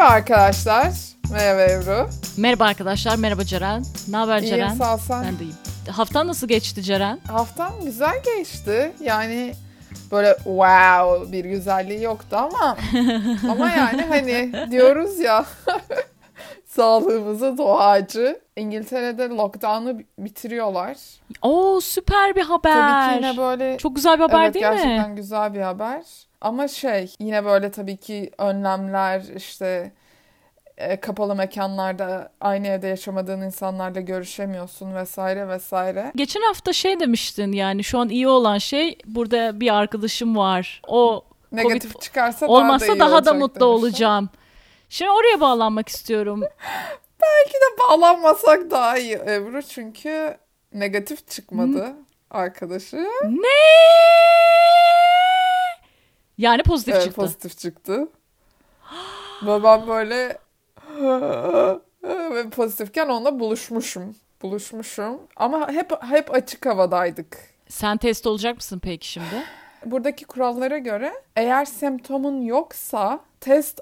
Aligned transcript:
Merhaba 0.00 0.14
arkadaşlar. 0.14 0.92
Merhaba 1.32 1.60
Ebru. 1.62 2.10
Merhaba 2.36 2.64
arkadaşlar, 2.64 3.16
merhaba 3.16 3.44
Ceren. 3.44 3.84
Ne 4.08 4.16
haber 4.16 4.40
Ceren? 4.40 4.68
İyiyim 4.68 4.78
sağ 4.78 4.94
ol 4.94 4.98
sen. 4.98 5.24
Ben 5.24 5.38
de 5.38 5.44
iyiyim. 5.44 5.56
Haftan 5.90 6.26
nasıl 6.26 6.48
geçti 6.48 6.82
Ceren? 6.82 7.18
Haftam 7.28 7.72
güzel 7.84 8.22
geçti. 8.24 8.92
Yani 9.00 9.54
böyle 10.12 10.36
wow 10.36 11.32
bir 11.32 11.44
güzelliği 11.44 12.02
yoktu 12.02 12.36
ama 12.36 12.76
ama 13.50 13.70
yani 13.70 14.02
hani 14.02 14.52
diyoruz 14.70 15.18
ya 15.18 15.44
sağlığımızı 16.66 17.58
doğacı. 17.58 18.40
İngiltere'de 18.56 19.28
lockdown'u 19.28 19.98
bitiriyorlar. 20.18 20.96
Oo 21.42 21.80
süper 21.80 22.36
bir 22.36 22.42
haber. 22.42 22.74
Tabii 22.74 23.20
ki 23.20 23.26
yine 23.26 23.36
böyle 23.36 23.78
Çok 23.78 23.96
güzel 23.96 24.18
bir 24.18 24.22
haber 24.22 24.44
evet, 24.44 24.54
değil 24.54 24.64
gerçekten 24.64 25.10
mi? 25.10 25.16
güzel 25.16 25.54
bir 25.54 25.60
haber. 25.60 26.02
Ama 26.40 26.68
şey 26.68 27.14
yine 27.18 27.44
böyle 27.44 27.70
tabii 27.70 27.96
ki 27.96 28.30
önlemler 28.38 29.22
işte 29.36 29.92
e, 30.76 31.00
kapalı 31.00 31.34
mekanlarda 31.34 32.32
aynı 32.40 32.66
evde 32.66 32.86
yaşamadığın 32.86 33.40
insanlarla 33.40 34.00
görüşemiyorsun 34.00 34.94
vesaire 34.94 35.48
vesaire. 35.48 36.12
Geçen 36.16 36.42
hafta 36.42 36.72
şey 36.72 37.00
demiştin 37.00 37.52
yani 37.52 37.84
şu 37.84 37.98
an 37.98 38.08
iyi 38.08 38.28
olan 38.28 38.58
şey 38.58 38.98
burada 39.06 39.60
bir 39.60 39.74
arkadaşım 39.74 40.36
var. 40.36 40.82
O 40.88 41.24
Negatif 41.52 41.92
Covid 41.92 42.02
çıkarsa 42.02 42.48
daha 42.48 42.56
olmazsa 42.56 42.88
da 42.88 42.92
iyi 42.92 42.98
daha, 43.00 43.24
da 43.24 43.34
mutlu 43.34 43.44
demiştim. 43.60 43.66
olacağım. 43.68 44.28
Şimdi 44.88 45.10
oraya 45.10 45.40
bağlanmak 45.40 45.88
istiyorum. 45.88 46.40
Belki 47.22 47.54
de 47.54 47.78
bağlanmasak 47.78 48.70
daha 48.70 48.98
iyi 48.98 49.14
Ebru 49.14 49.62
çünkü 49.62 50.36
negatif 50.72 51.28
çıkmadı 51.28 51.92
arkadaşı. 52.30 52.96
ne? 53.22 53.48
Yani 56.40 56.62
pozitif 56.62 56.94
Evet, 56.94 57.04
çıktı. 57.04 57.20
pozitif 57.20 57.58
çıktı. 57.58 58.08
Ve 59.46 59.62
ben 59.62 59.86
böyle 59.86 60.38
ve 62.04 62.50
pozitifken 62.50 63.08
onunla 63.08 63.40
buluşmuşum. 63.40 64.16
Buluşmuşum. 64.42 65.20
Ama 65.36 65.72
hep 65.72 65.92
hep 66.02 66.34
açık 66.34 66.66
havadaydık. 66.66 67.38
Sen 67.68 67.96
test 67.96 68.26
olacak 68.26 68.56
mısın 68.56 68.80
peki 68.84 69.08
şimdi? 69.08 69.44
Buradaki 69.84 70.24
kurallara 70.24 70.78
göre 70.78 71.12
eğer 71.36 71.64
semptomun 71.64 72.42
yoksa 72.42 73.20
test 73.40 73.80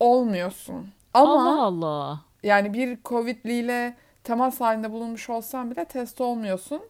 olmuyorsun. 0.00 0.88
Ama 1.14 1.32
Allah 1.32 1.62
Allah. 1.62 2.20
yani 2.42 2.72
bir 2.74 2.98
Covid'liyle 3.04 3.96
temas 4.24 4.60
halinde 4.60 4.92
bulunmuş 4.92 5.30
olsan 5.30 5.70
bile 5.70 5.84
test 5.84 6.20
olmuyorsun. 6.20 6.82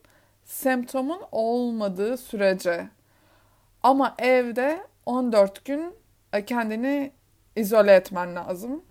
Semptomun 0.45 1.21
olmadığı 1.33 2.17
sürece. 2.17 2.89
Ama 3.83 4.15
evde 4.19 4.81
14 5.07 5.65
gün 5.65 5.95
e, 6.33 6.45
kendini 6.45 7.13
izole 7.57 7.93
etmen 7.95 8.37
lazım. 8.37 8.83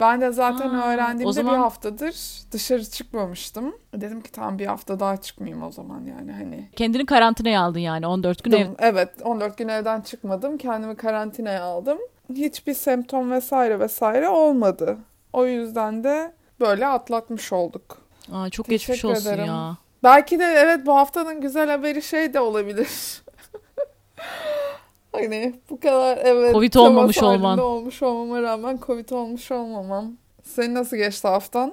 Ben 0.00 0.20
de 0.20 0.32
zaten 0.32 0.68
Aa, 0.74 0.92
öğrendiğimde 0.94 1.32
zaman- 1.32 1.54
bir 1.54 1.58
haftadır 1.58 2.14
dışarı 2.52 2.84
çıkmamıştım. 2.84 3.74
Dedim 3.94 4.20
ki 4.20 4.32
tamam 4.32 4.58
bir 4.58 4.66
hafta 4.66 5.00
daha 5.00 5.16
çıkmayayım 5.16 5.62
o 5.62 5.72
zaman 5.72 6.04
yani 6.04 6.32
hani. 6.32 6.70
Kendini 6.76 7.06
karantinaya 7.06 7.62
aldın 7.62 7.78
yani 7.78 8.06
14 8.06 8.44
gün 8.44 8.52
ev. 8.52 8.66
Evet 8.78 9.10
14 9.24 9.58
gün 9.58 9.68
evden 9.68 10.00
çıkmadım. 10.00 10.58
Kendimi 10.58 10.96
karantinaya 10.96 11.62
aldım. 11.62 11.98
Hiçbir 12.34 12.74
semptom 12.74 13.30
vesaire 13.30 13.80
vesaire 13.80 14.28
olmadı. 14.28 14.98
O 15.32 15.46
yüzden 15.46 16.04
de 16.04 16.32
böyle 16.60 16.86
atlatmış 16.86 17.52
olduk. 17.52 17.98
Aa, 18.32 18.50
çok 18.50 18.66
Teşekkür 18.66 18.94
geçmiş 18.94 19.04
olsun 19.04 19.30
ederim. 19.30 19.44
ya. 19.46 19.76
Belki 20.02 20.38
de 20.38 20.44
evet 20.44 20.86
bu 20.86 20.96
haftanın 20.96 21.40
güzel 21.40 21.70
haberi 21.70 22.02
şey 22.02 22.34
de 22.34 22.40
olabilir. 22.40 23.22
Hani 25.12 25.54
bu 25.70 25.80
kadar 25.80 26.18
evet 26.22 26.52
Covid 26.52 26.74
olmamış 26.74 27.22
olman. 27.22 27.58
olmuş 27.58 28.02
olmama 28.02 28.42
rağmen 28.42 28.78
Covid 28.86 29.10
olmuş 29.10 29.50
olmamam. 29.50 30.12
Senin 30.42 30.74
nasıl 30.74 30.96
geçti 30.96 31.28
haftan? 31.28 31.72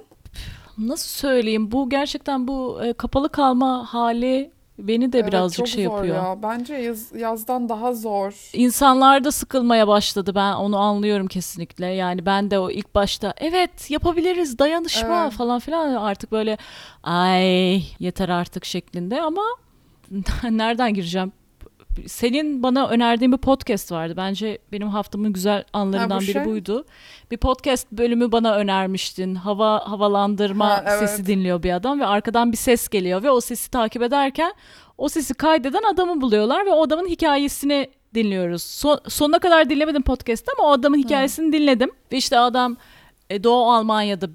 Nasıl 0.78 1.08
söyleyeyim? 1.10 1.72
Bu 1.72 1.90
gerçekten 1.90 2.48
bu 2.48 2.84
e, 2.86 2.94
kapalı 2.94 3.30
kalma 3.30 3.94
hali 3.94 4.52
beni 4.80 5.14
de 5.14 5.20
Evet, 5.20 5.28
birazcık 5.28 5.58
çok 5.58 5.68
şey 5.68 5.86
zor 5.86 5.96
yapıyor. 5.96 6.16
ya. 6.16 6.44
Bence 6.44 6.74
yaz, 6.74 7.16
yazdan 7.16 7.70
daha 7.70 7.94
zor. 7.94 8.50
İnsanlar 8.54 9.24
da 9.24 9.32
sıkılmaya 9.32 9.88
başladı. 9.88 10.36
Ben 10.36 10.54
onu 10.54 10.78
anlıyorum 10.78 11.28
kesinlikle. 11.28 11.86
Yani 11.86 12.26
ben 12.26 12.52
de 12.52 12.60
o 12.60 12.70
ilk 12.70 12.96
başta 12.96 13.34
evet 13.38 13.92
yapabiliriz 13.92 14.60
dayanışma 14.60 15.22
Evet. 15.24 15.34
falan 15.34 15.60
filan 15.60 15.96
artık 15.96 16.32
böyle 16.32 16.58
ay 17.04 17.76
yeter 18.00 18.30
artık 18.30 18.66
şeklinde 18.66 19.22
ama 19.22 19.42
nereden 20.50 20.94
gireceğim? 20.94 21.32
Senin 22.08 22.64
bana 22.64 22.88
önerdiğin 22.88 23.32
bir 23.32 23.38
podcast 23.38 23.92
vardı. 23.92 24.14
Bence 24.18 24.58
benim 24.72 24.88
haftamın 24.88 25.34
güzel 25.34 25.64
anlarından 25.74 26.10
Ha, 26.10 26.18
bu 26.18 26.22
biri 26.22 26.32
şey? 26.32 26.46
buydu. 26.46 26.86
Bir 27.32 27.38
podcast 27.38 27.92
bölümü 27.92 28.32
bana 28.32 28.56
önermiştin. 28.56 29.36
Hava 29.36 29.90
havalandırma 29.92 30.70
Ha, 30.70 30.84
evet. 30.88 31.00
sesi 31.10 31.26
dinliyor 31.26 31.64
bir 31.64 31.72
adam 31.76 32.00
ve 32.00 32.06
arkadan 32.06 32.52
bir 32.52 32.58
ses 32.58 32.90
geliyor 32.90 33.24
ve 33.24 33.32
o 33.32 33.42
sesi 33.42 33.72
takip 33.72 34.02
ederken 34.02 34.54
o 34.98 35.10
sesi 35.10 35.34
kaydeden 35.34 35.84
adamı 35.94 36.22
buluyorlar 36.22 36.66
ve 36.66 36.72
o 36.72 36.84
adamın 36.84 37.08
hikayesini 37.08 37.90
dinliyoruz. 38.16 38.64
Son, 38.64 39.00
sonuna 39.08 39.40
kadar 39.40 39.70
dinlemedim 39.70 40.02
podcast'ı 40.02 40.52
ama 40.60 40.70
o 40.70 40.72
adamın 40.72 40.98
hikayesini 40.98 41.54
dinledim. 41.54 41.92
Ve 42.12 42.18
işte 42.18 42.40
adam 42.40 42.78
e, 43.30 43.44
Doğu 43.44 43.72
Almanya'da 43.72 44.30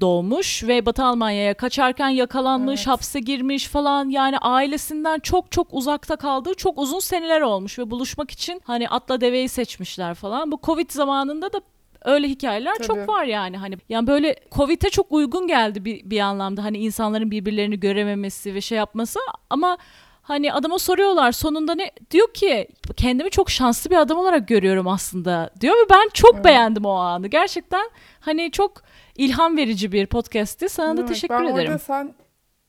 doğmuş 0.00 0.64
ve 0.64 0.86
Batı 0.86 1.04
Almanya'ya 1.04 1.54
kaçarken 1.54 2.08
yakalanmış, 2.08 2.80
Evet. 2.80 2.86
hapse 2.86 3.20
girmiş 3.20 3.68
falan. 3.68 4.08
Yani 4.08 4.38
ailesinden 4.38 5.18
çok 5.18 5.50
çok 5.50 5.68
uzakta 5.70 6.16
kaldığı 6.16 6.54
çok 6.54 6.78
uzun 6.78 6.98
seneler 7.00 7.40
olmuş 7.40 7.78
ve 7.78 7.90
buluşmak 7.90 8.30
için 8.30 8.60
hani 8.64 8.88
atla 8.88 9.20
deveyi 9.20 9.48
seçmişler 9.48 10.14
falan. 10.14 10.52
Bu 10.52 10.60
Covid 10.62 10.90
zamanında 10.90 11.52
da 11.52 11.60
öyle 12.04 12.28
hikayeler 12.28 12.74
Tabii. 12.74 12.86
çok 12.86 13.08
var 13.08 13.24
yani 13.24 13.56
hani 13.56 13.76
yani 13.88 14.06
böyle 14.06 14.36
Covid'e 14.52 14.90
çok 14.90 15.12
uygun 15.12 15.46
geldi 15.46 15.84
bir, 15.84 16.10
bir 16.10 16.20
anlamda 16.20 16.64
hani 16.64 16.78
insanların 16.78 17.30
birbirlerini 17.30 17.80
görememesi 17.80 18.54
ve 18.54 18.60
şey 18.60 18.78
yapması 18.78 19.18
ama 19.50 19.78
hani 20.22 20.52
adama 20.52 20.78
soruyorlar 20.78 21.32
sonunda 21.32 21.74
ne 21.74 21.90
diyor 22.10 22.34
ki 22.34 22.68
kendimi 22.96 23.30
çok 23.30 23.50
şanslı 23.50 23.90
bir 23.90 23.96
adam 23.96 24.18
olarak 24.18 24.48
görüyorum 24.48 24.88
aslında 24.88 25.50
diyor 25.60 25.74
ve 25.74 25.90
ben 25.90 26.08
çok 26.14 26.34
Evet. 26.34 26.44
beğendim 26.44 26.84
o 26.84 26.90
anı 26.94 27.26
gerçekten 27.26 27.90
hani 28.20 28.50
çok 28.50 28.82
ilham 29.16 29.56
verici 29.56 29.92
bir 29.92 30.06
podcast'ti 30.06 30.68
sana 30.68 30.88
Ne 30.88 30.92
da 30.92 30.96
demek? 30.96 31.08
teşekkür 31.08 31.34
ben 31.34 31.44
ederim. 31.44 31.78
sen 31.78 32.14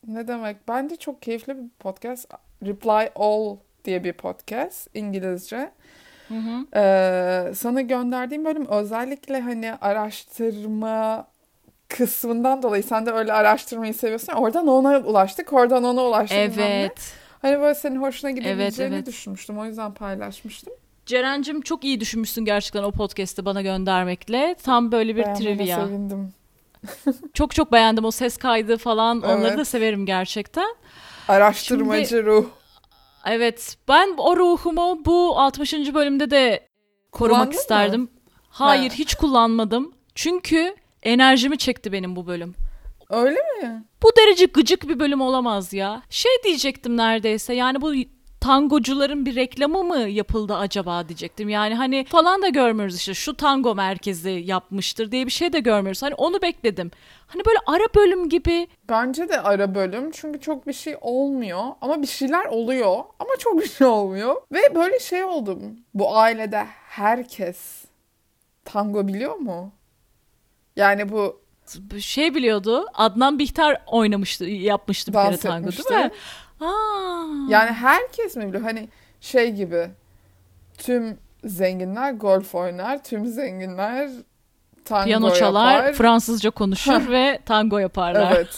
ne 0.07 0.27
demek? 0.27 0.67
Bence 0.67 0.95
çok 0.95 1.21
keyifli 1.21 1.57
bir 1.57 1.69
podcast. 1.79 2.33
Reply 2.65 3.09
All 3.15 3.57
diye 3.85 4.03
bir 4.03 4.13
podcast 4.13 4.89
İngilizce. 4.93 5.71
Hı 6.27 6.33
hı. 6.33 6.77
Ee, 6.79 7.53
sana 7.53 7.81
gönderdiğim 7.81 8.45
bölüm 8.45 8.67
özellikle 8.67 9.41
hani 9.41 9.73
araştırma 9.81 11.27
kısmından 11.89 12.63
dolayı 12.63 12.83
sen 12.83 13.05
de 13.05 13.11
öyle 13.11 13.33
araştırmayı 13.33 13.93
seviyorsun. 13.93 14.33
Oradan 14.33 14.67
ona 14.67 14.99
ulaştık, 14.99 15.53
oradan 15.53 15.83
ona 15.83 16.03
ulaştık. 16.03 16.37
Evet. 16.37 17.13
Hani 17.41 17.59
böyle 17.59 17.75
senin 17.75 18.01
hoşuna 18.01 18.31
gidebileceğini 18.31 18.95
evet. 18.95 19.07
düşünmüştüm. 19.07 19.57
O 19.57 19.65
yüzden 19.65 19.93
paylaşmıştım. 19.93 20.73
Ceren'cim 21.05 21.61
çok 21.61 21.83
iyi 21.83 21.99
düşünmüşsün 21.99 22.45
gerçekten 22.45 22.83
o 22.83 22.91
podcast'ı 22.91 23.45
bana 23.45 23.61
göndermekle. 23.61 24.55
Tam 24.63 24.91
böyle 24.91 25.15
bir 25.15 25.23
Beğenmene 25.23 25.57
trivia. 25.57 25.85
sevindim. 25.87 26.33
Çok 27.33 27.55
çok 27.55 27.71
beğendim 27.71 28.05
o 28.05 28.11
ses 28.11 28.37
kaydı 28.37 28.77
falan. 28.77 29.21
Onları 29.21 29.43
da 29.43 29.53
Evet. 29.53 29.67
severim 29.67 30.05
gerçekten. 30.05 30.75
Araştırmacı 31.27 32.25
ruh. 32.25 32.45
Evet 33.25 33.77
ben 33.87 34.13
o 34.17 34.37
ruhumu 34.37 35.05
bu 35.05 35.39
60. 35.39 35.73
bölümde 35.73 36.31
de 36.31 36.67
korumak 37.11 37.37
Kullandın 37.39 37.55
mı? 37.55 37.61
isterdim. 37.61 38.09
Hayır 38.49 38.89
Ha. 38.89 38.95
hiç 38.95 39.15
kullanmadım. 39.15 39.93
Çünkü 40.15 40.75
enerjimi 41.03 41.57
çekti 41.57 41.91
benim 41.91 42.15
bu 42.15 42.27
bölüm. 42.27 42.55
Öyle 43.09 43.39
mi? 43.61 43.83
Bu 44.03 44.09
derece 44.17 44.45
gıcık 44.45 44.87
bir 44.89 44.99
bölüm 44.99 45.21
olamaz 45.21 45.73
ya. 45.73 46.01
Şey 46.09 46.31
diyecektim 46.43 46.97
neredeyse 46.97 47.53
yani 47.53 47.81
bu 47.81 47.93
tangocuların 48.43 49.25
bir 49.25 49.35
reklamı 49.35 49.83
mı 49.83 49.97
yapıldı 49.97 50.55
acaba 50.55 51.07
diyecektim. 51.07 51.49
Yani 51.49 51.75
hani 51.75 52.05
falan 52.05 52.41
da 52.41 52.49
görmüyoruz 52.49 52.95
işte 52.95 53.13
şu 53.13 53.37
tango 53.37 53.75
merkezi 53.75 54.29
yapmıştır 54.29 55.11
diye 55.11 55.25
bir 55.25 55.31
şey 55.31 55.53
de 55.53 55.59
görmüyoruz. 55.59 56.03
Hani 56.03 56.15
onu 56.15 56.41
bekledim. 56.41 56.91
Hani 57.27 57.45
böyle 57.45 57.57
ara 57.65 57.83
bölüm 57.95 58.29
gibi 58.29 58.67
Bence 58.89 59.29
de 59.29 59.41
ara 59.41 59.75
bölüm 59.75 60.11
çünkü 60.11 60.41
çok 60.41 60.67
bir 60.67 60.73
şey 60.73 60.97
olmuyor 61.01 61.63
ama 61.81 62.01
bir 62.01 62.07
şeyler 62.07 62.45
oluyor 62.45 62.95
ama 63.19 63.31
çok 63.39 63.61
bir 63.61 63.69
şey 63.69 63.87
olmuyor. 63.87 64.35
Ve 64.51 64.75
böyle 64.75 64.99
şey 64.99 65.23
oldum. 65.23 65.61
Bu 65.93 66.17
ailede 66.17 66.65
herkes 66.87 67.85
tango 68.65 69.07
biliyor 69.07 69.35
mu? 69.35 69.71
Yani 70.75 71.11
bu 71.11 71.43
şey 71.99 72.35
biliyordu. 72.35 72.85
Adnan 72.93 73.39
Bihter 73.39 73.81
oynamıştı, 73.87 74.45
yapmıştı 74.45 75.11
bir 75.11 75.17
Dans 75.17 75.29
kere 75.29 75.37
tango 75.37 75.71
değil 75.71 76.03
mi? 76.03 76.11
Yani 77.49 77.71
herkes 77.71 78.35
mi 78.35 78.47
biliyor? 78.47 78.63
Hani 78.63 78.89
şey 79.21 79.51
gibi 79.51 79.89
tüm 80.77 81.17
zenginler 81.43 82.11
golf 82.11 82.55
oynar, 82.55 83.03
tüm 83.03 83.27
zenginler 83.27 84.09
tango 84.85 85.05
piyano 85.05 85.33
çalar, 85.33 85.75
yapar. 85.75 85.93
Fransızca 85.93 86.49
konuşur 86.49 87.09
ve 87.11 87.39
tango 87.45 87.77
yaparlar. 87.77 88.31
Evet. 88.35 88.57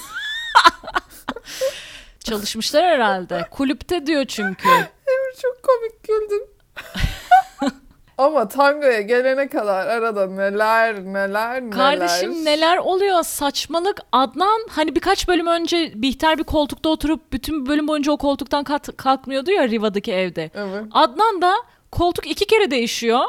Çalışmışlar 2.19 2.83
herhalde. 2.83 3.47
Kulüpte 3.51 4.07
diyor 4.07 4.25
çünkü. 4.25 4.69
Emir 4.69 5.35
çok 5.41 5.63
komik 5.63 6.03
güldün. 6.03 6.47
Ama 8.17 8.47
tangoya 8.47 9.01
gelene 9.01 9.47
kadar 9.47 9.87
arada 9.87 10.27
neler 10.27 11.03
neler 11.03 11.61
neler. 11.61 11.71
Kardeşim 11.71 12.45
neler 12.45 12.77
oluyor 12.77 13.23
saçmalık. 13.23 13.99
Adnan 14.11 14.61
hani 14.69 14.95
birkaç 14.95 15.27
bölüm 15.27 15.47
önce 15.47 15.91
Bihter 15.95 16.37
bir 16.37 16.43
koltukta 16.43 16.89
oturup 16.89 17.33
bütün 17.33 17.65
bölüm 17.65 17.87
boyunca 17.87 18.11
o 18.11 18.17
koltuktan 18.17 18.63
kat- 18.63 18.97
kalkmıyordu 18.97 19.51
ya 19.51 19.67
Riva'daki 19.69 20.13
evde. 20.13 20.51
Evet. 20.55 20.83
Adnan 20.91 21.41
da 21.41 21.53
koltuk 21.91 22.27
iki 22.27 22.45
kere 22.45 22.71
değişiyor. 22.71 23.21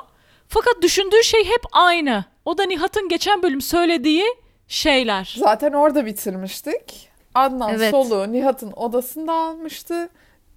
Fakat 0.49 0.75
düşündüğü 0.83 1.23
şey 1.25 1.45
hep 1.45 1.63
aynı. 1.73 2.25
O 2.45 2.59
da 2.59 2.63
Nihat'ın 2.65 3.09
geçen 3.09 3.43
bölüm 3.43 3.61
söylediği 3.61 4.25
şeyler. 4.69 5.35
Zaten 5.39 5.73
orada 5.73 6.07
bitirmiştik. 6.07 7.09
Adnan 7.35 7.75
Evet. 7.75 7.91
soluğu 7.91 8.33
Nihat'ın 8.33 8.73
odasında 8.77 9.33
almıştı. 9.33 10.09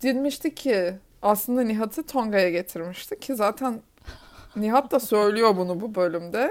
Demişti 0.03 0.55
ki 0.55 0.93
aslında 1.21 1.61
Nihat'ı 1.61 2.03
Tonga'ya 2.03 2.49
getirmişti 2.49 3.19
ki 3.19 3.35
zaten 3.35 3.81
Nihat 4.55 4.91
da 4.91 4.99
söylüyor 4.99 5.57
bunu 5.57 5.81
bu 5.81 5.95
bölümde. 5.95 6.49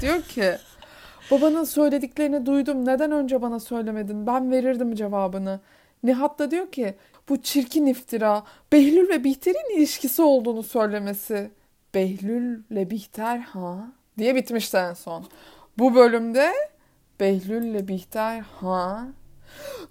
Diyor 0.00 0.22
ki 0.22 0.56
babanın 1.30 1.64
söylediklerini 1.64 2.46
duydum 2.46 2.86
neden 2.86 3.12
önce 3.12 3.42
bana 3.42 3.60
söylemedin 3.60 4.26
ben 4.26 4.50
verirdim 4.50 4.94
cevabını. 4.94 5.60
Nihat 6.02 6.38
da 6.38 6.50
diyor 6.50 6.72
ki 6.72 6.94
bu 7.28 7.42
çirkin 7.42 7.86
iftira 7.86 8.42
Behlül 8.72 9.08
ve 9.08 9.24
Bihter'in 9.24 9.76
ilişkisi 9.76 10.22
olduğunu 10.22 10.62
söylemesi. 10.62 11.50
Behlül'le 11.94 12.90
Bihter 12.90 13.38
ha 13.38 13.86
diye 14.18 14.34
bitmişti 14.34 14.76
en 14.76 14.94
son. 14.94 15.24
Bu 15.78 15.94
bölümde 15.94 16.52
Behlül'le 17.20 17.88
Bihter 17.88 18.40
ha 18.40 19.06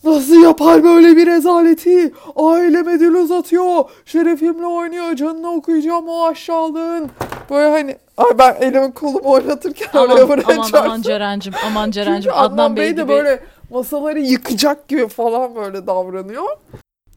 Nasıl 0.03 0.43
yapar 0.43 0.83
böyle 0.83 1.17
bir 1.17 1.27
rezaleti? 1.27 2.13
Aileme 2.35 2.99
dil 2.99 3.13
uzatıyor. 3.13 3.89
Şerefimle 4.05 4.65
oynuyor. 4.65 5.15
Canını 5.15 5.51
okuyacağım 5.51 6.07
o 6.07 6.25
aşağılığın. 6.25 7.09
Böyle 7.51 7.69
hani 7.71 7.97
ay 8.17 8.37
ben 8.37 8.55
elimi 8.61 8.93
kolumu 8.93 9.31
oynatırken 9.31 9.99
oraya 9.99 10.13
Aman 10.13 10.27
buraya 10.29 10.43
aman 10.45 10.55
aman 10.57 10.67
çarptım. 10.71 11.01
Ceren'cim 11.01 11.53
aman 11.65 11.91
Ceren'cim 11.91 12.31
Adnan, 12.33 12.53
Adnan 12.53 12.75
Bey 12.75 12.83
Bey 12.83 12.97
de 12.97 13.01
gibi 13.01 13.07
böyle 13.07 13.43
masaları 13.69 14.19
yıkacak 14.19 14.87
gibi 14.87 15.07
falan 15.07 15.55
böyle 15.55 15.87
davranıyor. 15.87 16.45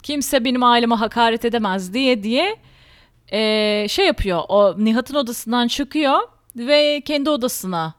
kimse 0.02 0.44
benim 0.44 0.62
aileme 0.62 0.94
hakaret 0.94 1.44
edemez 1.44 1.94
diye 1.94 2.22
diye 2.22 2.56
eee, 3.32 3.86
şey 3.88 4.06
yapıyor. 4.06 4.42
O 4.48 4.74
Nihat'ın 4.84 5.14
odasından 5.14 5.68
çıkıyor 5.68 6.18
ve 6.56 7.00
kendi 7.00 7.30
odasına 7.30 7.94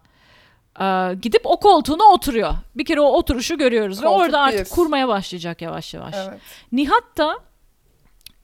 eee, 0.80 1.14
gidip 1.22 1.42
o 1.46 1.60
koltuğuna 1.60 2.04
oturuyor. 2.04 2.52
Bir 2.76 2.86
kere 2.86 3.02
o 3.02 3.06
oturuşu 3.08 3.58
görüyoruz 3.58 4.02
ve 4.04 4.06
Koltuk 4.08 4.22
orada 4.26 4.40
artık 4.40 4.66
bir. 4.66 4.70
kurmaya 4.70 5.08
başlayacak 5.08 5.62
yavaş 5.62 5.94
yavaş. 5.94 6.16
Evet. 6.30 6.40
Nihat 6.72 7.04
da 7.18 7.36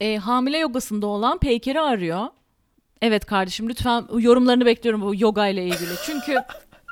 e, 0.00 0.16
hamile 0.16 0.58
yogasında 0.58 1.06
olan 1.06 1.38
Peyker'i 1.38 1.80
arıyor. 1.80 2.26
Evet 3.02 3.26
kardeşim 3.26 3.68
lütfen 3.68 4.04
yorumlarını 4.18 4.66
bekliyorum 4.66 5.02
bu 5.02 5.14
yoga 5.16 5.46
ile 5.46 5.64
ilgili. 5.64 5.90
Çünkü 6.06 6.36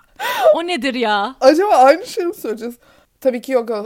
o 0.55 0.67
nedir 0.67 0.95
ya? 0.95 1.37
Acaba 1.41 1.75
aynı 1.75 2.07
şeyi 2.07 2.27
mi 2.27 2.35
söyleyeceğiz? 2.35 2.79
Tabii 3.21 3.41
ki 3.41 3.53
yoga 3.53 3.85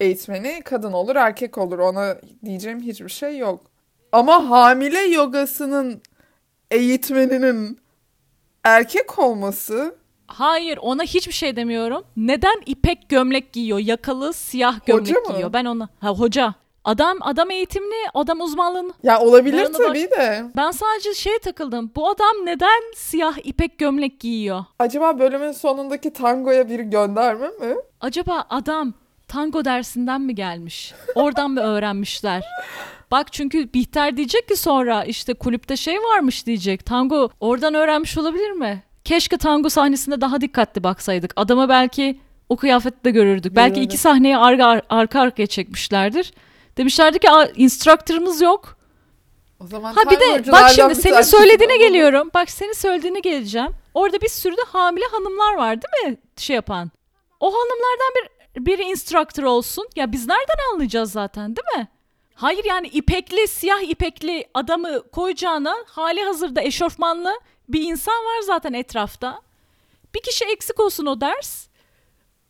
eğitmeni 0.00 0.62
kadın 0.64 0.92
olur 0.92 1.16
erkek 1.16 1.58
olur. 1.58 1.78
Ona 1.78 2.16
diyeceğim 2.44 2.80
hiçbir 2.80 3.08
şey 3.08 3.38
yok. 3.38 3.60
Ama 4.12 4.50
hamile 4.50 5.00
yogasının 5.00 6.02
eğitmeninin 6.70 7.80
erkek 8.64 9.18
olması 9.18 9.94
Hayır 10.26 10.78
ona 10.82 11.02
hiçbir 11.02 11.32
şey 11.32 11.56
demiyorum. 11.56 12.04
Neden 12.16 12.62
ipek 12.66 13.08
gömlek 13.08 13.52
giyiyor? 13.52 13.78
Yakalı 13.78 14.32
siyah 14.32 14.86
gömlek 14.86 15.26
giyiyor. 15.28 15.52
Ben 15.52 15.64
ona 15.64 15.88
ha 16.00 16.08
hoca. 16.10 16.54
Adam 16.86 17.16
adam 17.20 17.50
eğitimli, 17.50 17.94
adam 18.14 18.40
uzmanlığın. 18.40 18.94
ya 19.02 19.20
olabilir 19.20 19.64
bak- 19.64 19.74
tabii 19.86 20.10
de. 20.10 20.44
Ben 20.56 20.70
sadece 20.70 21.14
şeye 21.14 21.38
takıldım. 21.38 21.90
Bu 21.96 22.08
adam 22.10 22.36
neden 22.44 22.92
siyah 22.96 23.36
ipek 23.44 23.78
gömlek 23.78 24.20
giyiyor? 24.20 24.64
Acaba 24.78 25.18
bölümün 25.18 25.52
sonundaki 25.52 26.12
tangoya 26.12 26.68
bir 26.68 26.80
gönderme 26.80 27.46
mi? 27.48 27.74
Acaba 28.00 28.44
adam 28.50 28.94
tango 29.28 29.64
dersinden 29.64 30.20
mi 30.20 30.34
gelmiş? 30.34 30.94
Oradan 31.14 31.50
mı 31.50 31.60
öğrenmişler? 31.60 32.42
Bak 33.10 33.32
çünkü 33.32 33.72
Bihter 33.74 34.16
diyecek 34.16 34.48
ki 34.48 34.56
sonra 34.56 35.04
işte 35.04 35.34
kulüpte 35.34 35.76
şey 35.76 35.98
varmış 35.98 36.46
diyecek. 36.46 36.86
Tango 36.86 37.28
oradan 37.40 37.74
öğrenmiş 37.74 38.18
olabilir 38.18 38.50
mi? 38.50 38.82
Keşke 39.04 39.36
tango 39.36 39.68
sahnesinde 39.68 40.20
daha 40.20 40.40
dikkatli 40.40 40.84
baksaydık. 40.84 41.32
Adama 41.36 41.68
belki 41.68 42.20
o 42.48 42.56
kıyafette 42.56 43.10
görürdük. 43.10 43.56
Belki 43.56 43.74
Görürdük. 43.74 43.92
iki 43.92 43.96
sahneyi 44.02 44.36
arka, 44.36 44.82
arka 44.90 45.20
arkaya 45.20 45.46
çekmişlerdir. 45.46 46.32
Demişlerdi 46.76 47.18
ki 47.18 47.30
"Aa, 47.30 47.46
instructor'ımız 47.46 48.40
yok. 48.40 48.76
O 49.60 49.66
zaman 49.66 49.94
Ha 49.94 50.10
bir 50.10 50.20
de 50.20 50.52
bak 50.52 50.70
şimdi 50.70 50.94
senin 50.94 51.14
söylediğine 51.38 51.76
geliyorum. 51.88 52.30
Bak 52.34 52.50
senin 52.50 52.72
söylediğine 52.72 53.20
geleceğim. 53.20 53.70
Orada 53.94 54.20
bir 54.20 54.28
sürü 54.28 54.56
de 54.56 54.60
hamile 54.66 55.04
hanımlar 55.12 55.54
var 55.54 55.78
değil 55.82 56.12
mi? 56.12 56.18
Şey 56.36 56.56
yapan. 56.56 56.90
O 57.40 57.46
hanımlardan 57.54 58.12
bir 58.54 58.66
biri 58.66 58.82
instructor 58.82 59.42
olsun. 59.42 59.88
Ya 59.96 60.12
biz 60.12 60.26
nereden 60.26 60.72
anlayacağız 60.72 61.12
zaten 61.12 61.56
değil 61.56 61.78
mi? 61.78 61.88
Hayır 62.34 62.64
yani 62.64 62.86
ipekli, 62.88 63.48
siyah 63.48 63.80
ipekli 63.80 64.48
adamı 64.54 65.10
koyacağına 65.10 65.76
hali 65.86 66.22
hazırda 66.22 66.62
eşofmanlı 66.62 67.40
bir 67.68 67.82
insan 67.82 68.14
var 68.14 68.40
zaten 68.46 68.72
etrafta. 68.72 69.40
Bir 70.14 70.20
kişi 70.22 70.44
eksik 70.44 70.80
olsun 70.80 71.06
o 71.06 71.20
ders. 71.20 71.66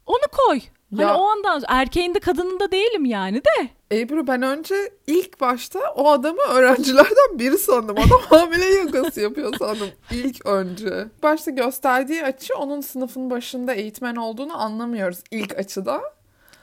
Onu 0.06 0.22
koy. 0.32 0.60
Hani 0.96 1.06
Ya- 1.06 1.16
o 1.16 1.24
andan 1.28 1.62
erkeğin 1.68 2.14
de 2.14 2.20
kadının 2.20 2.60
da 2.60 2.72
değilim 2.72 3.04
yani 3.04 3.42
de. 3.44 3.68
Ebru 3.92 4.26
ben 4.26 4.42
önce 4.42 4.74
ilk 5.06 5.40
başta 5.40 5.78
o 5.96 6.10
adamı 6.10 6.40
öğrencilerden 6.42 7.38
biri 7.38 7.58
sandım. 7.58 7.96
Adam 7.98 8.20
hamile 8.28 8.66
yogası 8.66 9.20
yapıyor 9.20 9.54
sandım 9.58 9.88
ilk 10.10 10.46
önce. 10.46 11.06
Başta 11.22 11.50
gösterdiği 11.50 12.24
açı 12.24 12.56
onun 12.56 12.80
sınıfın 12.80 13.30
başında 13.30 13.74
eğitmen 13.74 14.16
olduğunu 14.16 14.60
anlamıyoruz 14.62 15.18
ilk 15.30 15.58
açıda. 15.58 16.00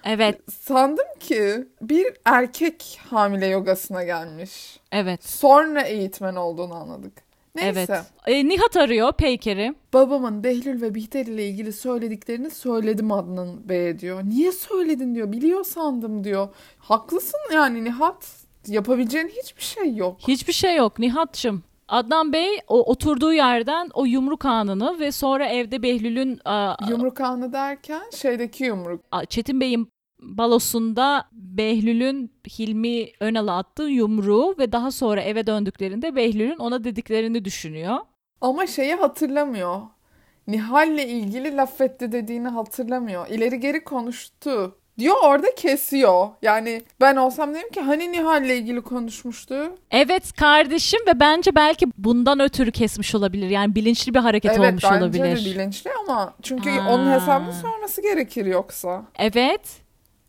Evet, 0.06 0.40
Sandım 0.62 1.06
ki 1.20 1.68
bir 1.82 2.08
erkek 2.26 3.00
hamile 3.10 3.48
yogasına 3.48 4.04
gelmiş. 4.04 4.80
evet. 4.92 5.26
Sonra 5.30 5.82
eğitmen 5.82 6.36
olduğunu 6.36 6.74
anladık. 6.74 7.14
Neyse. 7.56 7.86
Evet. 7.90 8.04
E, 8.26 8.48
Nihat 8.48 8.78
arıyor 8.78 9.14
Peyker'i. 9.14 9.76
Babamın 9.94 10.44
Behlül 10.44 10.82
ve 10.82 10.96
Bihter 10.96 11.26
ile 11.26 11.48
ilgili 11.48 11.74
söylediklerini 11.74 12.50
söyledim 12.50 13.12
Adnan 13.12 13.70
Bey'e 13.70 14.00
diyor. 14.00 14.22
Niye 14.24 14.52
söyledin 14.52 15.16
diyor. 15.16 15.32
Biliyor 15.32 15.64
sandım 15.64 16.24
diyor. 16.24 16.48
Haklısın 16.80 17.40
yani 17.54 17.84
Nihat. 17.84 18.44
Yapabileceğin 18.68 19.28
hiçbir 19.28 19.64
şey 19.64 19.96
yok. 19.96 20.18
Hiçbir 20.28 20.54
şey 20.54 20.76
yok 20.76 21.00
Nihat'cığım. 21.00 21.64
Adnan 21.88 22.34
Bey 22.34 22.60
o 22.68 22.84
oturduğu 22.92 23.34
yerden 23.34 23.90
o 23.94 24.06
yumruk 24.06 24.46
anını 24.46 25.00
ve 25.00 25.12
sonra 25.12 25.48
evde 25.48 25.84
Behlül'ün 25.84 26.40
a, 26.46 26.76
Yumruk 26.90 27.22
anı 27.22 27.54
derken 27.54 28.02
şeydeki 28.16 28.64
yumruk. 28.64 29.02
a, 29.12 29.26
Çetin 29.26 29.62
Bey'in 29.62 29.88
balosunda 30.24 31.26
Behlül'ün 31.32 32.32
Hilmi 32.60 33.06
Önal'a 33.20 33.58
attığı 33.58 33.84
yumruğu 33.84 34.56
ve 34.60 34.72
daha 34.72 34.92
sonra 34.92 35.22
eve 35.22 35.48
döndüklerinde 35.48 36.16
Behlül'ün 36.16 36.58
ona 36.58 36.84
dediklerini 36.84 37.46
düşünüyor. 37.46 37.98
Ama 38.42 38.68
şeyi 38.68 38.96
hatırlamıyor. 38.96 39.82
Nihal'le 40.48 40.98
ilgili 41.08 41.56
laf 41.58 41.82
etti 41.82 42.12
dediğini 42.12 42.48
hatırlamıyor. 42.48 43.28
İleri 43.28 43.60
geri 43.60 43.84
konuştu. 43.84 44.76
Diyor 45.00 45.16
orada 45.24 45.56
kesiyor. 45.56 46.30
Yani 46.42 46.82
ben 47.02 47.16
olsam 47.16 47.54
derim 47.54 47.70
ki 47.70 47.82
hani 47.82 48.12
Nihal'le 48.12 48.50
ilgili 48.50 48.82
konuşmuştu. 48.82 49.56
Evet 49.92 50.34
kardeşim 50.34 51.00
ve 51.08 51.20
bence 51.20 51.56
belki 51.56 51.86
bundan 51.98 52.40
ötürü 52.40 52.72
kesmiş 52.72 53.16
olabilir. 53.16 53.50
Yani 53.50 53.76
bilinçli 53.76 54.14
bir 54.14 54.20
hareket 54.20 54.52
evet 54.52 54.60
olmuş 54.70 54.84
bence 54.84 55.04
olabilir. 55.04 55.24
de 55.24 55.36
bilinçli 55.36 55.92
ama 56.04 56.34
çünkü 56.42 56.70
Ha. 56.70 56.94
onun 56.94 57.12
hesabını 57.12 57.54
sorması 57.54 58.02
gerekir 58.02 58.46
yoksa. 58.46 59.04
Evet. 59.20 59.83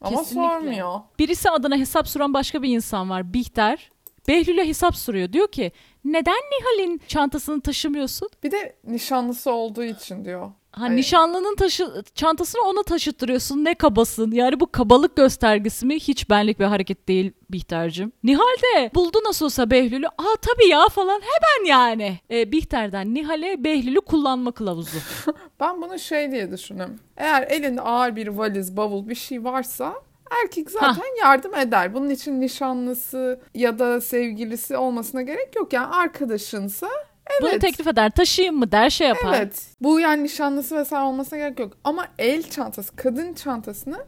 Ama 0.04 0.18
Kesinlikle. 0.18 0.48
sormuyor. 0.50 1.00
Birisi 1.18 1.50
adına 1.50 1.76
hesap 1.76 2.08
soran 2.08 2.34
başka 2.34 2.62
bir 2.62 2.68
insan 2.68 3.10
var. 3.10 3.34
Bihter. 3.34 3.90
Behlül'e 4.28 4.68
hesap 4.68 4.96
soruyor. 4.96 5.32
Diyor 5.32 5.48
ki 5.48 5.72
neden 6.04 6.34
Nihal'in 6.34 7.00
çantasını 7.08 7.60
taşımıyorsun? 7.60 8.28
Bir 8.42 8.50
de 8.50 8.76
nişanlısı 8.84 9.52
olduğu 9.52 9.84
için 9.84 10.24
diyor. 10.24 10.50
Ha, 10.74 10.86
Evet. 10.86 10.96
nişanlının 10.96 11.56
taşı, 11.56 12.02
çantasını 12.14 12.62
ona 12.62 12.82
taşıttırıyorsun. 12.82 13.64
Ne 13.64 13.74
kabasın. 13.74 14.30
Yani 14.32 14.60
bu 14.60 14.72
kabalık 14.72 15.16
göstergesi 15.16 15.86
mi? 15.86 15.94
Hiç 15.94 16.30
benlik 16.30 16.60
bir 16.60 16.64
hareket 16.64 17.08
değil 17.08 17.32
Bihter'cim. 17.50 18.12
Nihal 18.24 18.56
de 18.76 18.90
buldu 18.94 19.18
nasıl 19.26 19.44
olsa 19.46 19.70
Behlül'ü. 19.70 20.06
Aa 20.06 20.36
tabii 20.42 20.68
ya 20.68 20.88
falan 20.88 21.20
hemen 21.20 21.68
yani. 21.68 22.18
E, 22.30 22.52
Bihter'den 22.52 23.14
Nihal'e 23.14 23.64
Behlül'ü 23.64 24.00
kullanma 24.00 24.52
kılavuzu. 24.52 24.98
Ben 25.60 25.82
bunu 25.82 25.98
şey 25.98 26.30
diye 26.32 26.52
düşünüyorum. 26.52 26.98
Eğer 27.16 27.42
elinde 27.42 27.80
ağır 27.80 28.16
bir 28.16 28.28
valiz, 28.28 28.76
bavul 28.76 29.08
bir 29.08 29.14
şey 29.14 29.44
varsa 29.44 29.94
erkek 30.44 30.70
zaten 30.70 31.04
yardım 31.20 31.54
eder. 31.54 31.94
Bunun 31.94 32.10
için 32.10 32.40
nişanlısı 32.40 33.40
ya 33.54 33.78
da 33.78 34.00
sevgilisi 34.00 34.76
olmasına 34.76 35.22
gerek 35.22 35.56
yok. 35.56 35.72
Yani 35.72 35.86
arkadaşınsa 35.86 36.88
Bunu 37.40 37.50
evet. 37.50 37.60
teklif 37.60 37.86
eder. 37.86 38.10
Taşıyayım 38.10 38.58
mı 38.58 38.72
der 38.72 38.90
şey 38.90 39.08
yapar. 39.08 39.34
Evet. 39.38 39.66
Bu 39.80 40.00
yani 40.00 40.24
nişanlısı 40.24 40.76
vesaire 40.76 41.04
olmasına 41.04 41.38
gerek 41.38 41.58
yok. 41.58 41.72
Ama 41.84 42.06
el 42.18 42.42
çantası, 42.42 42.96
kadın 42.96 43.34
çantasını 43.34 44.04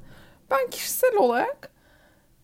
ben 0.50 0.70
kişisel 0.70 1.16
olarak 1.16 1.70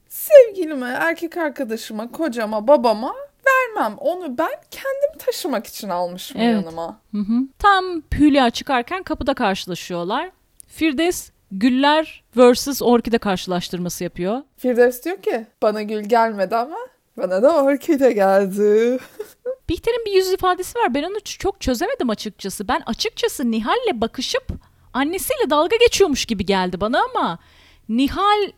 sevgilime, 0.08 0.88
erkek 0.88 1.36
arkadaşıma, 1.36 2.12
kocama, 2.12 2.68
babama 2.68 3.14
gelmem. 3.44 3.94
Onu 3.98 4.38
ben 4.38 4.50
kendim 4.70 5.18
taşımak 5.18 5.66
için 5.66 5.88
almışım 5.88 6.40
Evet. 6.40 6.54
yanıma. 6.54 7.00
Hı 7.12 7.18
hı. 7.18 7.34
Tam 7.58 7.84
Hülya 8.14 8.50
çıkarken 8.50 9.02
kapıda 9.02 9.34
karşılaşıyorlar. 9.34 10.30
Firdevs 10.66 11.30
Güller 11.52 12.24
vs. 12.36 12.82
Orkide 12.82 13.18
karşılaştırması 13.18 14.04
yapıyor. 14.04 14.42
Firdevs 14.56 15.04
diyor 15.04 15.16
ki 15.16 15.46
bana 15.62 15.82
gül 15.82 16.02
gelmedi 16.02 16.56
ama 16.56 16.76
bana 17.16 17.42
da 17.42 17.64
orkide 17.64 18.12
geldi. 18.12 18.98
Bihter'in 19.72 20.06
bir 20.06 20.12
yüz 20.12 20.32
ifadesi 20.32 20.78
var. 20.78 20.94
Ben 20.94 21.02
onu 21.02 21.20
çok 21.24 21.60
çözemedim 21.60 22.10
açıkçası. 22.10 22.68
Ben 22.68 22.82
açıkçası 22.86 23.50
Nihal'le 23.50 24.00
bakışıp 24.00 24.46
annesiyle 24.92 25.50
dalga 25.50 25.76
geçiyormuş 25.76 26.24
gibi 26.24 26.46
geldi 26.46 26.80
bana 26.80 27.00
ama 27.10 27.38
Nihal 27.88 28.50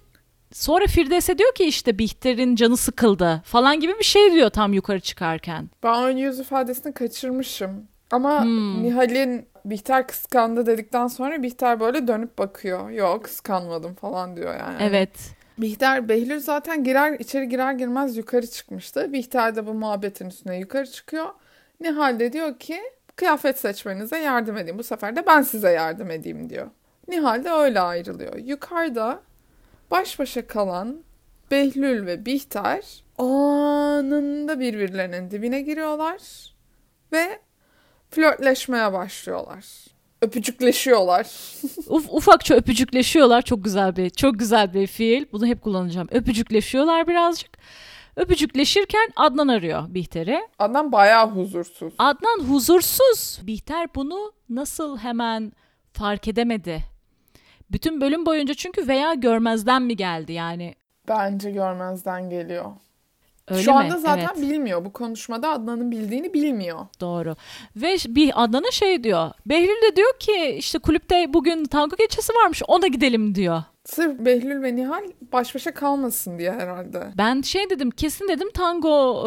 sonra 0.53 0.87
Firdevs'e 0.87 1.39
diyor 1.39 1.55
ki 1.55 1.65
işte 1.65 1.99
Bihter'in 1.99 2.57
canı 2.57 2.77
sıkıldı 2.77 3.43
falan 3.45 3.81
gibi 3.81 3.93
bir 3.99 4.05
şey 4.05 4.33
diyor 4.33 4.51
tam 4.51 4.73
yukarı 4.73 5.01
çıkarken. 5.01 5.71
Ben 5.83 6.03
ön 6.05 6.17
yüz 6.17 6.41
ifadesini 6.41 6.95
kaçırmışım. 6.95 7.89
Ama 8.11 8.43
Hmm. 8.43 8.83
Nihal'in 8.83 9.47
Bihter 9.65 10.07
kıskandı 10.07 10.67
dedikten 10.67 11.07
sonra 11.07 11.43
Bihter 11.43 11.81
böyle 11.81 12.09
dönüp 12.09 12.39
bakıyor. 12.39 12.91
Yok 12.91 13.25
kıskanmadım 13.25 13.95
falan 13.95 14.37
diyor 14.37 14.55
yani. 14.59 14.77
Evet. 14.81 15.11
Bihter 15.59 16.09
Behlül 16.09 16.41
zaten 16.41 16.85
girer 16.85 17.13
içeri 17.13 17.49
girer 17.49 17.73
girmez 17.73 18.17
yukarı 18.17 18.47
çıkmıştı. 18.47 19.13
Bihter 19.13 19.57
de 19.57 19.67
bu 19.67 19.75
muhabbetin 19.75 20.27
üstüne 20.27 20.59
yukarı 20.59 20.87
çıkıyor. 20.87 21.27
Nihal 21.81 22.19
de 22.19 22.33
diyor 22.33 22.59
ki 22.59 22.81
kıyafet 23.17 23.59
seçmenize 23.59 24.19
yardım 24.19 24.57
edeyim. 24.57 24.79
Bu 24.79 24.83
sefer 24.83 25.17
de 25.17 25.27
ben 25.27 25.43
size 25.43 25.71
yardım 25.71 26.11
edeyim 26.11 26.51
diyor. 26.51 26.71
Nihal 27.09 27.45
de 27.45 27.51
öyle 27.51 27.81
ayrılıyor. 27.81 28.37
Yukarıda 28.37 29.21
baş 29.91 30.19
başa 30.19 30.47
kalan 30.47 31.05
Behlül 31.51 32.07
ve 32.07 32.27
Bihter 32.27 33.05
anında 33.19 34.61
birbirlerinin 34.61 35.31
dibine 35.31 35.61
giriyorlar 35.61 36.21
ve 37.13 37.39
flörtleşmeye 38.11 38.93
başlıyorlar. 38.93 39.94
Öpücükleşiyorlar. 40.23 41.27
Uf, 41.89 42.07
ufakça 42.11 42.55
öpücükleşiyorlar. 42.55 43.43
Çok 43.43 43.65
güzel 43.65 43.97
bir 43.97 44.11
çok 44.11 44.39
güzel 44.39 44.75
bir 44.75 44.87
fiil. 44.87 45.25
Bunu 45.33 45.47
hep 45.47 45.63
kullanacağım. 45.63 46.09
Öpücükleşiyorlar 46.11 47.09
birazcık. 47.09 47.59
Öpücükleşirken 48.17 49.13
Adnan 49.17 49.49
arıyor 49.49 49.83
Bihter'i. 49.89 50.41
Adam 50.59 50.93
bayağı 50.93 51.31
huzursuz. 51.31 51.95
Adnan 51.99 52.45
huzursuz. 52.49 53.41
Bihter 53.43 53.89
bunu 53.95 54.33
nasıl 54.49 54.99
hemen 54.99 55.53
fark 55.93 56.29
edemedi? 56.29 56.81
Bütün 57.73 58.01
bölüm 58.01 58.27
boyunca 58.27 58.55
çünkü 58.55 58.89
veya 58.89 59.15
görmezden 59.15 59.83
mi 59.83 59.97
geldi 59.97 60.33
yani? 60.33 60.75
Bence 61.09 61.51
görmezden 61.51 62.31
geliyor. 62.31 62.65
Öyle 63.49 63.63
Şu 63.63 63.71
mi? 63.71 63.77
anda 63.77 63.99
zaten 63.99 64.29
Evet, 64.35 64.43
bilmiyor. 64.43 64.85
Bu 64.85 64.93
konuşmada 64.93 65.49
Adnan'ın 65.51 65.91
bildiğini 65.91 66.35
bilmiyor. 66.35 66.79
doğru. 67.01 67.37
Ve 67.77 67.97
bir 68.09 68.43
Adnan'a 68.45 68.71
şey 68.71 69.05
diyor. 69.05 69.31
Behlül 69.47 69.83
de 69.93 69.97
diyor 69.97 70.19
ki 70.19 70.57
işte 70.59 70.79
kulüpte 70.79 71.35
bugün 71.35 71.65
tango 71.65 71.97
gecesi 71.97 72.33
varmış 72.33 72.63
ona 72.69 72.87
gidelim 72.87 73.35
diyor. 73.35 73.63
Sırf 73.85 74.19
Behlül 74.19 74.63
ve 74.63 74.77
Nihal 74.77 75.03
baş 75.33 75.55
başa 75.55 75.75
kalmasın 75.75 76.39
diye 76.39 76.53
herhalde. 76.53 77.09
Ben 77.19 77.43
şey 77.43 77.71
dedim 77.71 77.91
kesin 77.91 78.29
dedim 78.29 78.49
tango 78.55 79.21
e, 79.21 79.27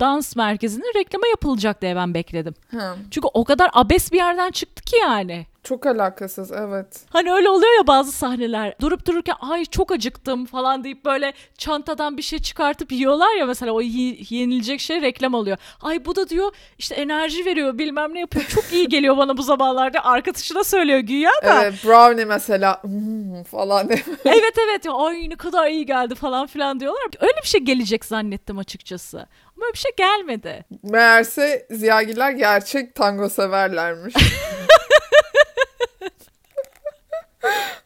dans 0.00 0.36
merkezinin 0.36 0.92
reklama 0.96 1.26
yapılacak 1.26 1.82
diye 1.82 1.96
ben 1.96 2.14
bekledim. 2.14 2.54
Hı. 2.70 2.94
Çünkü 3.10 3.28
o 3.34 3.44
kadar 3.44 3.70
abes 3.72 4.12
bir 4.12 4.16
yerden 4.16 4.50
çıktı 4.50 4.82
ki 4.82 4.96
yani. 5.02 5.46
Çok 5.68 5.86
alakasız 5.86 6.52
evet. 6.52 6.86
Hani 7.10 7.32
öyle 7.32 7.48
oluyor 7.50 7.76
ya 7.78 7.86
bazı 7.86 8.12
sahneler. 8.12 8.74
Durup 8.80 9.06
dururken 9.06 9.34
ay 9.40 9.64
çok 9.64 9.92
acıktım 9.92 10.46
falan 10.46 10.84
deyip 10.84 11.04
böyle 11.04 11.32
çantadan 11.58 12.16
bir 12.16 12.22
şey 12.22 12.38
çıkartıp 12.38 12.92
yiyorlar 12.92 13.34
ya 13.38 13.46
mesela 13.46 13.72
o 13.72 13.80
yenilecek 13.80 14.80
şey 14.80 15.02
reklam 15.02 15.34
oluyor. 15.34 15.56
Ay 15.82 16.04
bu 16.04 16.16
da 16.16 16.28
diyor 16.28 16.52
işte 16.78 16.94
enerji 16.94 17.44
veriyor 17.44 17.78
bilmem 17.78 18.14
ne 18.14 18.20
yapıyor. 18.20 18.44
Çok 18.44 18.64
iyi 18.72 18.88
geliyor 18.88 19.16
bana 19.16 19.36
bu 19.36 19.42
zamanlarda. 19.42 20.04
Arkadaşına 20.04 20.64
söylüyor 20.64 20.98
güya 20.98 21.30
da. 21.44 21.62
Evet 21.62 21.74
Brownie 21.84 22.24
mesela 22.24 22.82
"Hmm," 22.82 23.42
falan 23.44 23.88
evet 24.24 24.54
evet 24.68 24.84
ya 24.84 24.92
ay 24.92 25.30
ne 25.30 25.36
kadar 25.36 25.66
iyi 25.70 25.86
geldi 25.86 26.14
falan 26.14 26.46
filan 26.46 26.80
diyorlar. 26.80 27.02
Öyle 27.20 27.36
bir 27.42 27.48
şey 27.48 27.60
gelecek 27.60 28.04
zannettim 28.04 28.58
açıkçası. 28.58 29.18
Ama 29.56 29.66
öyle 29.66 29.72
bir 29.72 29.78
şey 29.78 29.92
gelmedi. 29.96 30.64
Meğerse 30.82 31.66
ziyagiller 31.70 32.30
gerçek 32.30 32.94
tango 32.94 33.28
severlermiş. 33.28 34.14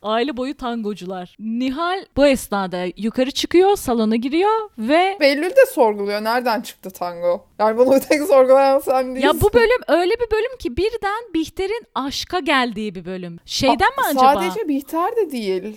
Aile 0.03 0.37
boyu 0.37 0.57
tangocular. 0.57 1.37
Nihal 1.39 2.05
bu 2.17 2.27
esnada 2.27 2.85
yukarı 2.97 3.31
çıkıyor, 3.31 3.77
salona 3.77 4.17
giriyor 4.17 4.71
ve 4.79 5.17
Behlül 5.21 5.51
de 5.51 5.67
sorguluyor. 5.75 6.25
Nereden 6.25 6.61
çıktı 6.61 6.91
tango? 6.91 7.47
Yani 7.59 7.79
bunu 7.79 8.01
tek 8.01 8.23
sorgulayan 8.23 8.79
sen 8.79 9.07
değilsin. 9.15 9.27
Ya 9.27 9.41
bu 9.41 9.53
bölüm 9.53 9.81
öyle 9.89 10.15
bir 10.15 10.31
bölüm 10.31 10.57
ki 10.59 10.77
birden 10.77 11.35
Bihter'in 11.35 11.87
aşka 11.95 12.39
geldiği 12.39 12.95
bir 12.95 13.05
bölüm. 13.05 13.39
Şeyden 13.45 13.77
mi 13.89 14.03
acaba? 14.11 14.35
Sadece 14.35 14.69
Bihter 14.69 15.17
de 15.17 15.31
değil. 15.31 15.77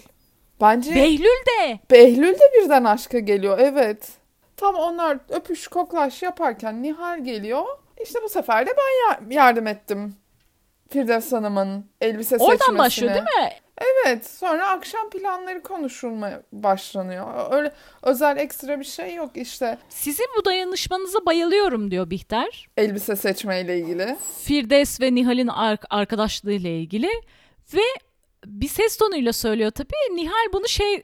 Bence 0.61 0.95
Behlül 0.95 1.45
de. 1.47 1.79
Behlül 1.91 2.33
de 2.33 2.51
birden 2.61 2.83
aşka 2.83 3.19
geliyor. 3.19 3.59
Evet. 3.61 4.09
Tam 4.57 4.75
onlar 4.75 5.17
öpüş 5.29 5.67
koklaş 5.67 6.23
yaparken 6.23 6.83
Nihal 6.83 7.23
geliyor. 7.23 7.65
İşte 8.03 8.19
bu 8.23 8.29
sefer 8.29 8.67
de 8.67 8.71
ben 8.77 9.09
ya- 9.11 9.41
yardım 9.43 9.67
ettim. 9.67 10.15
Firdevs 10.89 11.31
Hanım'ın 11.31 11.85
elbise 12.01 12.35
Oradan 12.37 12.51
seçmesine. 12.55 12.77
başlıyor 12.77 13.13
değil 13.13 13.23
mi? 13.23 13.49
Evet. 13.77 14.29
Sonra 14.29 14.67
akşam 14.69 15.09
planları 15.09 15.63
konuşulmaya 15.63 16.43
başlanıyor. 16.51 17.51
Öyle 17.51 17.71
özel 18.03 18.37
ekstra 18.37 18.79
bir 18.79 18.85
şey 18.85 19.13
yok 19.15 19.31
işte. 19.35 19.77
Sizin 19.89 20.25
bu 20.39 20.45
dayanışmanıza 20.45 21.25
bayılıyorum 21.25 21.91
diyor 21.91 22.09
Bihter. 22.09 22.67
Elbise 22.77 23.15
seçmeyle 23.15 23.79
ilgili. 23.79 24.17
Firdevs 24.43 25.01
ve 25.01 25.15
Nihal'in 25.15 25.47
ar- 25.47 25.77
arkadaşlığı 25.89 26.51
ile 26.51 26.79
ilgili 26.79 27.09
ve 27.73 27.81
bir 28.45 28.67
ses 28.67 28.97
tonuyla 28.97 29.33
söylüyor 29.33 29.71
tabii. 29.71 30.15
Nihal 30.15 30.53
bunu 30.53 30.67
şey 30.67 31.03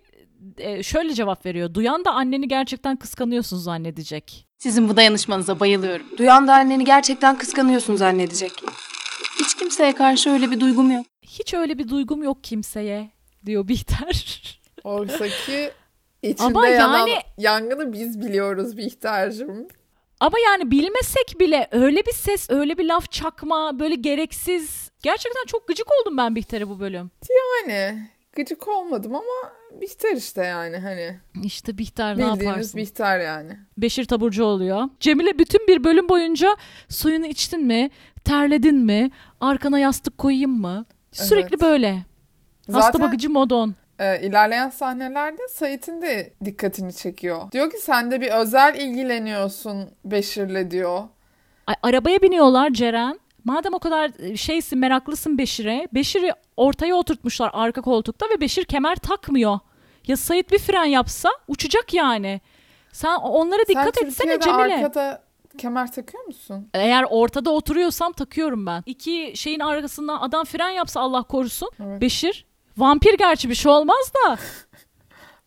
e, 0.57 0.83
şöyle 0.83 1.13
cevap 1.13 1.45
veriyor. 1.45 1.73
Duyan 1.73 2.05
da 2.05 2.11
anneni 2.11 2.47
gerçekten 2.47 2.95
kıskanıyorsun 2.95 3.57
zannedecek. 3.57 4.47
Sizin 4.57 4.89
bu 4.89 4.97
dayanışmanıza 4.97 5.59
bayılıyorum. 5.59 6.05
Duyan 6.17 6.47
da 6.47 6.53
anneni 6.53 6.83
gerçekten 6.85 7.37
kıskanıyorsun 7.37 7.95
zannedecek. 7.95 8.51
Hiç 9.39 9.55
kimseye 9.55 9.95
karşı 9.95 10.29
öyle 10.29 10.51
bir 10.51 10.59
duygum 10.59 10.91
yok. 10.91 11.05
Hiç 11.39 11.53
öyle 11.53 11.77
bir 11.77 11.89
duygum 11.89 12.23
yok 12.23 12.43
kimseye 12.43 13.09
diyor 13.45 13.67
Bihter. 13.67 14.43
Oysa 14.83 15.27
ki 15.27 15.71
içinde 16.21 16.47
Ama 16.47 16.67
yanan 16.67 17.07
yani- 17.07 17.21
yangını 17.37 17.93
biz 17.93 18.21
biliyoruz 18.21 18.77
Bihter'cim. 18.77 19.67
Ama 20.19 20.37
yani 20.45 20.71
bilmesek 20.71 21.39
bile 21.39 21.67
öyle 21.71 22.05
bir 22.05 22.11
ses, 22.11 22.49
öyle 22.49 22.77
bir 22.77 22.85
laf 22.85 23.11
çakma, 23.11 23.79
böyle 23.79 23.95
gereksiz. 23.95 24.91
Gerçekten 25.03 25.45
çok 25.47 25.67
gıcık 25.67 25.87
oldum 26.01 26.17
ben 26.17 26.35
Bihter'e 26.35 26.69
bu 26.69 26.79
bölüm. 26.79 27.11
Yani 27.29 28.09
gıcık 28.33 28.67
olmadım 28.67 29.15
ama 29.15 29.53
Bihter 29.81 30.15
işte 30.15 30.45
yani 30.45 30.77
hani. 30.77 31.19
İşte 31.43 31.77
Bihter 31.77 32.17
ne 32.17 32.23
yaparsın? 32.23 32.77
Bihter 32.77 33.19
yani. 33.19 33.57
Beşir 33.77 34.05
taburcu 34.05 34.43
oluyor. 34.43 34.89
Cemile 34.99 35.39
bütün 35.39 35.67
bir 35.67 35.83
bölüm 35.83 36.09
boyunca 36.09 36.57
suyunu 36.89 37.25
içtin 37.25 37.63
mi? 37.63 37.89
Terledin 38.23 38.77
mi? 38.77 39.11
Arkana 39.41 39.79
yastık 39.79 40.17
koyayım 40.17 40.61
mı? 40.61 40.85
Sürekli 41.11 41.47
Evet. 41.55 41.61
böyle. 41.61 42.05
Hasta 42.71 42.81
Zaten 42.81 43.01
bakıcı 43.01 43.29
modon. 43.29 43.75
e, 43.99 44.21
ilerleyen 44.21 44.69
sahnelerde 44.69 45.41
Sait'in 45.49 46.01
de 46.01 46.33
dikkatini 46.45 46.93
çekiyor. 46.93 47.51
Diyor 47.51 47.71
ki 47.71 47.77
sen 47.77 48.11
de 48.11 48.21
bir 48.21 48.31
özel 48.31 48.75
ilgileniyorsun 48.79 49.89
Beşir'le 50.05 50.71
diyor. 50.71 51.03
Ay, 51.67 51.75
arabaya 51.83 52.21
biniyorlar 52.21 52.69
Ceren. 52.69 53.19
Madem 53.43 53.73
o 53.73 53.79
kadar 53.79 54.11
e, 54.19 54.37
şeysin 54.37 54.79
meraklısın 54.79 55.37
Beşir'e. 55.37 55.87
Beşir'i 55.93 56.31
ortaya 56.57 56.95
oturtmuşlar 56.95 57.49
arka 57.53 57.81
koltukta 57.81 58.25
ve 58.35 58.41
Beşir 58.41 58.65
kemer 58.65 58.95
takmıyor. 58.95 59.59
Ya 60.07 60.17
Sait 60.17 60.51
bir 60.51 60.59
fren 60.59 60.85
yapsa 60.85 61.29
uçacak 61.47 61.93
yani. 61.93 62.41
Sen 62.91 63.15
onlara 63.15 63.61
dikkat 63.67 63.95
sen 63.97 64.05
etsene 64.07 64.39
Cemile. 64.39 64.75
arkada 64.75 65.23
kemer 65.57 65.91
takıyor 65.91 66.23
musun? 66.23 66.69
Eğer 66.73 67.05
ortada 67.09 67.51
oturuyorsam 67.51 68.13
takıyorum 68.13 68.65
ben. 68.65 68.83
İki 68.85 69.33
şeyin 69.35 69.59
arkasından 69.59 70.19
adam 70.21 70.45
fren 70.45 70.69
yapsa 70.69 70.99
Allah 70.99 71.23
korusun. 71.23 71.69
Evet. 71.85 72.01
Beşir. 72.01 72.45
Vampir 72.77 73.17
gerçi 73.17 73.49
bir 73.49 73.55
şey 73.55 73.71
olmaz 73.71 74.11
da. 74.15 74.37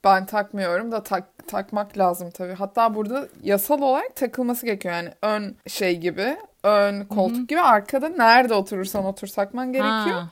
Ben 0.04 0.26
takmıyorum 0.26 0.92
da 0.92 1.02
tak, 1.02 1.48
takmak 1.48 1.98
lazım 1.98 2.30
tabii. 2.30 2.52
Hatta 2.52 2.94
burada 2.94 3.28
yasal 3.42 3.82
olarak 3.82 4.16
takılması 4.16 4.66
gerekiyor. 4.66 4.94
Yani 4.94 5.10
ön 5.22 5.56
şey 5.66 5.96
gibi, 5.96 6.36
ön 6.62 7.04
koltuk 7.04 7.48
gibi 7.48 7.60
arkada 7.60 8.08
nerede 8.08 8.54
oturursan 8.54 9.04
otur 9.04 9.28
takman 9.28 9.72
gerekiyor. 9.72 10.20
Ha. 10.20 10.28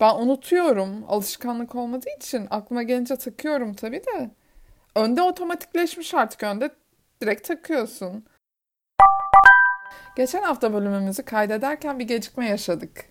Ben 0.00 0.14
unutuyorum. 0.14 1.04
Alışkanlık 1.08 1.74
olmadığı 1.74 2.08
için 2.16 2.46
aklıma 2.50 2.82
gelince 2.82 3.16
takıyorum 3.16 3.74
tabii 3.74 3.98
de. 4.00 4.30
Önde 4.96 5.22
otomatikleşmiş 5.22 6.14
artık 6.14 6.42
önde 6.42 6.70
direkt 7.22 7.48
takıyorsun. 7.48 8.24
Geçen 10.20 10.42
hafta 10.42 10.72
bölümümüzü 10.72 11.22
kaydederken 11.22 11.98
bir 11.98 12.04
gecikme 12.04 12.48
yaşadık. 12.48 13.04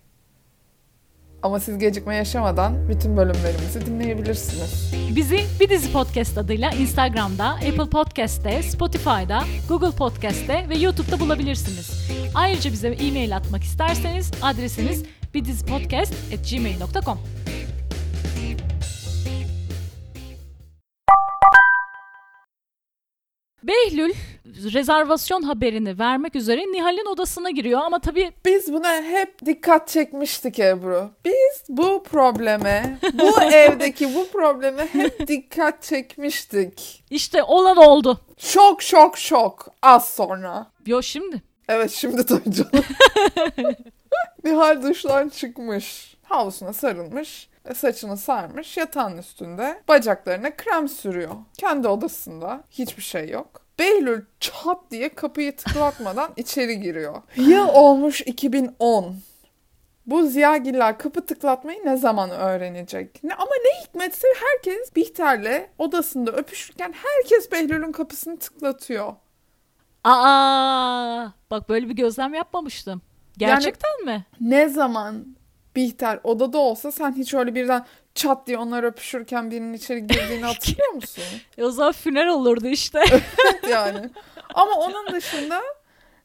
Ama 1.43 1.59
siz 1.59 1.77
gecikme 1.77 2.15
yaşamadan 2.15 2.89
bütün 2.89 3.17
bölümlerimizi 3.17 3.85
dinleyebilirsiniz. 3.85 4.93
Bizi 5.15 5.39
Bir 5.59 5.69
Dizi 5.69 5.93
Podcast 5.93 6.37
adıyla 6.37 6.71
Instagram'da, 6.71 7.45
Apple 7.45 7.89
Podcast'te, 7.89 8.63
Spotify'da, 8.63 9.43
Google 9.69 9.91
Podcast'te 9.91 10.69
ve 10.69 10.75
YouTube'da 10.77 11.19
bulabilirsiniz. 11.19 12.11
Ayrıca 12.35 12.71
bize 12.71 12.87
e-mail 12.87 13.37
atmak 13.37 13.63
isterseniz 13.63 14.31
adresimiz 14.41 15.05
bidizipodcast.gmail.com 15.33 17.19
Behlül 23.63 24.13
rezervasyon 24.45 25.41
haberini 25.41 25.99
vermek 25.99 26.35
üzere 26.35 26.61
Nihal'in 26.61 27.05
odasına 27.05 27.49
giriyor 27.49 27.81
ama 27.81 27.99
tabii 27.99 28.31
Biz 28.45 28.73
buna 28.73 29.01
hep 29.01 29.45
dikkat 29.45 29.87
çekmiştik 29.87 30.59
Ebru. 30.59 31.09
Biz 31.25 31.63
bu 31.69 32.03
probleme, 32.03 32.97
bu 33.13 33.41
evdeki 33.51 34.15
bu 34.15 34.27
probleme 34.27 34.87
hep 34.93 35.27
dikkat 35.27 35.83
çekmiştik. 35.83 37.03
işte 37.09 37.43
olan 37.43 37.77
oldu. 37.77 38.19
Şok 38.37 38.81
şok 38.83 39.17
şok 39.17 39.67
az 39.81 40.09
sonra. 40.09 40.67
Yo 40.85 41.01
şimdi. 41.01 41.41
Evet 41.69 41.91
şimdi 41.91 42.25
tabii 42.25 42.51
canım. 42.51 42.85
Nihal 44.43 44.83
duştan 44.83 45.29
çıkmış. 45.29 46.15
Havlusuna 46.23 46.73
sarılmış. 46.73 47.49
ve 47.69 47.73
Saçını 47.73 48.17
sarmış. 48.17 48.77
Yatağın 48.77 49.17
üstünde. 49.17 49.81
Bacaklarına 49.87 50.55
krem 50.55 50.87
sürüyor. 50.89 51.31
Kendi 51.57 51.87
odasında. 51.87 52.63
Hiçbir 52.71 53.03
şey 53.03 53.29
yok. 53.29 53.61
Behlül 53.79 54.21
çat 54.39 54.77
diye 54.91 55.09
kapıyı 55.09 55.55
tıklatmadan 55.55 56.31
içeri 56.37 56.79
giriyor. 56.79 57.21
Yıl 57.35 57.67
olmuş 57.67 58.21
2010. 58.21 59.15
Bu 60.05 60.27
Ziyagiller 60.27 60.97
kapı 60.97 61.25
tıklatmayı 61.25 61.85
ne 61.85 61.97
zaman 61.97 62.29
öğrenecek? 62.29 63.23
Ne, 63.23 63.33
ama 63.33 63.51
ne 63.65 63.83
hikmetse 63.83 64.27
herkes 64.41 64.95
Bihter'le 64.95 65.69
odasında 65.77 66.31
öpüşürken 66.31 66.93
herkes 67.03 67.51
Behlül'ün 67.51 67.91
kapısını 67.91 68.39
tıklatıyor. 68.39 69.13
Aa, 70.03 71.27
bak 71.51 71.69
böyle 71.69 71.89
bir 71.89 71.95
gözlem 71.95 72.33
yapmamıştım. 72.33 73.01
Gerçekten 73.37 74.05
mi? 74.05 74.25
ne 74.41 74.69
zaman 74.69 75.35
Bihter 75.75 76.19
odada 76.23 76.57
olsa 76.57 76.91
sen 76.91 77.11
hiç 77.15 77.33
öyle 77.33 77.55
birden 77.55 77.85
çat 78.15 78.47
diye 78.47 78.57
onlar 78.57 78.83
öpüşürken 78.83 79.51
birinin 79.51 79.73
içeri 79.73 80.07
girdiğini 80.07 80.43
hatırlıyor 80.45 80.93
musun? 80.93 81.23
E 81.57 81.63
o 81.63 81.71
zaman 81.71 81.91
füner 81.91 82.27
olurdu 82.27 82.67
işte. 82.67 82.99
yani. 83.69 84.09
Ama 84.53 84.71
onun 84.73 85.13
dışında 85.13 85.61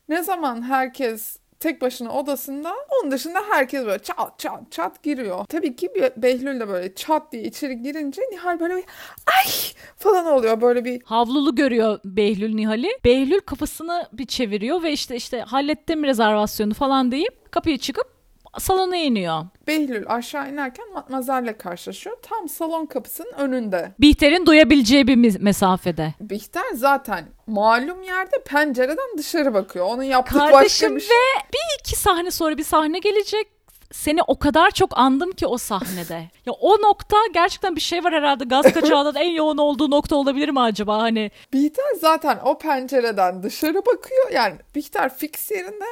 ne 0.08 0.22
zaman 0.22 0.62
herkes 0.62 1.36
tek 1.60 1.80
başına 1.80 2.12
odasında 2.12 2.72
onun 2.90 3.10
dışında 3.10 3.38
herkes 3.50 3.86
böyle 3.86 4.02
çat 4.02 4.38
çat 4.38 4.60
çat 4.70 5.02
giriyor. 5.02 5.44
Tabii 5.48 5.76
ki 5.76 5.88
Be- 5.94 6.12
Behlül 6.16 6.60
de 6.60 6.68
böyle 6.68 6.94
çat 6.94 7.32
diye 7.32 7.42
içeri 7.42 7.82
girince 7.82 8.22
Nihal 8.30 8.60
böyle 8.60 8.76
bir 8.76 8.84
ay 9.26 9.52
falan 9.96 10.26
oluyor 10.26 10.60
böyle 10.60 10.84
bir 10.84 11.02
Havlulu 11.04 11.54
görüyor 11.54 12.00
Behlül 12.04 12.54
Nihal'i. 12.54 12.88
Behlül 13.04 13.40
kafasını 13.40 14.08
bir 14.12 14.26
çeviriyor 14.26 14.82
ve 14.82 14.92
işte 14.92 15.16
işte 15.16 15.40
hallettim 15.40 16.04
rezervasyonu 16.04 16.74
falan 16.74 17.12
deyip 17.12 17.52
kapıyı 17.52 17.78
çıkıp 17.78 18.13
salona 18.58 18.96
iniyor. 18.96 19.44
Behlül 19.66 20.04
aşağı 20.08 20.50
inerken 20.50 20.92
Matmazel'le 20.92 21.58
karşılaşıyor. 21.58 22.16
Tam 22.22 22.48
salon 22.48 22.86
kapısının 22.86 23.32
önünde. 23.38 23.92
Bihter'in 24.00 24.46
duyabileceği 24.46 25.06
bir 25.06 25.16
mes- 25.16 25.38
mesafede. 25.42 26.14
Bihter 26.20 26.64
zaten 26.74 27.24
malum 27.46 28.02
yerde 28.02 28.36
pencereden 28.46 29.18
dışarı 29.18 29.54
bakıyor. 29.54 29.86
Onun 29.86 30.02
yaptığı 30.02 30.38
başka 30.38 30.50
Kardeşim 30.56 30.90
bir 30.90 31.00
ve 31.00 31.00
şey. 31.00 31.16
bir 31.52 31.80
iki 31.80 31.96
sahne 31.96 32.30
sonra 32.30 32.58
bir 32.58 32.64
sahne 32.64 32.98
gelecek. 32.98 33.48
Seni 33.92 34.22
o 34.26 34.38
kadar 34.38 34.70
çok 34.70 34.90
andım 34.98 35.32
ki 35.32 35.46
o 35.46 35.58
sahnede. 35.58 36.28
Ya 36.46 36.52
o 36.52 36.82
nokta 36.82 37.16
gerçekten 37.34 37.76
bir 37.76 37.80
şey 37.80 38.04
var 38.04 38.12
herhalde. 38.12 38.44
Gaz 38.44 38.72
kaçağının 38.72 39.14
en 39.18 39.30
yoğun 39.30 39.58
olduğu 39.58 39.90
nokta 39.90 40.16
olabilir 40.16 40.48
mi 40.48 40.60
acaba? 40.60 40.98
Hani 40.98 41.30
Bihter 41.52 41.84
zaten 42.00 42.38
o 42.44 42.58
pencereden 42.58 43.42
dışarı 43.42 43.74
bakıyor. 43.86 44.30
Yani 44.32 44.54
Bihter 44.74 45.16
fix 45.16 45.50
yerinde. 45.50 45.84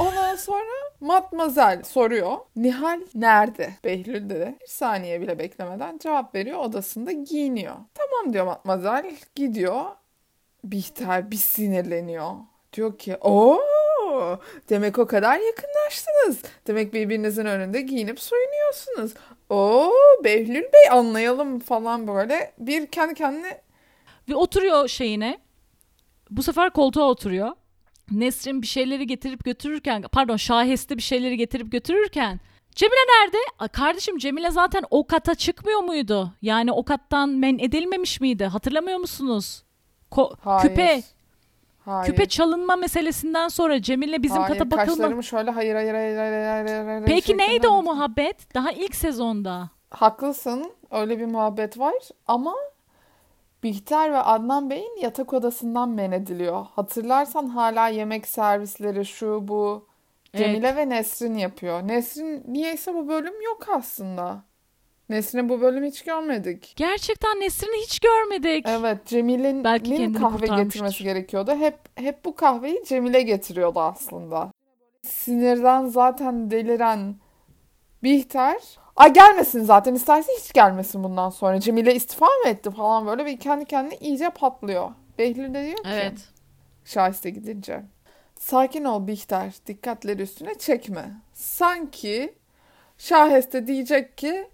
Ondan 0.00 0.36
sonra 0.36 0.64
Matmazel 1.00 1.82
soruyor. 1.82 2.36
Nihal 2.56 3.00
nerede? 3.14 3.70
Behlül 3.84 4.30
de 4.30 4.58
bir 4.60 4.66
saniye 4.66 5.20
bile 5.20 5.38
beklemeden 5.38 5.98
cevap 5.98 6.34
veriyor. 6.34 6.58
Odasında 6.58 7.12
giyiniyor. 7.12 7.74
Tamam 7.94 8.32
diyor 8.32 8.44
Matmazel. 8.46 9.16
Gidiyor. 9.34 9.84
Bihter 10.64 11.30
bir 11.30 11.36
sinirleniyor. 11.36 12.30
Diyor 12.72 12.98
ki 12.98 13.16
o 13.20 13.60
demek 14.68 14.98
o 14.98 15.06
kadar 15.06 15.38
yakınlaştınız. 15.38 16.42
Demek 16.66 16.94
birbirinizin 16.94 17.46
önünde 17.46 17.80
giyinip 17.80 18.20
soyunuyorsunuz. 18.20 19.14
Oo 19.50 19.90
Behlül 20.24 20.62
Bey 20.62 20.90
anlayalım 20.90 21.60
falan 21.60 22.06
böyle. 22.08 22.52
Bir 22.58 22.86
kendi 22.86 23.14
kendine 23.14 23.60
Ve 24.28 24.36
oturuyor 24.36 24.88
şeyine. 24.88 25.38
Bu 26.30 26.42
sefer 26.42 26.70
koltuğa 26.70 27.10
oturuyor. 27.10 27.52
Nesrin 28.10 28.62
bir 28.62 28.66
şeyleri 28.66 29.06
getirip 29.06 29.44
götürürken, 29.44 30.02
pardon 30.12 30.36
Şahiste 30.36 30.96
bir 30.96 31.02
şeyleri 31.02 31.36
getirip 31.36 31.72
götürürken 31.72 32.40
Cemile 32.74 32.94
nerede? 33.20 33.36
Aa, 33.58 33.68
kardeşim 33.68 34.18
Cemile 34.18 34.50
zaten 34.50 34.84
o 34.90 35.06
kata 35.06 35.34
çıkmıyor 35.34 35.80
muydu? 35.80 36.32
Yani 36.42 36.72
o 36.72 36.84
kattan 36.84 37.28
men 37.28 37.58
edilmemiş 37.58 38.20
miydi? 38.20 38.44
Hatırlamıyor 38.44 38.98
musunuz? 38.98 39.64
Ko- 40.10 40.36
Hayır. 40.40 40.68
küpe, 40.68 41.02
Hayır. 41.84 42.06
küpe 42.06 42.26
çalınma 42.26 42.76
meselesinden 42.76 43.48
sonra 43.48 43.82
Cemile 43.82 44.22
bizim 44.22 44.42
Hayır, 44.42 44.58
kata 44.58 44.70
bakılma. 44.70 44.86
kaşlarımı 44.86 45.24
şöyle 45.24 45.50
hayır 45.50 45.74
hayır 45.74 45.94
hayır 45.94 46.16
hayır 46.16 46.32
hayır 46.32 46.66
hayır, 46.66 46.86
hayır 46.86 47.04
Peki 47.06 47.38
neydi 47.38 47.68
o 47.68 47.82
muhabbet? 47.82 48.54
Daha 48.54 48.70
ilk 48.72 48.94
sezonda. 48.94 49.70
Haklısın. 49.90 50.72
Öyle 50.90 51.18
bir 51.18 51.26
muhabbet 51.26 51.78
var 51.78 51.94
ama 52.26 52.54
Bihter 53.64 54.12
ve 54.12 54.18
Adnan 54.18 54.70
Bey'in 54.70 55.00
yatak 55.00 55.32
odasından 55.32 55.88
men 55.88 56.12
ediliyor. 56.12 56.66
Hatırlarsan 56.74 57.46
hala 57.46 57.88
yemek 57.88 58.26
servisleri 58.26 59.04
şu 59.04 59.48
bu 59.48 59.86
Cemile 60.36 60.76
ve 60.76 60.88
Nesrin 60.88 61.34
yapıyor. 61.34 61.88
Nesrin 61.88 62.44
niyeyse 62.48 62.94
bu 62.94 63.08
bölüm 63.08 63.42
yok 63.42 63.68
aslında. 63.68 64.44
Nesrin'i 65.08 65.48
bu 65.48 65.60
bölüm 65.60 65.84
hiç 65.84 66.02
görmedik. 66.02 66.74
Gerçekten 66.76 67.40
Nesrin'i 67.40 67.82
hiç 67.82 67.98
görmedik. 67.98 68.66
Evet, 68.68 69.06
Cemile'nin 69.06 70.14
kahve 70.14 70.46
getirmesi 70.46 71.04
gerekiyordu. 71.04 71.52
Hep 71.54 71.78
hep 71.94 72.24
bu 72.24 72.34
kahveyi 72.34 72.84
Cemile 72.86 73.22
getiriyordu 73.22 73.80
aslında. 73.80 74.50
Sinirden 75.02 75.86
zaten 75.86 76.50
deliren 76.50 77.16
Bihter, 78.02 78.62
ay 78.96 79.12
gelmesin 79.12 79.64
zaten 79.64 79.94
isterse 79.94 80.32
hiç 80.40 80.52
gelmesin 80.52 81.04
bundan 81.04 81.30
sonra. 81.30 81.60
Cemile 81.60 81.94
istifa 81.94 82.26
mı 82.26 82.48
etti 82.48 82.70
falan 82.70 83.06
böyle 83.06 83.26
bir 83.26 83.40
kendi 83.40 83.64
kendine 83.64 83.96
iyice 83.96 84.30
patlıyor. 84.30 84.90
Behlül 85.18 85.54
de 85.54 85.64
diyor 85.64 85.76
ki 85.76 85.82
Evet. 85.86 86.28
Şahiste 86.84 87.30
gidince. 87.30 87.82
Sakin 88.38 88.84
ol 88.84 89.06
Bihter, 89.06 89.52
dikkatleri 89.66 90.22
üstüne 90.22 90.54
çekme. 90.58 91.04
Sanki 91.34 92.34
Şahiste 92.98 93.66
diyecek 93.66 94.18
ki 94.18 94.48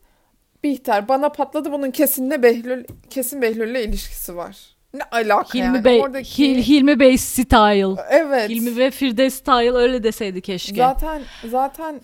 Bihter 0.65 1.09
bana 1.09 1.29
patladı 1.29 1.73
bunun 1.73 1.91
kesinle 1.91 2.43
Behlül 2.43 2.85
kesin 3.11 3.43
Behlül'le 3.43 3.85
ilişkisi 3.85 4.37
var. 4.37 4.59
Ne 4.95 5.03
alaka 5.13 5.55
Hilmi 5.55 5.65
yani 5.67 5.85
Bey, 5.85 6.01
oradaki 6.01 6.43
Hil- 6.43 6.63
Hilmi 6.63 7.01
Bey 7.01 7.19
style. 7.19 8.03
evet 8.11 8.51
Hilmi 8.51 8.77
ve 8.77 8.91
Firdevs 8.91 9.35
style 9.35 9.71
öyle 9.73 10.03
deseydi 10.03 10.41
keşke. 10.41 10.77
zaten 10.77 11.23
zaten 11.51 12.01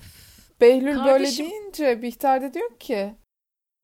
Behlül 0.61 0.87
böyle 0.87 0.99
Kardeşim- 0.99 1.51
deyince 1.51 2.03
Bihter 2.03 2.42
de 2.42 2.55
diyor 2.55 2.79
ki 2.79 3.14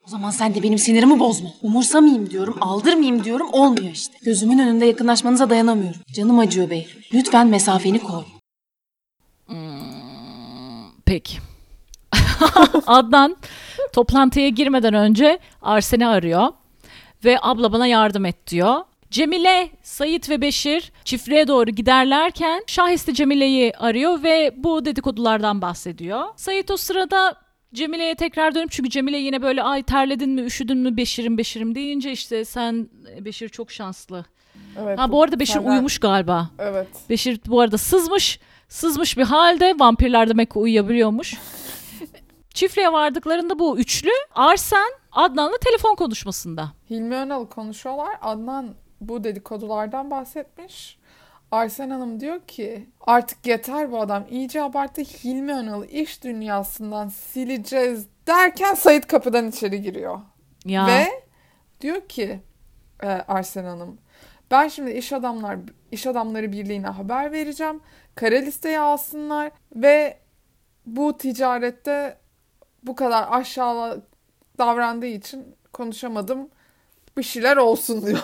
O 0.07 0.11
zaman 0.11 0.31
sen 0.31 0.55
de 0.55 0.63
benim 0.63 0.79
sinirimi 0.79 1.19
bozma. 1.21 1.49
Umursamayayım 1.63 2.31
diyorum, 2.31 2.57
aldırmayayım 2.61 3.25
diyorum, 3.25 3.49
olmuyor 3.53 3.93
işte. 3.93 4.19
Gözümün 4.23 4.59
önünde 4.59 4.87
yakınlaşmanıza 4.87 5.51
dayanamıyorum. 5.51 6.01
Canım 6.13 6.39
acıyor 6.39 6.71
Behlül. 6.71 7.03
Lütfen 7.15 7.47
mesafeni 7.47 7.99
koy. 7.99 8.25
Peki. 11.07 11.39
Adnan 12.87 13.37
toplantıya 13.93 14.49
girmeden 14.49 14.95
önce 14.95 15.39
Arsen'i 15.63 16.07
arıyor 16.07 16.49
ve 17.25 17.39
abla 17.43 17.73
bana 17.73 17.87
yardım 17.87 18.25
et 18.25 18.47
diyor. 18.47 18.81
Cemile, 19.13 19.71
Sait 19.83 20.31
ve 20.31 20.41
Beşir 20.41 20.93
çiftliğe 21.05 21.49
doğru 21.49 21.71
giderlerken 21.71 22.63
Şahiste 22.67 23.15
Cemile'yi 23.15 23.77
arıyor 23.77 24.23
ve 24.23 24.55
bu 24.57 24.85
dedikodulardan 24.85 25.63
bahsediyor. 25.63 26.25
Sait 26.37 26.71
o 26.71 26.77
sırada 26.77 27.35
Cemile'ye 27.75 28.15
tekrar 28.15 28.55
dönüp 28.55 28.71
çünkü 28.71 28.91
Cemile 28.91 29.19
yine 29.19 29.43
böyle 29.43 29.63
ay 29.63 29.83
terledin 29.83 30.31
mi 30.31 30.41
üşüdün 30.41 30.79
mü 30.79 30.97
Beşir'im 30.97 31.39
Beşir'im 31.39 31.75
deyince 31.75 32.13
işte 32.13 32.45
sen 32.45 32.89
Beşir 33.21 33.49
çok 33.49 33.71
şanslı. 33.71 34.25
evet 34.79 34.99
Ha 34.99 35.13
bu 35.13 35.23
arada 35.23 35.41
Beşir 35.41 35.53
senden- 35.55 35.71
uyumuş 35.71 35.99
galiba. 35.99 36.51
Evet. 36.59 36.89
Beşir 37.11 37.41
bu 37.47 37.61
arada 37.61 37.79
sızmış. 37.79 38.41
Sızmış 38.69 39.19
bir 39.19 39.23
halde 39.25 39.75
vampirler 39.79 40.29
demek 40.29 40.51
ki 40.51 40.59
uyuyabiliyormuş. 40.59 41.35
Çiftliğe 42.55 42.93
vardıklarında 42.93 43.59
bu 43.59 43.79
üçlü 43.79 44.11
Arsen 44.35 44.93
Adnan'la 45.13 45.59
telefon 45.59 45.95
konuşmasında. 45.95 46.73
Hilmi 46.91 47.15
Önal 47.15 47.47
konuşuyorlar. 47.47 48.09
Adnan 48.23 48.75
bu 49.09 49.25
dedikodulardan 49.25 50.11
bahsetmiş. 50.11 50.99
Arsen 51.51 51.91
Hanım 51.91 52.21
diyor 52.21 52.41
ki 52.41 52.87
artık 53.01 53.47
yeter 53.47 53.93
bu 53.93 54.01
adam 54.01 54.25
iyice 54.31 54.63
abarttı 54.63 55.03
Hilmi 55.03 55.53
Önal'ı 55.53 55.87
iş 55.87 56.25
dünyasından 56.25 57.09
sileceğiz 57.09 58.07
derken 58.27 58.75
Sait 58.75 59.07
kapıdan 59.07 59.49
içeri 59.49 59.83
giriyor. 59.83 60.21
Ya. 60.65 60.87
Ve 60.87 61.07
diyor 61.81 62.09
ki 62.09 62.41
e, 63.03 63.07
Arsen 63.07 63.65
Hanım 63.65 63.99
ben 64.51 64.69
şimdi 64.69 64.91
iş 64.91 65.13
adamlar 65.13 65.59
iş 65.93 66.07
adamları 66.07 66.53
birliğine 66.53 66.87
haber 66.87 67.33
vereceğim. 67.33 67.81
Kara 68.15 68.37
listeye 68.37 68.81
alsınlar 68.81 69.51
ve 69.77 70.19
bu 70.87 71.17
ticarette 71.17 72.19
bu 72.83 72.95
kadar 72.95 73.27
aşağıla 73.31 73.97
davrandığı 74.59 75.07
için 75.07 75.57
konuşamadım. 75.73 76.49
Bir 77.17 77.23
şeyler 77.23 77.57
olsun 77.57 78.07
diyor. 78.07 78.19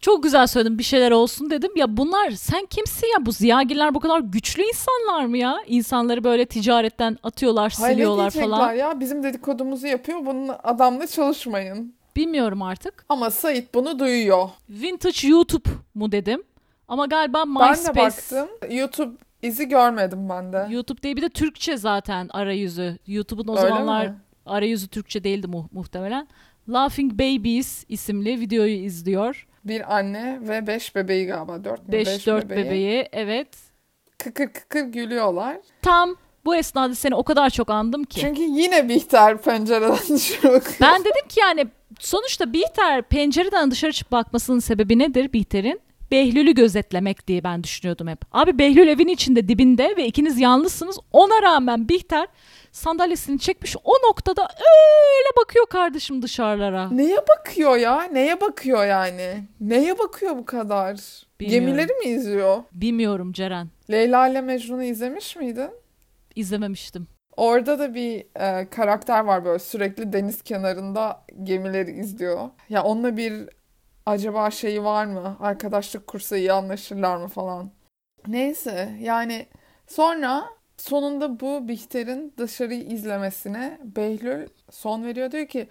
Çok 0.00 0.22
güzel 0.22 0.46
söyledin 0.46 0.78
bir 0.78 0.82
şeyler 0.84 1.10
olsun 1.10 1.50
dedim. 1.50 1.70
Ya 1.76 1.96
bunlar 1.96 2.30
sen 2.30 2.66
kimsin 2.66 3.06
ya? 3.06 3.26
Bu 3.26 3.32
ziyagiller 3.32 3.94
bu 3.94 4.00
kadar 4.00 4.20
güçlü 4.20 4.62
insanlar 4.62 5.26
mı 5.26 5.38
ya? 5.38 5.56
İnsanları 5.66 6.24
böyle 6.24 6.46
ticaretten 6.46 7.18
atıyorlar, 7.22 7.70
siliyorlar 7.70 8.32
diyecekler 8.32 8.58
falan. 8.58 8.72
ya 8.72 9.00
bizim 9.00 9.22
dedikodumuzu 9.22 9.86
yapıyor 9.86 10.26
bunun 10.26 10.50
adamla 10.64 11.06
çalışmayın. 11.06 11.94
Bilmiyorum 12.16 12.62
artık. 12.62 13.04
Ama 13.08 13.30
Sait 13.30 13.74
bunu 13.74 13.98
duyuyor. 13.98 14.48
Vintage 14.70 15.28
YouTube 15.28 15.68
mu 15.94 16.12
dedim. 16.12 16.42
Ama 16.88 17.06
galiba 17.06 17.44
Ben 17.46 17.48
MySpace. 17.68 17.94
de 17.94 17.96
baktım. 17.96 18.48
YouTube 18.76 19.16
izi 19.42 19.68
görmedim 19.68 20.28
ben 20.28 20.52
de. 20.52 20.66
YouTube 20.70 21.02
diye 21.02 21.16
bir 21.16 21.22
de 21.22 21.28
Türkçe 21.28 21.76
zaten 21.76 22.28
arayüzü. 22.32 22.98
YouTube'un 23.06 23.48
o 23.48 23.56
Öyle 23.58 23.68
zamanlar 23.68 24.06
mi? 24.06 24.14
arayüzü 24.46 24.88
Türkçe 24.88 25.24
değildi 25.24 25.46
mu- 25.46 25.68
muhtemelen. 25.72 26.28
Laughing 26.68 27.12
Babies 27.12 27.84
isimli 27.88 28.40
videoyu 28.40 28.74
izliyor. 28.84 29.46
Bir 29.68 29.96
anne 29.96 30.38
ve 30.42 30.66
beş 30.66 30.94
bebeği 30.94 31.26
galiba. 31.26 31.64
Dört 31.64 31.88
mü? 31.88 31.96
5-4 31.96 32.48
bebeği. 32.48 33.08
Evet. 33.12 33.48
Kıkır 34.18 34.48
kıkır 34.52 34.80
gülüyorlar. 34.84 35.56
Tam 35.82 36.16
bu 36.44 36.56
esnada 36.56 36.94
seni 36.94 37.14
o 37.14 37.22
kadar 37.22 37.50
çok 37.50 37.70
andım 37.70 38.04
ki. 38.04 38.20
Çünkü 38.20 38.42
yine 38.42 38.88
Bihter 38.88 39.42
pencereden 39.42 39.96
dışarı 40.08 40.42
bakıyor. 40.52 40.76
Ben 40.80 41.00
dedim 41.00 41.28
ki 41.28 41.40
yani 41.40 41.66
sonuçta 42.00 42.52
Bihter 42.52 43.02
pencereden 43.02 43.70
dışarı 43.70 43.92
çıkıp 43.92 44.12
bakmasının 44.12 44.58
sebebi 44.58 44.98
nedir 44.98 45.32
Bihter'in? 45.32 45.80
Behlül'ü 46.10 46.54
gözetlemek 46.54 47.26
diye 47.28 47.44
ben 47.44 47.64
düşünüyordum 47.64 48.08
hep. 48.08 48.18
Abi 48.32 48.58
Behlül 48.58 48.88
evin 48.88 49.08
içinde 49.08 49.48
dibinde 49.48 49.94
ve 49.96 50.06
ikiniz 50.06 50.40
yalnızsınız. 50.40 50.98
Ona 51.12 51.42
rağmen 51.42 51.88
Bihter 51.88 52.26
sandalyesini 52.76 53.38
çekmiş 53.38 53.76
o 53.84 53.92
noktada 54.08 54.42
öyle 54.42 55.28
bakıyor 55.40 55.66
kardeşim 55.66 56.22
dışarılara. 56.22 56.90
Neye 56.90 57.16
bakıyor 57.16 57.76
ya? 57.76 58.02
Neye 58.02 58.40
bakıyor 58.40 58.86
yani? 58.86 59.44
Neye 59.60 59.98
bakıyor 59.98 60.36
bu 60.36 60.44
kadar? 60.44 61.00
Bilmiyorum. 61.40 61.66
Gemileri 61.66 61.92
mi 61.92 62.04
izliyor? 62.04 62.62
Bilmiyorum 62.72 63.32
Ceren. 63.32 63.68
Leyla 63.90 64.28
ile 64.28 64.40
Mecnun'u 64.40 64.82
izlemiş 64.82 65.36
miydin? 65.36 65.70
İzlememiştim. 66.36 67.06
Orada 67.36 67.78
da 67.78 67.94
bir 67.94 68.26
e, 68.40 68.70
karakter 68.70 69.24
var 69.24 69.44
böyle 69.44 69.58
sürekli 69.58 70.12
deniz 70.12 70.42
kenarında 70.42 71.24
gemileri 71.42 71.90
izliyor. 71.90 72.50
Ya 72.68 72.82
onunla 72.82 73.16
bir 73.16 73.48
acaba 74.06 74.50
şeyi 74.50 74.84
var 74.84 75.04
mı? 75.06 75.36
Arkadaşlık 75.40 76.06
kursa 76.06 76.36
iyi 76.36 76.52
anlaşırlar 76.52 77.16
mı 77.16 77.28
falan. 77.28 77.70
Neyse 78.26 78.96
yani 79.00 79.46
sonra 79.86 80.55
sonunda 80.78 81.40
bu 81.40 81.68
Bihter'in 81.68 82.32
dışarıyı 82.38 82.82
izlemesine 82.82 83.78
Behlül 83.84 84.46
son 84.70 85.04
veriyor. 85.04 85.32
Diyor 85.32 85.46
ki 85.46 85.68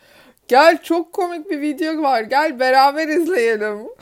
gel 0.47 0.81
çok 0.83 1.13
komik 1.13 1.49
bir 1.49 1.61
video 1.61 2.01
var 2.03 2.21
gel 2.21 2.59
beraber 2.59 3.07
izleyelim. 3.07 3.87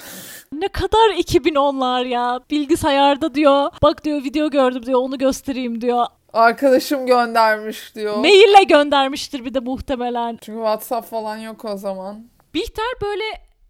Ne 0.54 0.68
kadar 0.68 1.10
2010'lar 1.10 2.08
ya. 2.08 2.39
Bilgisayarda 2.52 3.36
diyor. 3.36 3.72
Bak 3.84 4.04
diyor 4.04 4.24
video 4.24 4.50
gördüm 4.50 4.86
diyor. 4.86 5.00
Onu 5.00 5.18
göstereyim 5.18 5.82
diyor. 5.82 6.06
Arkadaşım 6.34 7.06
göndermiş 7.06 7.96
diyor. 7.96 8.18
Maille 8.18 8.63
göndermiştir 8.63 9.46
bir 9.46 9.54
de 9.54 9.60
muhtemelen. 9.60 10.38
Çünkü 10.42 10.58
WhatsApp 10.60 11.10
falan 11.10 11.38
yok 11.38 11.66
o 11.66 11.78
zaman. 11.78 12.28
Bihter 12.54 12.86
böyle 13.02 13.24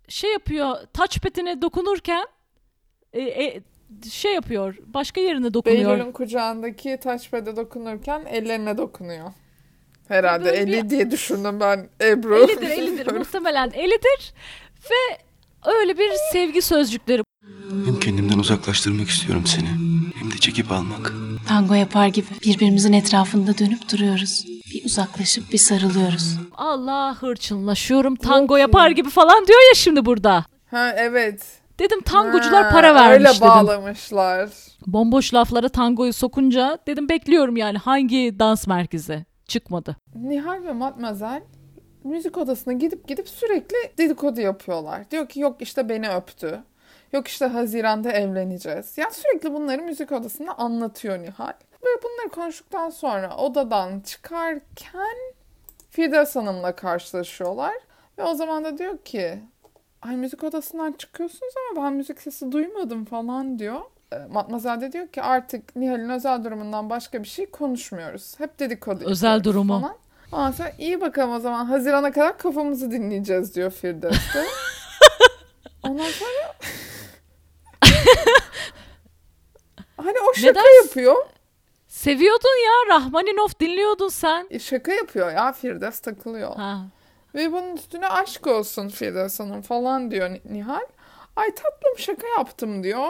şey 0.07 0.31
yapıyor. 0.31 0.75
Touchpad'ine 0.93 1.61
dokunurken 1.61 2.25
e, 3.13 3.21
e, 3.21 3.61
şey 4.11 4.33
yapıyor. 4.33 4.75
Başka 4.85 5.21
yerine 5.21 5.53
dokunuyor. 5.53 5.97
Behlül'ün 5.97 6.11
kucağındaki 6.11 6.99
touchpad'e 7.03 7.55
dokunurken 7.55 8.25
ellerine 8.29 8.77
dokunuyor. 8.77 9.31
Herhalde 10.07 10.45
Böyle 10.45 10.57
eli 10.57 10.83
bir- 10.83 10.89
diye 10.89 11.11
düşündüm 11.11 11.59
ben 11.59 11.89
Ebru. 12.01 12.37
Elidir 12.43 12.69
elidir. 12.69 13.11
Muhtemelen 13.11 13.71
elidir. 13.73 14.33
Ve 14.91 15.17
öyle 15.71 15.97
bir 15.97 16.11
sevgi 16.31 16.61
sözcükleri. 16.61 17.23
Hem 17.85 17.99
kendimden 17.99 18.37
uzaklaştırmak 18.39 19.09
istiyorum 19.09 19.43
seni. 19.45 19.67
Hem 20.19 20.31
de 20.31 20.37
çekip 20.39 20.71
almak. 20.71 21.13
Tango 21.47 21.73
yapar 21.73 22.07
gibi 22.07 22.27
birbirimizin 22.45 22.93
etrafında 22.93 23.57
dönüp 23.57 23.91
duruyoruz. 23.91 24.45
Bir 24.73 24.85
uzaklaşıp 24.85 25.51
bir 25.53 25.57
sarılıyoruz. 25.57 26.37
Allah 26.57 27.15
hırçınlaşıyorum. 27.21 28.15
Tango 28.15 28.55
yapar 28.57 28.87
ya. 28.87 28.93
gibi 28.93 29.09
falan 29.09 29.47
diyor 29.47 29.59
ya 29.69 29.75
şimdi 29.75 30.05
burada. 30.05 30.45
Ha 30.71 30.93
evet. 30.97 31.41
Dedim 31.79 32.01
tangocular 32.01 32.71
para 32.71 32.95
vermiş 32.95 33.27
Öyle 33.29 33.37
dedim. 33.37 33.41
bağlamışlar. 33.41 34.49
Bomboş 34.87 35.33
laflara 35.33 35.69
tangoyu 35.69 36.13
sokunca 36.13 36.77
dedim 36.87 37.09
bekliyorum 37.09 37.57
yani 37.57 37.77
hangi 37.77 38.39
dans 38.39 38.67
merkezi 38.67 39.25
çıkmadı. 39.47 39.95
Nihal 40.15 40.63
ve 40.63 40.71
Matmazel 40.73 41.41
müzik 42.03 42.37
odasına 42.37 42.73
gidip 42.73 43.07
gidip 43.07 43.29
sürekli 43.29 43.75
dedikodu 43.97 44.41
yapıyorlar. 44.41 45.11
Diyor 45.11 45.29
ki 45.29 45.39
yok 45.39 45.61
işte 45.61 45.89
beni 45.89 46.09
öptü. 46.09 46.63
Yok 47.13 47.27
işte 47.27 47.45
Haziran'da 47.45 48.11
evleneceğiz. 48.11 48.97
Yani 48.97 49.13
sürekli 49.13 49.53
bunları 49.53 49.81
müzik 49.81 50.11
odasında 50.11 50.57
anlatıyor 50.57 51.19
Nihal. 51.19 51.53
Ve 51.83 51.87
bunları 52.03 52.29
konuştuktan 52.29 52.89
sonra 52.89 53.37
odadan 53.37 53.99
çıkarken 53.99 55.17
Firdevs 55.89 56.35
Hanım'la 56.35 56.75
karşılaşıyorlar. 56.75 57.73
Ve 58.17 58.23
o 58.23 58.33
zaman 58.33 58.63
da 58.63 58.77
diyor 58.77 58.97
ki 58.97 59.39
ay 60.07 60.15
müzik 60.15 60.43
odasından 60.43 60.91
çıkıyorsunuz 60.91 61.53
ama 61.71 61.85
ben 61.85 61.93
müzik 61.93 62.21
sesi 62.21 62.51
duymadım 62.51 63.05
falan 63.05 63.59
diyor. 63.59 63.81
E, 64.13 64.15
Matmazel 64.31 64.81
de 64.81 64.91
diyor 64.91 65.07
ki 65.07 65.21
artık 65.21 65.75
Nihal'in 65.75 66.09
özel 66.09 66.43
durumundan 66.43 66.89
başka 66.89 67.23
bir 67.23 67.27
şey 67.27 67.45
konuşmuyoruz. 67.45 68.39
Hep 68.39 68.59
dedikodu 68.59 69.03
Özel 69.05 69.43
durumu. 69.43 69.81
Falan. 69.81 69.95
Ondan 70.31 70.51
sonra 70.51 70.71
iyi 70.79 71.01
bakalım 71.01 71.31
o 71.35 71.39
zaman 71.39 71.65
Haziran'a 71.65 72.11
kadar 72.11 72.37
kafamızı 72.37 72.91
dinleyeceğiz 72.91 73.55
diyor 73.55 73.71
Firdevs 73.71 74.33
de. 74.35 74.45
Ondan 75.83 76.03
sonra 76.09 76.53
hani 79.97 80.17
o 80.29 80.33
şaka 80.33 80.49
Neden? 80.59 80.83
yapıyor. 80.83 81.15
Seviyordun 81.87 82.65
ya 82.65 82.95
Rahmaninov 82.95 83.47
dinliyordun 83.59 84.07
sen. 84.09 84.47
E, 84.49 84.59
Şaka 84.59 84.91
yapıyor 84.91 85.31
ya 85.31 85.51
Firdevs 85.53 85.99
takılıyor. 85.99 86.55
Ha. 86.55 86.79
Ve 87.35 87.51
bunun 87.51 87.75
üstüne 87.75 88.07
aşk 88.07 88.47
olsun 88.47 88.89
Firdevs 88.89 89.39
Hanım 89.39 89.61
falan 89.61 90.11
diyor 90.11 90.29
Ni- 90.29 90.41
Nihal. 90.45 90.81
Ay 91.35 91.47
tatlım 91.55 91.97
şaka 91.97 92.27
yaptım 92.37 92.83
diyor. 92.83 93.09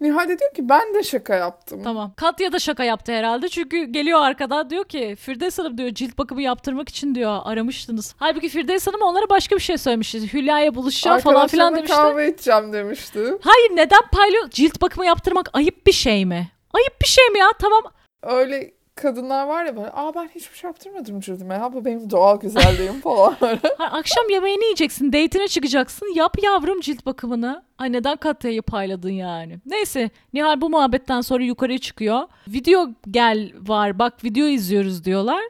Nihal 0.00 0.28
de 0.28 0.38
diyor 0.38 0.54
ki 0.54 0.68
ben 0.68 0.94
de 0.94 1.02
şaka 1.02 1.34
yaptım. 1.34 1.80
Tamam. 1.84 2.12
Katya 2.16 2.52
da 2.52 2.58
şaka 2.58 2.84
yaptı 2.84 3.12
herhalde. 3.12 3.48
Çünkü 3.48 3.84
geliyor 3.84 4.20
arkadan 4.20 4.70
diyor 4.70 4.84
ki 4.84 5.16
Firdevs 5.20 5.58
Hanım 5.58 5.78
diyor 5.78 5.90
cilt 5.90 6.18
bakımı 6.18 6.42
yaptırmak 6.42 6.88
için 6.88 7.14
diyor 7.14 7.38
aramıştınız. 7.44 8.14
Halbuki 8.18 8.48
Firdevs 8.48 8.86
Hanım 8.86 9.02
onlara 9.02 9.28
başka 9.30 9.56
bir 9.56 9.60
şey 9.60 9.78
söylemişti. 9.78 10.32
Hülya'ya 10.32 10.74
buluşacağım 10.74 11.20
falan 11.20 11.46
filan 11.46 11.76
demişti. 11.76 11.96
kahve 11.96 12.28
içeceğim 12.32 12.72
demişti. 12.72 13.18
Hayır 13.40 13.70
neden 13.76 14.02
paylo 14.12 14.48
cilt 14.50 14.82
bakımı 14.82 15.06
yaptırmak 15.06 15.50
ayıp 15.52 15.86
bir 15.86 15.92
şey 15.92 16.26
mi? 16.26 16.48
Ayıp 16.72 17.00
bir 17.02 17.06
şey 17.08 17.28
mi 17.28 17.38
ya? 17.38 17.48
Tamam. 17.60 17.82
Öyle 18.22 18.70
kadınlar 19.02 19.46
var 19.46 19.64
ya 19.64 19.76
böyle 19.76 19.90
aa 19.94 20.14
ben 20.14 20.28
hiçbir 20.34 20.56
şey 20.58 20.68
yaptırmadım 20.68 21.20
cildime 21.20 21.54
ya 21.54 21.72
bu 21.72 21.84
benim 21.84 22.10
doğal 22.10 22.40
güzelliğim 22.40 23.00
falan. 23.00 23.36
Ha, 23.78 23.84
akşam 23.84 24.30
yemeğini 24.30 24.64
yiyeceksin. 24.64 25.12
Date'ine 25.12 25.48
çıkacaksın. 25.48 26.14
Yap 26.14 26.36
yavrum 26.42 26.80
cilt 26.80 27.06
bakımını. 27.06 27.62
Ay 27.78 27.92
neden 27.92 28.16
Katya'yı 28.16 28.62
payladın 28.62 29.10
yani? 29.10 29.58
Neyse 29.66 30.10
Nihal 30.34 30.60
bu 30.60 30.70
muhabbetten 30.70 31.20
sonra 31.20 31.42
yukarıya 31.44 31.78
çıkıyor. 31.78 32.22
Video 32.48 32.88
gel 33.10 33.52
var 33.60 33.98
bak 33.98 34.24
video 34.24 34.46
izliyoruz 34.46 35.04
diyorlar. 35.04 35.42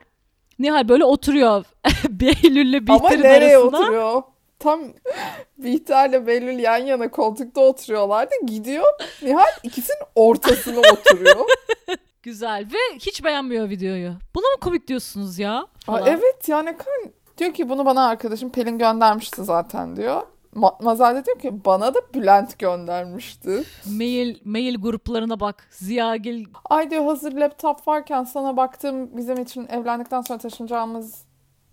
Nihal 0.59 0.89
böyle 0.89 1.05
oturuyor 1.05 1.65
Behlül'le 2.09 2.77
Ama 2.89 3.03
Bihter'in 3.03 3.23
nereye 3.23 3.57
arasına. 3.59 3.79
oturuyor? 3.79 4.23
Tam 4.59 4.81
Bihter'le 5.59 6.27
Behlül 6.27 6.59
yan 6.59 6.79
yana 6.79 7.11
koltukta 7.11 7.61
oturuyorlardı. 7.61 8.31
Gidiyor 8.47 8.85
Nihal 9.23 9.51
ikisinin 9.63 9.99
ortasına 10.15 10.79
oturuyor. 10.79 11.37
Güzel 12.23 12.67
ve 12.73 12.97
hiç 12.99 13.25
beğenmiyor 13.25 13.69
videoyu. 13.71 14.13
Buna 14.35 14.47
mı 14.47 14.61
komik 14.61 14.89
diyorsunuz 14.89 15.39
ya? 15.39 15.53
Aa, 15.59 15.67
Falan. 15.87 16.07
evet 16.07 16.49
yani 16.49 16.77
kan 16.77 17.13
diyor 17.39 17.55
ki 17.55 17.69
bunu 17.69 17.85
bana 17.87 18.07
arkadaşım 18.09 18.51
Pelin 18.53 18.79
göndermişti 18.79 19.45
zaten 19.45 19.97
diyor. 19.97 20.23
Ma- 20.57 20.85
Mazel 20.85 21.15
de 21.17 21.25
diyor 21.25 21.39
ki 21.39 21.65
bana 21.65 21.95
da 21.95 21.99
Bülent 22.15 22.59
göndermişti. 22.59 23.65
Mail, 23.87 24.37
mail 24.45 24.77
gruplarına 24.81 25.41
bak. 25.41 25.67
Ziyagil 25.71 26.45
Ay 26.65 26.91
diyor 26.91 27.05
hazır 27.05 27.33
laptop 27.33 27.89
varken 27.89 28.25
sana 28.25 28.57
baktım 28.57 29.17
bizim 29.17 29.41
için 29.43 29.67
evlendikten 29.69 30.21
sonra 30.21 30.39
taşınacağımız 30.39 31.25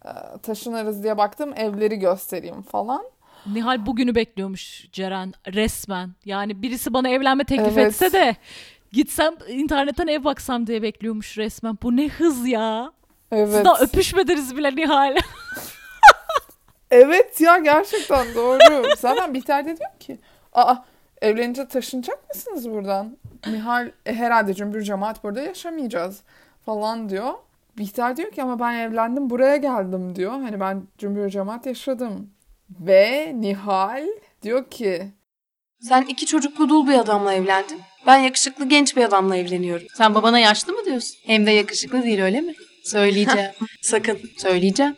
e, 0.06 0.10
taşınırız 0.44 1.04
diye 1.04 1.18
baktım 1.18 1.54
evleri 1.56 1.96
göstereyim 2.00 2.62
falan. 2.62 3.04
Nihal 3.54 3.86
bugünü 3.86 4.16
bekliyormuş 4.16 4.88
Ceren 4.92 5.34
resmen. 5.54 6.12
Yani 6.26 6.62
birisi 6.62 6.94
bana 6.94 7.10
evlenme 7.10 7.44
teklif 7.44 7.78
Evet. 7.78 7.88
etse 7.88 8.12
de 8.14 8.36
gitsem 8.92 9.34
internetten 9.48 10.08
ev 10.08 10.24
baksam 10.24 10.68
diye 10.68 10.82
bekliyormuş 10.82 11.38
resmen. 11.38 11.78
Bu 11.84 11.96
ne 11.98 12.08
hız 12.08 12.48
ya. 12.48 12.92
Siz 13.34 13.40
Evet. 13.40 13.66
daha 13.66 13.80
öpüşmediniz 13.80 14.58
bile 14.58 14.76
Nihal. 14.76 15.16
Evet 16.92 17.42
ya 17.42 17.58
gerçekten 17.58 18.36
doğru. 18.36 18.88
Zaten 18.98 19.34
Bihter 19.34 19.66
de 19.66 19.78
diyor 19.78 19.90
ki 20.00 20.18
aa 20.54 20.76
evlenince 21.22 21.68
taşınacak 21.68 22.30
mısınız 22.30 22.70
buradan? 22.72 23.18
Nihal 23.48 23.92
"E, 24.06 24.14
herhalde 24.16 24.54
cümbür 24.54 24.82
cemaat 24.82 25.24
burada 25.24 25.42
yaşamayacağız 25.42 26.22
falan 26.66 27.10
diyor. 27.10 27.34
Bihter 27.78 28.18
diyor 28.18 28.32
ki 28.32 28.44
ama 28.44 28.60
ben 28.60 28.74
evlendim 28.74 29.30
buraya 29.30 29.58
geldim 29.58 30.16
diyor. 30.16 30.32
Hani 30.32 30.60
ben 30.60 30.84
cümbür 30.98 31.30
cemaat 31.30 31.66
yaşadım. 31.66 32.30
Ve 32.80 33.32
Nihal 33.36 34.08
diyor 34.42 34.70
ki 34.70 35.12
Sen 35.82 36.02
iki 36.02 36.26
çocuklu 36.26 36.70
dul 36.70 36.88
bir 36.88 36.94
adamla 37.00 37.34
evlendin. 37.34 37.82
Ben 38.08 38.18
yakışıklı 38.18 38.70
genç 38.70 38.98
bir 38.98 39.04
adamla 39.04 39.38
evleniyorum. 39.38 39.88
Sen 39.94 40.16
babana 40.16 40.40
yaşlı 40.40 40.74
mı 40.74 40.86
diyorsun? 40.86 41.18
Hem 41.26 41.46
de 41.46 41.52
yakışıklı 41.52 42.04
değil 42.04 42.22
öyle 42.22 42.42
mi? 42.42 42.54
Söyleyeceğim. 42.84 43.52
Sakın. 43.82 44.20
Söyleyeceğim. 44.38 44.96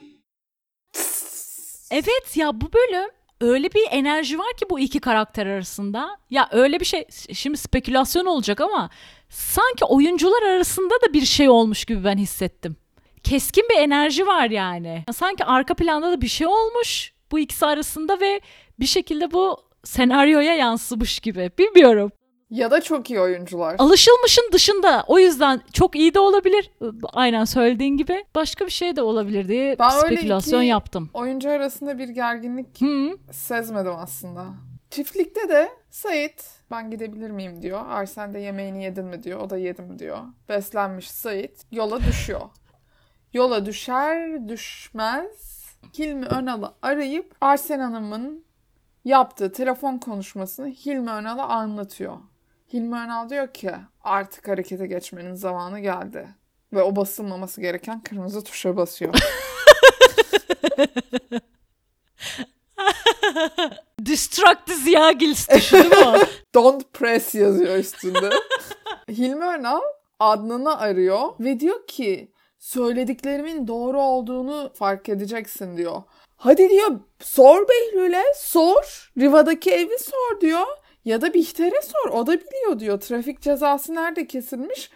Evet 1.92 2.36
ya 2.38 2.62
bu 2.62 2.74
bölüm 2.74 3.10
öyle 3.42 3.72
bir 3.72 3.86
enerji 3.92 4.40
var 4.40 4.54
ki 4.60 4.66
bu 4.70 4.80
iki 4.80 5.00
karakter 5.00 5.46
arasında. 5.48 6.18
Ya 6.30 6.50
öyle 6.52 6.80
bir 6.80 6.86
şey 6.86 7.06
şimdi 7.34 7.58
spekülasyon 7.58 8.26
olacak 8.26 8.62
ama 8.62 8.90
sanki 9.30 9.86
oyuncular 9.86 10.44
arasında 10.44 10.94
da 10.94 11.14
bir 11.14 11.26
şey 11.26 11.50
olmuş 11.50 11.86
gibi 11.86 12.04
ben 12.04 12.18
hissettim. 12.18 12.76
Keskin 13.24 13.66
bir 13.70 13.78
enerji 13.78 14.28
var 14.28 14.50
yani. 14.50 15.06
Sanki 15.14 15.46
arka 15.46 15.74
planda 15.74 16.12
da 16.12 16.22
bir 16.22 16.28
şey 16.28 16.48
olmuş 16.48 17.14
bu 17.32 17.40
ikisi 17.40 17.66
arasında 17.66 18.20
ve 18.20 18.42
bir 18.80 18.86
şekilde 18.86 19.32
bu 19.32 19.58
senaryoya 19.84 20.56
yansımış 20.56 21.20
gibi. 21.20 21.52
Bilmiyorum. 21.58 22.12
Ya 22.50 22.72
da 22.72 22.82
çok 22.82 23.10
iyi 23.10 23.20
oyuncular. 23.20 23.76
Alışılmışın 23.80 24.50
dışında. 24.54 25.04
O 25.08 25.20
yüzden 25.20 25.62
çok 25.74 25.96
iyi 25.96 26.14
de 26.14 26.20
olabilir. 26.20 26.72
Aynen 27.14 27.46
söylediğin 27.46 27.98
gibi. 27.98 28.26
Başka 28.36 28.66
bir 28.66 28.72
şey 28.72 28.96
de 28.96 29.02
olabilir 29.02 29.48
diye 29.48 29.76
Ben 29.80 29.92
öyle 30.06 30.16
spekülasyon 30.16 30.60
iki- 30.62 30.68
yaptım. 30.70 31.10
Oyuncu 31.14 31.50
arasında 31.50 31.98
bir 31.98 32.10
gerginlik 32.10 32.82
Hı. 32.82 33.18
sezmedim 33.32 33.94
aslında. 33.96 34.46
Çiftlikte 34.90 35.50
de 35.50 35.70
Sait 35.90 36.46
ben 36.72 36.92
gidebilir 36.92 37.30
miyim 37.32 37.62
diyor. 37.62 37.86
Arsen 37.90 38.34
de 38.34 38.40
yemeğini 38.40 38.84
yedin 38.84 39.06
mi 39.06 39.24
diyor. 39.24 39.40
O 39.40 39.50
da 39.50 39.58
yedim 39.58 40.00
diyor. 40.00 40.18
Beslenmiş 40.50 41.12
Sait 41.12 41.66
yola 41.72 42.00
düşüyor. 42.04 42.42
Yola 43.34 43.66
düşer 43.66 44.48
düşmez 44.50 45.60
Hilmi 46.00 46.26
Önal'ı 46.26 46.74
arayıp 46.82 47.36
Arsen 47.42 47.80
Hanım'ın 47.80 48.44
yaptığı 49.06 49.52
telefon 49.52 49.98
konuşmasını 49.98 50.68
Hilmi 50.68 51.10
Önal'a 51.12 51.44
anlatıyor. 51.48 52.18
Hilmi 52.74 52.96
Önal 52.96 53.30
diyor 53.30 53.54
ki 53.54 53.72
artık 54.04 54.48
harekete 54.48 54.88
geçmenin 54.88 55.34
zamanı 55.34 55.80
geldi. 55.80 56.28
Ve 56.74 56.84
o 56.84 56.96
basılmaması 56.96 57.62
gereken 57.62 58.04
kırmızı 58.04 58.44
tuşa 58.44 58.78
basıyor. 58.78 59.14
Destruct 64.00 64.72
Ziyagils 64.72 65.48
tuşu 65.48 65.76
değil 65.76 65.90
mi 65.90 65.96
o? 66.08 66.16
Don't 66.54 66.94
press 66.94 67.36
yazıyor 67.36 67.78
üstünde. 67.78 68.30
Hilmi 69.10 69.46
Önal 69.46 69.82
Adnan'ı 70.20 70.80
arıyor 70.80 71.30
ve 71.40 71.60
diyor 71.60 71.88
ki 71.88 72.32
söylediklerimin 72.60 73.68
doğru 73.68 74.02
olduğunu 74.02 74.72
fark 74.74 75.10
edeceksin 75.10 75.78
diyor. 75.78 76.04
Hadi 76.36 76.70
diyor 76.70 77.00
sor 77.20 77.68
Behlül'e 77.70 78.24
sor. 78.36 79.12
Riva'daki 79.18 79.72
evi 79.72 80.00
sor 80.00 80.42
diyor. 80.42 80.68
Ya 81.10 81.22
da 81.22 81.34
Bihter'e 81.34 81.82
sor 81.82 82.10
o 82.12 82.28
da 82.28 82.32
biliyor 82.32 82.80
diyor. 82.80 83.00
Trafik 83.00 83.42
cezası 83.42 83.96
nerede 83.96 84.28
kesilmiş 84.28 84.90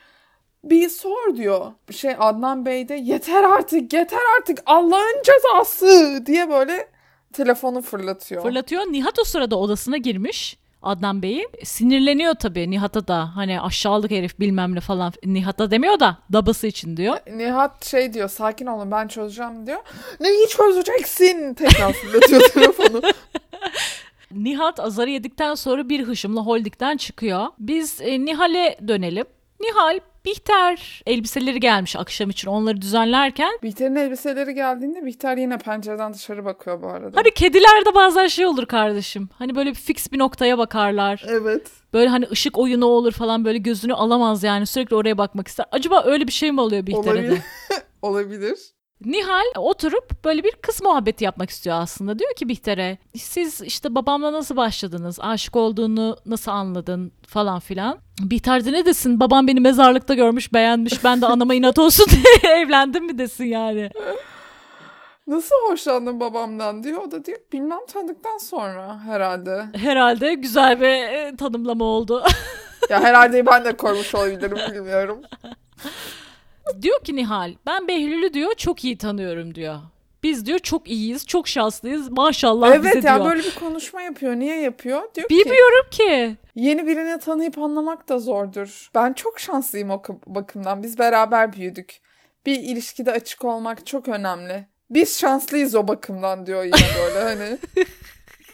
bir 0.64 0.90
sor 0.90 1.36
diyor. 1.36 1.72
Şey 1.92 2.16
Adnan 2.20 2.66
Bey 2.66 2.90
de 2.90 2.94
yeter 2.94 3.44
artık 3.44 3.94
yeter 3.94 4.20
artık 4.40 4.60
Allah'ın 4.66 5.22
cezası 5.24 6.24
diye 6.26 6.50
böyle 6.50 6.88
telefonu 7.34 7.82
fırlatıyor. 7.82 8.44
Fırlatıyor. 8.44 8.82
Nihat 8.82 9.20
o 9.20 9.24
sırada 9.24 9.56
odasına 9.56 9.98
girmiş. 9.98 10.58
Adnan 10.82 11.22
Bey'i. 11.22 11.48
Sinirleniyor 11.64 12.36
tabii 12.36 12.72
Nihat'a 12.72 13.08
da. 13.08 13.36
Hani 13.36 13.62
aşağılık 13.62 14.12
herif 14.12 14.40
bilmem 14.40 14.76
ne 14.76 14.80
falan. 14.80 15.14
Nihat'a 15.26 15.72
demiyor 15.72 16.00
da 16.00 16.18
dabası 16.34 16.68
için 16.68 16.98
diyor. 16.98 17.18
Nihat 17.36 17.86
şey 17.86 18.14
diyor 18.14 18.30
sakin 18.30 18.66
olun 18.66 18.92
ben 18.92 19.08
çözeceğim 19.08 19.68
diyor. 19.68 19.80
Neyi 20.20 20.48
çözeceksin? 20.48 21.54
Tekrar 21.54 21.94
fırlatıyor 21.94 22.42
telefonu. 22.54 23.02
Nihat 24.36 24.80
azarı 24.80 25.10
yedikten 25.10 25.56
sonra 25.56 25.90
bir 25.90 26.04
hışımla 26.04 26.42
holdikten 26.42 26.98
çıkıyor. 26.98 27.48
Biz 27.60 28.02
e, 28.02 28.26
Nihal'e 28.26 28.78
dönelim. 28.88 29.26
Nihal 29.62 30.00
Bihter 30.26 31.02
elbiseleri 31.06 31.60
gelmiş 31.60 31.96
akşam 31.96 32.30
için 32.30 32.48
onları 32.48 32.82
düzenlerken. 32.82 33.52
Bihter'in 33.64 33.96
elbiseleri 33.96 34.54
geldiğinde 34.54 35.06
Bihter 35.06 35.38
yine 35.38 35.58
pencereden 35.58 36.14
dışarı 36.14 36.46
bakıyor 36.46 36.82
bu 36.82 36.88
arada. 36.88 37.18
Hani 37.18 37.32
kedilerde 37.32 37.96
bazen 37.96 38.28
şey 38.28 38.46
olur 38.46 38.66
kardeşim. 38.66 39.30
Hani 39.40 39.56
böyle 39.56 39.70
bir 39.70 39.76
fix 39.76 40.12
bir 40.12 40.20
noktaya 40.20 40.58
bakarlar. 40.58 41.26
Evet. 41.28 41.68
Böyle 41.94 42.10
hani 42.10 42.26
ışık 42.32 42.58
oyunu 42.58 42.86
olur 42.86 43.12
falan 43.12 43.46
böyle 43.46 43.58
gözünü 43.58 43.94
alamaz 43.94 44.44
yani 44.44 44.66
sürekli 44.66 44.96
oraya 44.96 45.18
bakmak 45.18 45.48
ister. 45.48 45.66
Acaba 45.72 46.04
öyle 46.06 46.28
bir 46.28 46.32
şey 46.32 46.52
mi 46.52 46.62
oluyor 46.62 46.88
Bihter'e 46.88 47.14
Olabilir. 47.14 47.32
de? 47.32 47.42
Olabilir. 48.02 48.58
Nihal 49.06 49.46
oturup 49.58 50.24
böyle 50.26 50.44
bir 50.44 50.52
kız 50.52 50.82
muhabbeti 50.82 51.24
yapmak 51.24 51.50
istiyor 51.50 51.76
aslında. 51.82 52.20
Diyor 52.20 52.34
ki 52.36 52.50
Bihter'e 52.50 52.98
siz 53.18 53.62
işte 53.62 53.96
babamla 53.96 54.34
nasıl 54.34 54.56
başladınız? 54.56 55.20
Aşık 55.20 55.56
olduğunu 55.56 56.18
nasıl 56.26 56.52
anladın 56.52 57.12
falan 57.28 57.60
filan. 57.60 57.98
Bihter 58.20 58.66
de 58.66 58.72
ne 58.72 58.86
desin? 58.86 59.20
Babam 59.20 59.48
beni 59.48 59.60
mezarlıkta 59.60 60.14
görmüş 60.14 60.54
beğenmiş. 60.54 61.04
Ben 61.04 61.22
de 61.22 61.26
anama 61.26 61.54
inat 61.54 61.80
olsun 61.80 62.06
diye 62.12 62.54
evlendim 62.62 63.06
mi 63.06 63.18
desin 63.18 63.46
yani. 63.46 63.90
Nasıl 65.28 65.56
hoşlandın 65.70 66.20
babamdan 66.20 66.84
diyor. 66.84 67.02
O 67.08 67.12
da 67.12 67.26
diyor 67.26 67.38
bilmem 67.54 67.86
tanıdıktan 67.94 68.38
sonra 68.38 69.00
herhalde. 69.00 69.66
Herhalde 69.76 70.34
güzel 70.34 70.82
bir 70.82 70.88
e, 70.88 71.36
tanımlama 71.36 71.86
oldu. 71.86 72.24
Ya 72.90 73.02
herhalde 73.04 73.46
ben 73.46 73.66
de 73.66 73.78
koymuş 73.78 74.16
olabilirim 74.16 74.58
bilmiyorum. 74.74 75.22
diyor 76.82 77.04
ki 77.04 77.16
Nihal 77.16 77.54
ben 77.66 77.88
Behlül'ü 77.88 78.34
diyor 78.34 78.54
çok 78.58 78.84
iyi 78.84 78.98
tanıyorum 78.98 79.56
diyor. 79.56 79.80
Biz 80.24 80.46
diyor 80.46 80.60
çok 80.60 80.90
iyiyiz, 80.90 81.28
çok 81.28 81.48
şanslıyız. 81.48 82.10
Maşallah 82.10 82.68
bize 82.78 82.90
evet 82.90 83.04
ya 83.04 83.16
diyor. 83.16 83.26
böyle 83.26 83.44
bir 83.44 83.56
konuşma 83.56 84.02
yapıyor. 84.02 84.36
Niye 84.36 84.62
yapıyor? 84.62 85.02
Diyor 85.16 85.28
ki 85.28 85.36
Bilmiyorum 85.36 85.86
ki. 85.92 86.38
Yeni 86.56 86.88
birini 86.88 87.20
tanıyıp 87.20 87.58
anlamak 87.58 88.10
da 88.10 88.20
zordur. 88.20 88.90
Ben 88.96 89.14
çok 89.14 89.40
şanslıyım 89.40 89.90
o 89.90 89.94
kı- 89.94 90.20
bakımdan. 90.28 90.84
Biz 90.84 91.00
beraber 91.00 91.54
büyüdük. 91.54 92.02
Bir 92.46 92.60
ilişkide 92.60 93.12
açık 93.12 93.46
olmak 93.46 93.86
çok 93.88 94.08
önemli. 94.08 94.68
Biz 94.90 95.20
şanslıyız 95.20 95.76
o 95.76 95.88
bakımdan 95.88 96.46
diyor 96.46 96.64
yine 96.64 96.76
böyle 97.04 97.24
hani. 97.24 97.58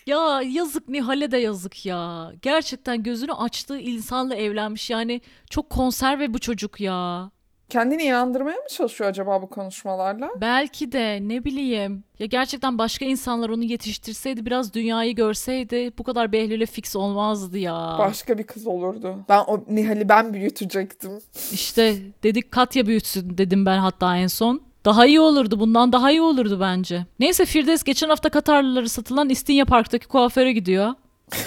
Ya 0.05 0.41
yazık 0.45 0.89
Nihal'e 0.89 1.31
de 1.31 1.37
yazık 1.37 1.85
ya. 1.85 2.31
Gerçekten 2.41 3.03
gözünü 3.03 3.33
açtığı 3.33 3.77
insanla 3.77 4.35
evlenmiş. 4.35 4.89
Yani 4.89 5.21
çok 5.49 5.69
konserve 5.69 6.33
bu 6.33 6.39
çocuk 6.39 6.79
ya. 6.79 7.31
Kendini 7.69 8.03
inandırmaya 8.03 8.57
mı 8.57 8.67
çalışıyor 8.69 9.09
acaba 9.09 9.41
bu 9.41 9.47
konuşmalarla? 9.49 10.29
Belki 10.41 10.91
de 10.91 11.19
ne 11.21 11.43
bileyim. 11.45 12.03
Ya 12.19 12.25
gerçekten 12.25 12.77
başka 12.77 13.05
insanlar 13.05 13.49
onu 13.49 13.63
yetiştirseydi 13.63 14.45
biraz 14.45 14.73
dünyayı 14.73 15.15
görseydi 15.15 15.91
bu 15.97 16.03
kadar 16.03 16.31
Behlül'e 16.31 16.65
fix 16.65 16.95
olmazdı 16.95 17.57
ya. 17.57 17.95
Başka 17.99 18.37
bir 18.37 18.43
kız 18.43 18.67
olurdu. 18.67 19.15
Ben 19.29 19.39
o 19.47 19.63
Nihal'i 19.69 20.09
ben 20.09 20.33
büyütecektim. 20.33 21.11
İşte 21.51 21.95
dedik 22.23 22.51
Katya 22.51 22.85
büyütsün 22.87 23.37
dedim 23.37 23.65
ben 23.65 23.77
hatta 23.77 24.17
en 24.17 24.27
son. 24.27 24.61
Daha 24.85 25.05
iyi 25.05 25.19
olurdu. 25.19 25.59
Bundan 25.59 25.91
daha 25.91 26.11
iyi 26.11 26.21
olurdu 26.21 26.57
bence. 26.61 27.05
Neyse 27.19 27.45
Firdevs 27.45 27.83
geçen 27.83 28.09
hafta 28.09 28.29
Katarlıları 28.29 28.89
satılan 28.89 29.29
İstinye 29.29 29.65
Park'taki 29.65 30.07
kuaföre 30.07 30.51
gidiyor. 30.53 30.93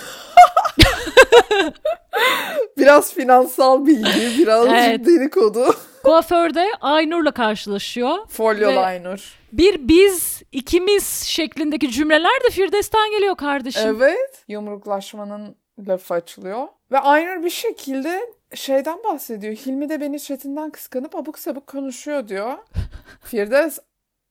Biraz 2.79 3.15
finansal 3.15 3.87
bilgi, 3.87 4.39
biraz 4.39 4.67
Evet. 4.67 5.07
dedikodu. 5.07 5.65
Kuaförde 6.05 6.67
Aynur'la 6.81 7.31
karşılaşıyor. 7.33 8.27
Folyo 8.29 8.69
Ve- 8.69 8.73
liner. 8.75 9.35
Bir 9.53 9.89
biz, 9.89 10.43
ikimiz 10.53 11.23
şeklindeki 11.23 11.91
cümleler 11.91 12.41
de 12.47 12.51
Firdevs'ten 12.51 13.11
geliyor 13.11 13.37
kardeşim. 13.37 13.97
Evet. 13.97 14.45
Yumruklaşmanın 14.49 15.57
lafı 15.89 16.15
açılıyor. 16.15 16.69
Ve 16.93 16.99
Aynur 16.99 17.45
bir 17.45 17.51
şekilde 17.51 18.21
şeyden 18.55 18.99
bahsediyor. 19.05 19.55
Hilmi 19.55 19.89
de 19.89 20.01
beni 20.01 20.21
chatinden 20.21 20.71
kıskanıp 20.71 21.15
abuk 21.17 21.39
sabuk 21.39 21.67
konuşuyor 21.67 22.29
diyor. 22.29 22.53
Firdevs 23.25 23.79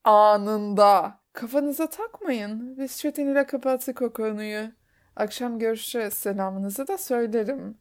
anında. 0.04 1.22
Kafanıza 1.34 1.88
takmayın. 1.90 2.78
Biz 2.78 2.98
chatin 3.00 3.28
ile 3.32 3.46
kapattık 3.46 4.02
o 4.02 4.14
konuyu. 4.14 4.62
Akşam 5.16 5.60
görüşeceğiz. 5.60 6.14
Selamınızı 6.14 6.88
da 6.88 6.98
söylerim. 6.98 7.78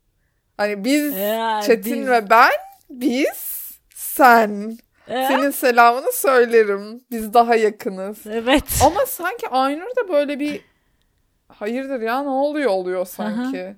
Hani 0.57 0.85
biz, 0.85 1.16
Ya, 1.16 1.61
Çetin 1.66 2.00
biz- 2.03 2.09
ve 2.09 2.31
ben, 2.31 2.50
biz, 2.90 3.60
sen. 4.14 4.79
Ee? 5.09 5.27
Senin 5.29 5.51
selamını 5.51 6.12
söylerim. 6.12 7.01
Biz 7.11 7.35
daha 7.35 7.55
yakınız. 7.57 8.18
Evet. 8.27 8.64
Ama 8.87 9.07
sanki 9.07 9.49
Aynur 9.49 9.96
da 9.96 10.09
böyle 10.12 10.40
bir 10.40 10.61
hayırdır 11.49 12.01
ya 12.01 12.23
ne 12.23 12.29
oluyor 12.29 12.70
oluyor 12.70 13.07
sanki. 13.07 13.77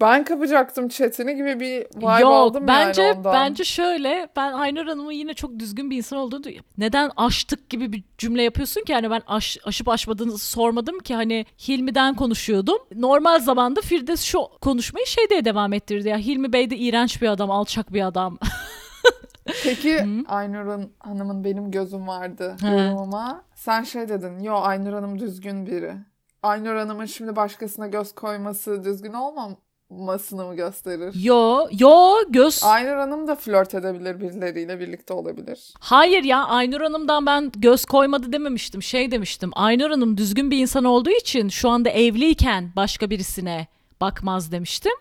Ben 0.00 0.24
kapacaktım 0.24 0.88
chatini 0.88 1.36
gibi 1.36 1.60
bir 1.60 1.80
vibe 1.96 2.20
Yok 2.20 2.32
aldım 2.32 2.66
bence 2.66 3.02
yani 3.02 3.18
ondan. 3.18 3.32
bence 3.32 3.64
şöyle 3.64 4.28
ben 4.36 4.52
Aynur 4.52 4.86
Hanım'ın 4.86 5.12
yine 5.12 5.34
çok 5.34 5.58
düzgün 5.58 5.90
bir 5.90 5.96
insan 5.96 6.18
olduğunu 6.18 6.40
du- 6.42 6.60
neden 6.78 7.10
aştık 7.16 7.70
gibi 7.70 7.92
bir 7.92 8.04
cümle 8.18 8.42
yapıyorsun 8.42 8.84
ki 8.84 8.94
hani 8.94 9.10
ben 9.10 9.22
aş, 9.26 9.58
aşıp 9.64 9.88
aşmadığınızı 9.88 10.38
sormadım 10.46 10.98
ki 10.98 11.14
hani 11.14 11.46
Hilmi'den 11.68 12.14
konuşuyordum. 12.14 12.78
Normal 12.96 13.38
zamanda 13.40 13.80
Firdevs 13.80 14.22
şu 14.22 14.40
konuşmayı 14.60 15.06
şey 15.06 15.28
diye 15.30 15.44
devam 15.44 15.72
ettirdi 15.72 16.08
ya 16.08 16.18
Hilmi 16.18 16.52
Bey 16.52 16.70
de 16.70 16.76
iğrenç 16.76 17.22
bir 17.22 17.28
adam 17.28 17.50
alçak 17.50 17.92
bir 17.92 18.06
adam. 18.06 18.38
Peki 19.64 20.06
Aynur 20.28 20.80
Hanım'ın 20.98 21.44
benim 21.44 21.70
gözüm 21.70 22.06
vardı 22.08 22.56
yorumuma. 22.62 23.42
Sen 23.54 23.82
şey 23.82 24.08
dedin. 24.08 24.38
Yo 24.38 24.54
Aynur 24.54 24.92
Hanım 24.92 25.18
düzgün 25.18 25.66
biri. 25.66 25.94
Aynur 26.42 26.74
Hanım'ın 26.74 27.06
şimdi 27.06 27.36
başkasına 27.36 27.86
göz 27.86 28.14
koyması 28.14 28.84
düzgün 28.84 29.12
olmamasını 29.12 30.44
mı 30.44 30.54
gösterir? 30.56 31.14
yo 31.22 31.66
yo 31.78 32.14
göz 32.28 32.64
Aynur 32.64 32.96
Hanım 32.96 33.28
da 33.28 33.34
flört 33.34 33.74
edebilir 33.74 34.20
birileriyle 34.20 34.80
birlikte 34.80 35.14
olabilir. 35.14 35.74
Hayır 35.80 36.24
ya 36.24 36.44
Aynur 36.44 36.80
Hanım'dan 36.80 37.26
ben 37.26 37.52
göz 37.56 37.84
koymadı 37.84 38.32
dememiştim. 38.32 38.82
Şey 38.82 39.10
demiştim. 39.10 39.50
Aynur 39.54 39.90
Hanım 39.90 40.16
düzgün 40.16 40.50
bir 40.50 40.58
insan 40.58 40.84
olduğu 40.84 41.10
için 41.10 41.48
şu 41.48 41.68
anda 41.68 41.88
evliyken 41.90 42.72
başka 42.76 43.10
birisine 43.10 43.66
bakmaz 44.00 44.52
demiştim. 44.52 44.92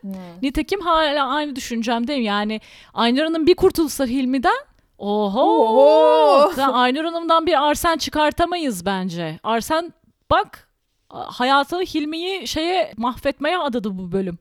Nitekim 0.41 0.81
hala 0.81 1.27
aynı 1.27 1.55
düşüncemdeyim. 1.55 2.23
Yani 2.23 2.61
Aynur 2.93 3.23
Hanım 3.23 3.47
bir 3.47 3.55
kurtulsa 3.55 4.05
Hilmi'den 4.05 4.57
Oho! 4.97 5.41
Oho! 5.41 6.51
Aynur 6.73 7.03
Hanım'dan 7.05 7.45
bir 7.45 7.63
Arsen 7.67 7.97
çıkartamayız 7.97 8.85
bence. 8.85 9.39
Arsen 9.43 9.93
bak 10.31 10.69
hayatını 11.09 11.81
Hilmi'yi 11.81 12.47
şeye 12.47 12.93
mahvetmeye 12.97 13.57
adadı 13.57 13.97
bu 13.97 14.11
bölüm. 14.11 14.37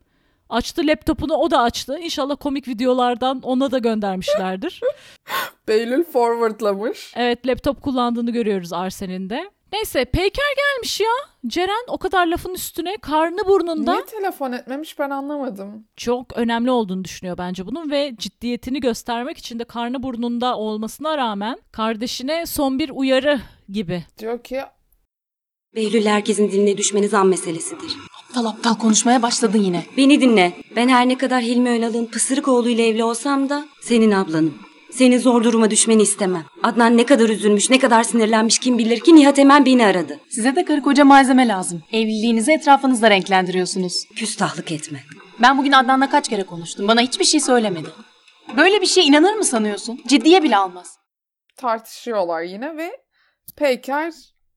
Açtı 0.49 0.83
laptopunu 0.87 1.35
o 1.35 1.51
da 1.51 1.63
açtı. 1.63 1.99
İnşallah 1.99 2.37
komik 2.41 2.69
videolardan 2.69 3.41
ona 3.43 3.71
da 3.71 3.79
göndermişlerdir. 3.79 4.81
Beylül 5.69 6.05
forwardlamış. 6.05 7.13
Evet 7.17 7.47
laptop 7.47 7.83
kullandığını 7.83 8.31
görüyoruz 8.31 8.73
Arsen'in 8.73 9.31
de. 9.31 9.51
Neyse 9.73 10.05
Peyker 10.05 10.55
gelmiş 10.57 11.01
ya. 11.01 11.11
Ceren 11.47 11.85
o 11.89 11.99
kadar 11.99 12.27
lafın 12.27 12.55
üstüne 12.55 12.97
karnı 12.97 13.47
burnunda 13.47 13.93
Niye 13.93 14.05
telefon 14.05 14.53
etmemiş 14.53 14.99
ben 14.99 15.11
anlamadım. 15.11 15.85
çok 15.97 16.37
önemli 16.37 16.71
olduğunu 16.71 17.05
düşünüyor 17.05 17.39
bence 17.39 17.67
bunun 17.67 17.91
ve 17.91 18.15
ciddiyetini 18.19 18.81
göstermek 18.81 19.39
için 19.39 19.59
de 19.59 19.65
karnı 19.65 20.03
burnunda 20.03 20.57
olmasına 20.59 21.17
rağmen 21.19 21.59
kardeşine 21.73 22.47
son 22.47 22.79
bir 22.79 22.91
uyarı 22.95 23.41
gibi. 23.69 24.05
Diyor 24.19 24.43
ki 24.43 24.61
Behlül 25.75 26.07
herkesin 26.07 26.51
diline 26.51 26.77
düşmeniz 26.77 27.15
an 27.15 27.27
meselesidir. 27.27 27.97
Aptal 28.29 28.45
aptal 28.45 28.75
konuşmaya 28.75 29.23
başladın 29.23 29.59
yine. 29.59 29.85
Beni 29.97 30.21
dinle. 30.21 30.53
Ben 30.77 30.89
her 30.89 31.09
ne 31.09 31.19
kadar 31.19 31.43
Hilmi 31.43 31.69
Önal'ın 31.71 32.07
pısırık 32.07 32.49
oğluyla 32.49 32.85
evli 32.85 33.05
olsam 33.05 33.49
da 33.49 33.65
senin 33.83 34.11
ablanım. 34.11 34.55
Senin 34.91 35.19
zor 35.19 35.45
duruma 35.45 35.71
düşmeni 35.71 36.03
istemem. 36.03 36.45
Adnan 36.63 36.97
ne 36.97 37.07
kadar 37.07 37.29
üzülmüş, 37.29 37.71
ne 37.71 37.79
kadar 37.79 38.03
sinirlenmiş 38.03 38.59
kim 38.59 38.79
bilir 38.79 39.01
ki 39.01 39.15
Nihat 39.17 39.39
hemen 39.39 39.67
beni 39.67 39.87
aradı. 39.87 40.19
Size 40.31 40.57
de 40.57 40.65
karı 40.65 40.83
koca 40.83 41.05
malzeme 41.05 41.49
lazım. 41.49 41.83
Evliliğinizi 41.93 42.53
etrafınızda 42.53 43.11
renklendiriyorsunuz. 43.11 44.05
Küstahlık 44.17 44.73
etme. 44.73 45.01
Ben 45.43 45.59
bugün 45.59 45.73
Adnan'la 45.73 46.11
kaç 46.11 46.29
kere 46.29 46.43
konuştum. 46.43 46.89
Bana 46.89 47.01
hiçbir 47.01 47.25
şey 47.25 47.41
söylemedi. 47.41 47.89
Böyle 48.57 48.81
bir 48.81 48.87
şeye 48.87 49.07
inanır 49.07 49.35
mı 49.35 49.45
sanıyorsun? 49.45 50.01
Ciddiye 50.07 50.43
bile 50.43 50.57
almaz. 50.57 50.99
tartışıyorlar 51.57 52.43
yine 52.43 52.77
ve 52.77 52.91
Peyker 53.57 54.13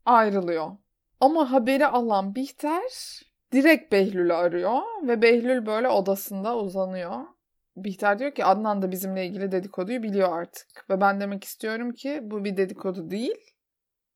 ayrılıyor. 0.06 0.72
Ama 1.20 1.52
haberi 1.52 1.88
alan 1.88 2.36
Bihter 2.36 2.82
direkt 3.54 3.92
Behlül'ü 3.92 4.34
arıyor 4.34 4.82
ve 5.04 5.22
Behlül 5.22 5.66
böyle 5.66 5.88
odasında 5.90 6.58
uzanıyor. 6.58 7.16
Bihter 7.76 8.20
diyor 8.20 8.36
ki 8.36 8.46
Adnan 8.46 8.82
da 8.82 8.92
bizimle 8.92 9.26
ilgili 9.26 9.52
dedikoduyu 9.52 10.04
biliyor 10.04 10.38
artık. 10.38 10.90
Ve 10.90 11.02
ben 11.02 11.22
demek 11.22 11.44
istiyorum 11.44 11.94
ki 11.94 12.20
bu 12.24 12.44
bir 12.44 12.58
dedikodu 12.58 13.12
değil. 13.12 13.38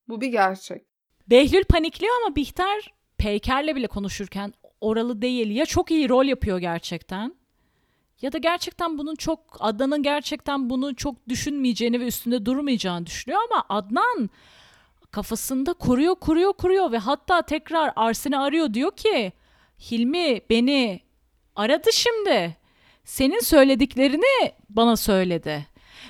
Bu 0.07 0.21
bir 0.21 0.27
gerçek. 0.27 0.85
Behlül 1.29 1.63
panikliyor 1.63 2.13
ama 2.25 2.35
Bihter 2.35 2.93
Peyker'le 3.17 3.75
bile 3.75 3.87
konuşurken 3.87 4.53
oralı 4.81 5.21
değil. 5.21 5.49
Ya 5.55 5.65
çok 5.65 5.91
iyi 5.91 6.09
rol 6.09 6.25
yapıyor 6.25 6.59
gerçekten 6.59 7.35
ya 8.21 8.31
da 8.31 8.37
gerçekten 8.37 8.97
bunun 8.97 9.15
çok 9.15 9.39
Adnan'ın 9.59 10.03
gerçekten 10.03 10.69
bunu 10.69 10.95
çok 10.95 11.29
düşünmeyeceğini 11.29 11.99
ve 11.99 12.07
üstünde 12.07 12.45
durmayacağını 12.45 13.05
düşünüyor 13.05 13.41
ama 13.51 13.65
Adnan 13.69 14.29
kafasında 15.11 15.73
kuruyor 15.73 16.15
kuruyor 16.15 16.53
kuruyor 16.53 16.91
ve 16.91 16.97
hatta 16.97 17.41
tekrar 17.41 17.93
Arsen'i 17.95 18.37
arıyor 18.37 18.73
diyor 18.73 18.91
ki 18.91 19.33
Hilmi 19.91 20.41
beni 20.49 21.01
aradı 21.55 21.89
şimdi. 21.93 22.57
Senin 23.05 23.39
söylediklerini 23.39 24.51
bana 24.69 24.97
söyledi. 24.97 25.67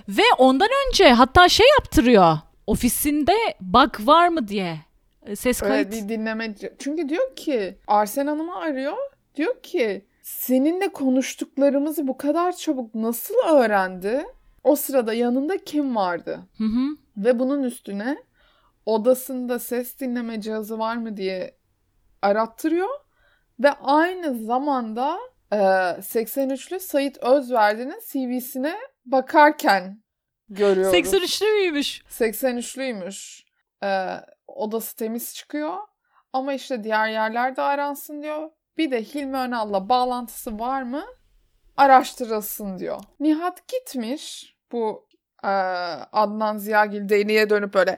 Ve 0.10 0.24
ondan 0.38 0.70
önce 0.88 1.10
hatta 1.12 1.50
şey 1.50 1.68
yaptırıyor. 1.80 2.38
Ofisinde 2.68 3.34
bug 3.62 3.96
var 4.00 4.28
mı 4.28 4.48
diye. 4.48 4.78
E, 5.26 5.36
Ses 5.36 5.64
Öyle 5.64 5.74
kayıt. 5.74 5.92
bir 5.92 6.10
dinleme. 6.10 6.56
Çünkü 6.80 7.10
diyor 7.10 7.36
ki 7.36 7.78
Arsen 7.88 8.28
Hanım'ı 8.28 8.56
arıyor. 8.56 8.98
Diyor 9.36 9.62
ki 9.64 10.06
seninle 10.22 10.88
konuştuklarımızı 10.94 12.08
bu 12.08 12.18
kadar 12.18 12.56
çabuk 12.56 12.96
nasıl 12.96 13.36
öğrendi? 13.50 14.26
O 14.64 14.76
sırada 14.76 15.14
yanında 15.14 15.58
kim 15.58 15.96
vardı? 15.96 16.40
Hı 16.58 16.64
hı. 16.64 16.98
Ve 17.18 17.40
bunun 17.40 17.64
üstüne 17.64 18.18
odasında 18.86 19.60
ses 19.60 20.00
dinleme 20.00 20.42
cihazı 20.42 20.80
var 20.80 20.96
mı 20.96 21.18
diye 21.18 21.56
arattırıyor. 22.22 22.90
Ve 23.60 23.72
aynı 23.72 24.36
zamanda 24.46 25.18
e, 25.56 25.58
83'lü 26.02 26.80
Sait 26.80 27.18
Özverdi'nin 27.18 28.02
CV'sine 28.12 28.78
bakarken 29.06 30.04
görüyoruz. 30.50 30.98
83'lü 30.98 31.54
müymüş? 31.54 32.02
83'lüymüş. 32.10 33.46
E, 33.84 34.10
odası 34.48 34.96
temiz 34.96 35.36
çıkıyor. 35.36 35.78
Ama 36.34 36.54
işte 36.54 36.84
diğer 36.84 37.08
yerlerde 37.08 37.62
aransın 37.62 38.22
diyor. 38.22 38.50
Bir 38.78 38.92
de 38.92 39.04
Hilmi 39.04 39.38
Önal'la 39.38 39.90
bağlantısı 39.90 40.60
var 40.60 40.82
mı? 40.82 41.06
Araştırılsın 41.78 42.80
diyor. 42.80 43.00
Nihat 43.20 43.68
gitmiş. 43.68 44.56
Bu 44.72 45.08
e, 45.44 45.48
Adnan 46.12 46.58
Ziyagil 46.58 47.10
değneğe 47.10 47.50
dönüp 47.50 47.74
böyle 47.74 47.98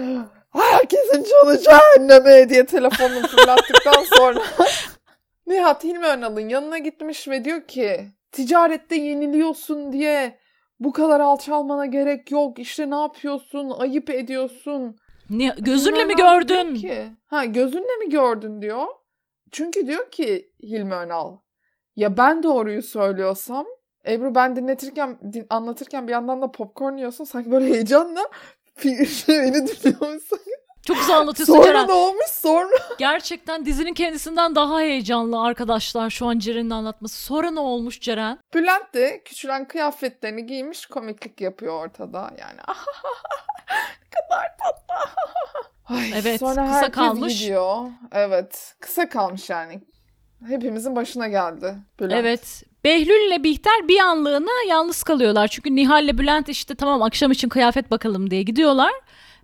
herkesin 0.50 1.24
canı 1.24 1.58
cehenneme 1.58 2.48
diye 2.48 2.66
telefonunu 2.66 3.26
fırlattıktan 3.26 4.04
sonra 4.16 4.42
Nihat 5.46 5.84
Hilmi 5.84 6.06
Önal'ın 6.06 6.48
yanına 6.48 6.78
gitmiş 6.78 7.28
ve 7.28 7.44
diyor 7.44 7.66
ki 7.66 8.06
ticarette 8.32 8.96
yeniliyorsun 8.96 9.92
diye 9.92 10.38
bu 10.80 10.92
kadar 10.92 11.20
alçalmana 11.20 11.86
gerek 11.86 12.30
yok. 12.30 12.58
İşte 12.58 12.90
ne 12.90 12.94
yapıyorsun? 12.94 13.70
Ayıp 13.70 14.10
ediyorsun. 14.10 14.96
Ne, 15.30 15.54
gözünle 15.58 15.96
Hilmi 16.00 16.14
mi 16.14 16.22
Önal 16.22 16.40
gördün? 16.40 16.74
Ki, 16.74 17.06
ha 17.26 17.44
gözünle 17.44 17.96
mi 17.96 18.10
gördün 18.10 18.62
diyor. 18.62 18.86
Çünkü 19.52 19.86
diyor 19.86 20.10
ki 20.10 20.50
Hilmi 20.62 20.94
Önal 20.94 21.36
ya 21.96 22.16
ben 22.16 22.42
doğruyu 22.42 22.82
söylüyorsam 22.82 23.66
Ebru 24.06 24.34
ben 24.34 24.56
dinletirken 24.56 25.18
din- 25.32 25.46
anlatırken 25.50 26.06
bir 26.06 26.12
yandan 26.12 26.42
da 26.42 26.52
popcorn 26.52 26.96
yiyorsun 26.96 27.24
sanki 27.24 27.50
böyle 27.50 27.66
heyecanla 27.66 28.20
beni 28.84 29.54
dinliyormuşsun. 29.54 30.38
Çok 30.86 30.96
güzel 30.96 31.16
anlatıyorsun 31.16 31.54
Sonra 31.54 31.66
Ceren. 31.66 31.88
ne 31.88 31.92
olmuş 31.92 32.26
sonra? 32.30 32.70
Gerçekten 32.98 33.66
dizinin 33.66 33.94
kendisinden 33.94 34.54
daha 34.54 34.80
heyecanlı 34.80 35.40
arkadaşlar 35.42 36.10
şu 36.10 36.26
an 36.26 36.38
Ceren'in 36.38 36.70
anlatması. 36.70 37.22
Sonra 37.22 37.50
ne 37.50 37.60
olmuş 37.60 38.00
Ceren? 38.00 38.38
Bülent 38.54 38.94
de 38.94 39.22
küçülen 39.24 39.68
kıyafetlerini 39.68 40.46
giymiş 40.46 40.86
komiklik 40.86 41.40
yapıyor 41.40 41.84
ortada 41.84 42.18
yani. 42.40 42.58
ne 44.02 44.10
kadar 44.10 44.46
tatlı. 44.58 44.94
Ay, 45.86 46.10
Evet, 46.14 46.40
sonra 46.40 46.66
kısa 46.66 46.90
kalmış. 46.90 47.38
gidiyor. 47.40 47.78
Evet 48.12 48.74
kısa 48.80 49.08
kalmış 49.08 49.50
yani. 49.50 49.80
Hepimizin 50.48 50.96
başına 50.96 51.28
geldi 51.28 51.74
Bülent. 52.00 52.12
Evet. 52.20 52.62
Behlül 52.84 53.28
ile 53.28 53.44
Bihter 53.44 53.88
bir 53.88 53.98
anlığına 54.00 54.50
yalnız 54.68 55.02
kalıyorlar. 55.02 55.48
Çünkü 55.48 55.76
Nihal 55.76 56.04
ile 56.04 56.18
Bülent 56.18 56.48
işte 56.48 56.74
tamam 56.74 57.02
akşam 57.02 57.30
için 57.32 57.48
kıyafet 57.48 57.90
bakalım 57.90 58.30
diye 58.30 58.42
gidiyorlar. 58.42 58.92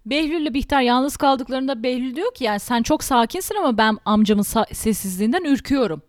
Behlül 0.07 0.41
ile 0.41 0.55
Bihter 0.55 0.81
yalnız 0.81 1.17
kaldıklarında 1.17 1.83
Behlül 1.83 2.17
diyor 2.17 2.35
ki 2.35 2.45
yani 2.45 2.61
sen 2.61 2.83
çok 2.83 3.05
sakinsin 3.05 3.55
ama 3.55 3.79
ben 3.79 3.99
amcamın 4.05 4.43
sessizliğinden 4.73 5.45
ürküyorum. 5.45 6.03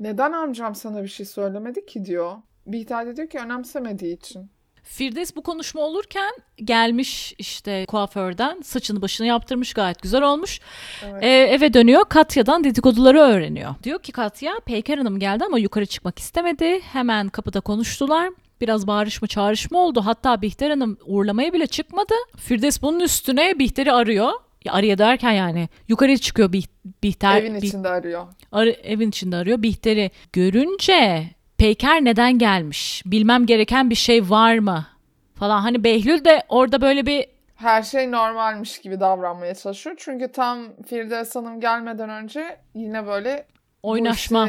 Neden 0.00 0.32
amcam 0.32 0.74
sana 0.74 1.02
bir 1.02 1.08
şey 1.08 1.26
söylemedi 1.26 1.86
ki 1.86 2.04
diyor. 2.04 2.36
Bihter 2.66 3.06
de 3.06 3.16
diyor 3.16 3.28
ki 3.28 3.38
önemsemediği 3.38 4.16
için. 4.16 4.50
Firdevs 4.82 5.36
bu 5.36 5.42
konuşma 5.42 5.80
olurken 5.80 6.30
gelmiş 6.56 7.34
işte 7.38 7.86
kuaförden 7.88 8.60
saçını 8.60 9.02
başını 9.02 9.26
yaptırmış 9.26 9.74
gayet 9.74 10.02
güzel 10.02 10.22
olmuş. 10.22 10.60
Evet. 11.04 11.22
Ee, 11.22 11.28
eve 11.28 11.74
dönüyor 11.74 12.04
Katya'dan 12.04 12.64
dedikoduları 12.64 13.18
öğreniyor. 13.20 13.74
Diyor 13.82 14.02
ki 14.02 14.12
Katya 14.12 14.52
Peyker 14.66 14.98
Hanım 14.98 15.18
geldi 15.18 15.44
ama 15.44 15.58
yukarı 15.58 15.86
çıkmak 15.86 16.18
istemedi. 16.18 16.80
Hemen 16.80 17.28
kapıda 17.28 17.60
konuştular. 17.60 18.30
Biraz 18.60 18.86
bağırışma 18.86 19.28
çağrışma 19.28 19.78
oldu. 19.78 20.00
Hatta 20.04 20.42
Bihter 20.42 20.70
Hanım 20.70 20.98
uğurlamaya 21.06 21.52
bile 21.52 21.66
çıkmadı. 21.66 22.14
Firdevs 22.36 22.82
bunun 22.82 23.00
üstüne 23.00 23.58
Bihter'i 23.58 23.92
arıyor. 23.92 24.32
Ya 24.64 24.72
araya 24.72 24.98
derken 24.98 25.32
yani 25.32 25.68
yukarı 25.88 26.18
çıkıyor 26.18 26.52
Bih- 26.52 26.68
Bihter. 27.02 27.42
Evin 27.42 27.54
Bih- 27.54 27.66
içinde 27.66 27.88
arıyor. 27.88 28.26
arı- 28.52 28.70
evin 28.70 29.08
içinde 29.08 29.36
arıyor. 29.36 29.62
Bihter'i 29.62 30.10
görünce 30.32 31.24
Peyker 31.58 32.04
neden 32.04 32.38
gelmiş? 32.38 33.02
Bilmem 33.06 33.46
gereken 33.46 33.90
bir 33.90 33.94
şey 33.94 34.30
var 34.30 34.58
mı? 34.58 34.86
Falan 35.34 35.60
hani 35.60 35.84
Behlül 35.84 36.24
de 36.24 36.42
orada 36.48 36.80
böyle 36.80 37.06
bir 37.06 37.26
Her 37.56 37.82
şey 37.82 38.10
normalmiş 38.10 38.78
gibi 38.80 39.00
davranmaya 39.00 39.54
çalışıyor. 39.54 39.96
Çünkü 39.98 40.32
tam 40.32 40.58
Firdevs 40.88 41.36
Hanım 41.36 41.60
gelmeden 41.60 42.10
önce 42.10 42.56
yine 42.74 43.06
böyle 43.06 43.46
oynaşma. 43.82 44.48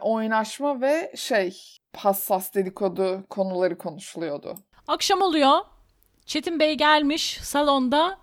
Oynaşma 0.00 0.80
ve 0.80 1.12
şey 1.16 1.56
hassas 1.96 2.54
dedikodu 2.54 3.24
konuları 3.30 3.78
konuşuluyordu. 3.78 4.54
Akşam 4.86 5.22
oluyor. 5.22 5.58
Çetin 6.26 6.60
Bey 6.60 6.74
gelmiş 6.74 7.38
salonda 7.42 8.18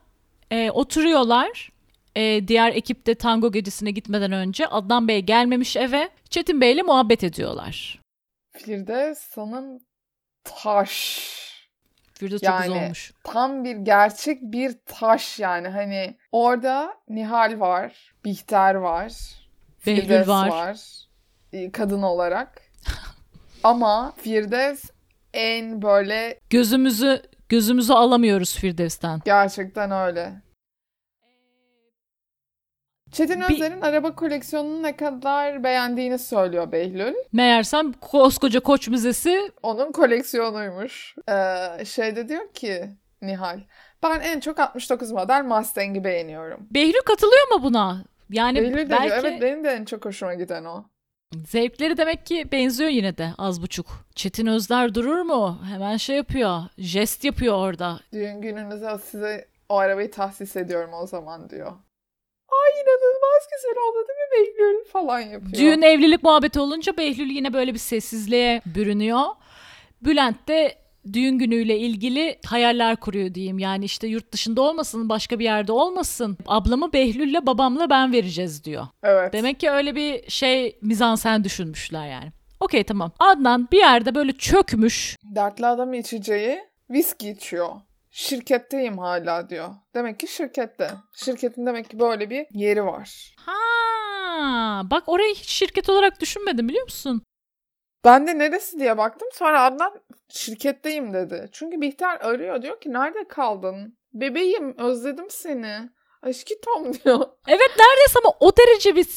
e, 0.52 0.72
oturuyorlar. 0.72 1.70
E, 2.16 2.48
diğer 2.48 2.72
ekip 2.72 3.06
de 3.06 3.16
tango 3.16 3.52
gecesine 3.52 3.91
gitmeden 3.91 4.32
önce 4.32 4.68
Adnan 4.68 5.08
Bey 5.08 5.22
gelmemiş 5.22 5.76
eve. 5.76 6.10
Çetin 6.30 6.62
Bey 6.62 6.74
ile 6.74 6.82
muhabbet 6.82 7.24
ediyorlar. 7.24 8.02
Firdevs 8.52 9.38
Hanım 9.38 9.80
taş. 10.43 11.20
Firdevs 12.14 12.41
çok 12.41 12.58
güzel 12.62 12.84
olmuş. 12.84 13.14
Tam 13.24 13.64
bir 13.64 13.76
gerçek 13.76 14.41
bir 14.41 14.78
taş 14.86 15.39
yani. 15.39 15.68
Hani 15.68 16.18
orada 16.32 16.93
Nihal 17.10 17.60
var, 17.60 18.14
Bihter 18.26 18.76
var, 18.76 19.14
Behlül 19.86 20.02
Firdevs 20.02 20.28
var. 20.28 20.50
var. 20.50 21.07
E, 21.58 21.72
Kadın 21.72 22.01
olarak. 22.01 22.62
Ama 23.64 24.14
Firdevs 24.18 24.84
en 25.34 25.82
böyle 25.82 26.39
Gözümüzü 26.49 27.22
gözümüzü 27.49 27.93
alamıyoruz 27.93 28.55
Firdevs'ten. 28.55 29.22
gerçekten 29.26 29.91
öyle. 29.91 30.41
Çetin 33.12 33.41
Bir- 33.41 33.53
Özer'in 33.55 33.82
araba 33.82 34.16
koleksiyonunu 34.16 34.84
ne 34.84 34.95
kadar 34.97 35.64
beğendiğini 35.64 36.20
söylüyor 36.20 36.72
Behlül. 36.72 37.14
Meğersem 37.32 37.93
koskoca 37.93 38.60
Koç 38.60 38.88
Müzesi 38.88 39.51
Onun 39.64 39.91
koleksiyonuymuş. 39.91 41.16
Ee, 41.30 41.86
şeyde 41.86 42.30
diyor 42.30 42.53
ki 42.53 42.89
Nihal, 43.22 43.60
ben 44.03 44.20
en 44.20 44.39
çok 44.39 44.60
69 44.60 45.12
model 45.12 45.43
Mustang'i 45.43 46.03
beğeniyorum. 46.03 46.68
Behlül 46.72 47.01
katılıyor 47.05 47.47
mu 47.51 47.64
buna? 47.64 48.03
Yani 48.30 48.62
Behlül 48.62 48.78
de 48.78 48.89
belki 48.89 49.03
diyor, 49.08 49.18
evet 49.24 49.41
benim 49.41 49.64
de 49.64 49.70
en 49.70 49.86
çok 49.86 50.05
hoşuma 50.05 50.34
giden 50.34 50.66
o. 50.66 50.86
zevkleri 51.36 51.97
demek 51.97 52.25
ki 52.25 52.51
benziyor 52.51 52.89
yine 52.89 53.17
de 53.17 53.30
az 53.38 53.61
buçuk. 53.61 53.88
Çetin 54.15 54.45
Özler 54.47 54.95
durur 54.95 55.21
mu? 55.21 55.59
Hemen 55.71 55.97
şey 55.97 56.15
yapıyor. 56.15 56.61
Jest 56.78 57.23
yapıyor 57.23 57.55
orada. 57.55 57.99
Düğün 58.13 58.41
gününüze 58.41 58.97
size 58.97 59.47
o 59.69 59.78
arabayı 59.78 60.11
tahsis 60.11 60.55
ediyorum 60.55 60.89
o 60.93 61.07
zaman 61.07 61.49
diyor. 61.49 61.71
Ay 62.49 62.82
inanılmaz 62.82 63.47
güzel 63.55 63.84
oldu 63.88 64.07
değil 64.07 64.19
mi 64.19 64.32
Behlül 64.57 64.91
falan 64.91 65.19
yapıyor. 65.19 65.53
Düğün 65.53 65.82
evlilik 65.82 66.23
muhabbeti 66.23 66.59
olunca 66.59 66.97
Behlül 66.97 67.30
yine 67.30 67.53
böyle 67.53 67.73
bir 67.73 67.80
sessizliğe 67.80 68.61
bürünüyor. 68.65 69.25
Bülent 70.01 70.47
de 70.47 70.75
düğün 71.14 71.38
günüyle 71.38 71.78
ilgili 71.78 72.39
hayaller 72.45 72.95
kuruyor 72.95 73.34
diyeyim. 73.34 73.60
Yani 73.60 73.86
işte 73.86 74.08
yurt 74.08 74.32
dışında 74.32 74.62
olmasın, 74.62 75.10
başka 75.10 75.39
bir 75.39 75.43
yerde 75.43 75.72
olmasın. 75.72 76.38
Ablamı 76.47 76.93
Behlül'le 76.93 77.45
babamla 77.45 77.89
ben 77.89 78.14
vereceğiz 78.14 78.64
diyor. 78.64 78.88
Evet. 79.03 79.34
Demek 79.34 79.60
ki 79.60 79.70
öyle 79.70 79.95
bir 79.95 80.30
şey 80.30 80.78
mizansen 80.82 81.43
düşünmüşler 81.43 82.08
yani. 82.10 82.32
Okey 82.60 82.84
tamam. 82.84 83.12
Adnan 83.20 83.68
bir 83.72 83.78
yerde 83.78 84.16
böyle 84.16 84.32
çökmüş. 84.38 85.16
Dertli 85.24 85.66
adam 85.66 85.93
içeceği 85.93 86.60
viski 86.89 87.30
içiyor. 87.30 87.70
Şirketteyim 88.12 88.97
hala 88.97 89.49
diyor. 89.49 89.70
Demek 89.95 90.20
ki 90.20 90.28
şirkette. 90.28 90.91
Şirketin 91.16 91.66
demek 91.66 91.89
ki 91.89 91.99
böyle 91.99 92.30
bir 92.30 92.45
yeri 92.51 92.86
var. 92.86 93.36
Ha, 93.45 94.82
bak 94.91 95.03
orayı 95.08 95.36
hiç 95.36 95.49
şirket 95.49 95.89
olarak 95.89 96.22
düşünmedim 96.22 96.70
biliyor 96.70 96.84
musun? 96.84 97.22
Ben 98.08 98.28
de 98.28 98.38
neresi 98.38 98.80
diye 98.80 98.97
baktım. 98.97 99.28
Sonra 99.34 99.64
Adnan 99.64 99.93
şirketteyim 100.30 101.14
dedi. 101.14 101.49
Çünkü 101.51 101.82
Bihter 101.82 102.20
arıyor 102.22 102.62
diyor 102.62 102.82
ki 102.82 102.93
nerede 102.93 103.28
kaldın? 103.28 103.97
Bebeğim 104.14 104.78
özledim 104.78 105.26
seni. 105.30 105.89
Aşkitom 106.22 106.93
diyor. 107.05 107.20
Evet 107.47 107.70
neredeyse 107.80 108.20
ama 108.24 108.34
o 108.39 108.51
derece 108.58 108.95
bir 108.95 109.08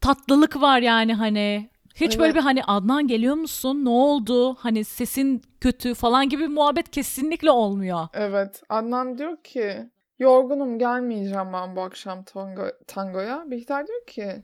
tatlılık 0.00 0.60
var 0.60 0.78
yani 0.80 1.14
hani. 1.14 1.70
Hiç 1.94 2.10
Evet. 2.10 2.18
böyle 2.20 2.34
bir 2.34 2.40
hani 2.40 2.64
Adnan 2.64 3.08
geliyor 3.08 3.34
musun? 3.34 3.84
Ne 3.84 3.88
oldu? 3.88 4.54
Hani 4.54 4.84
sesin 4.84 5.42
kötü 5.60 5.94
falan 5.94 6.28
gibi 6.28 6.42
bir 6.42 6.48
muhabbet 6.48 6.90
kesinlikle 6.90 7.50
olmuyor. 7.50 8.06
Evet. 8.14 8.62
Adnan 8.68 9.18
diyor 9.18 9.36
ki 9.42 9.90
yorgunum 10.18 10.78
gelmeyeceğim 10.78 11.52
ben 11.52 11.76
bu 11.76 11.80
akşam 11.82 12.22
tango, 12.24 12.62
tangoya. 12.86 13.44
Bihter 13.50 13.86
diyor 13.86 14.06
ki 14.06 14.42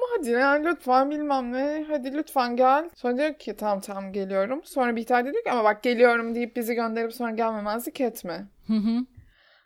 ama 0.00 0.18
hadi 0.18 0.30
ya 0.30 0.50
lütfen 0.50 1.10
bilmem 1.10 1.52
ne. 1.52 1.84
Hadi 1.88 2.14
lütfen 2.14 2.56
gel. 2.56 2.90
Sonra 2.96 3.16
diyor 3.16 3.34
ki 3.34 3.56
tamam 3.56 3.80
tamam 3.80 4.12
geliyorum. 4.12 4.60
Sonra 4.64 4.96
Bihter 4.96 5.24
diyor 5.24 5.44
ki 5.44 5.50
ama 5.50 5.64
bak 5.64 5.82
geliyorum 5.82 6.34
deyip 6.34 6.56
bizi 6.56 6.74
gönderip 6.74 7.12
sonra 7.14 7.30
gelmemezlik 7.30 8.00
etme. 8.00 8.46
Hı 8.66 8.72
hı. 8.72 9.06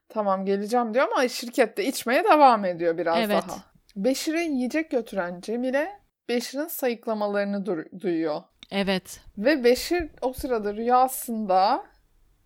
Tamam 0.08 0.44
geleceğim 0.46 0.94
diyor 0.94 1.08
ama 1.12 1.28
şirkette 1.28 1.84
içmeye 1.84 2.24
devam 2.24 2.64
ediyor 2.64 2.98
biraz 2.98 3.18
Evet. 3.18 3.44
daha. 3.48 3.56
Beşir'e 3.96 4.42
yiyecek 4.44 4.90
götüren 4.90 5.40
Cemile 5.40 5.88
Beşir'in 6.28 6.66
sayıklamalarını 6.66 7.56
du- 7.56 8.00
duyuyor. 8.00 8.42
Evet. 8.70 9.20
Ve 9.38 9.64
Beşir 9.64 10.10
o 10.22 10.32
sırada 10.32 10.74
rüyasında 10.74 11.84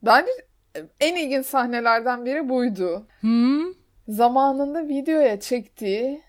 bence 0.02 0.30
en 1.00 1.16
ilginç 1.16 1.46
sahnelerden 1.46 2.24
biri 2.24 2.48
buydu. 2.48 3.06
Hı? 3.20 3.58
Zamanında 4.08 4.88
videoya 4.88 5.40
çektiği 5.40 6.22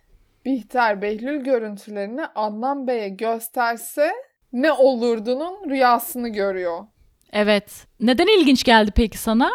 Bihter 0.46 1.02
Behlül 1.02 1.44
görüntülerini 1.44 2.26
Adnan 2.36 2.88
Bey'e 2.88 3.10
gösterse 3.10 4.12
ne 4.54 4.72
olurdunun 4.72 5.70
rüyasını 5.70 6.30
görüyor. 6.30 6.86
Evet. 7.34 7.88
Neden 8.00 8.40
ilginç 8.40 8.64
geldi 8.64 8.92
peki 8.96 9.18
sana? 9.18 9.50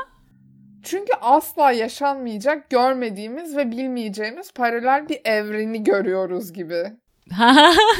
Çünkü 0.82 1.12
asla 1.20 1.72
yaşanmayacak, 1.72 2.70
görmediğimiz 2.70 3.56
ve 3.56 3.70
bilmeyeceğimiz 3.70 4.52
paralel 4.52 5.08
bir 5.08 5.20
evreni 5.24 5.84
görüyoruz 5.84 6.52
gibi. 6.52 6.92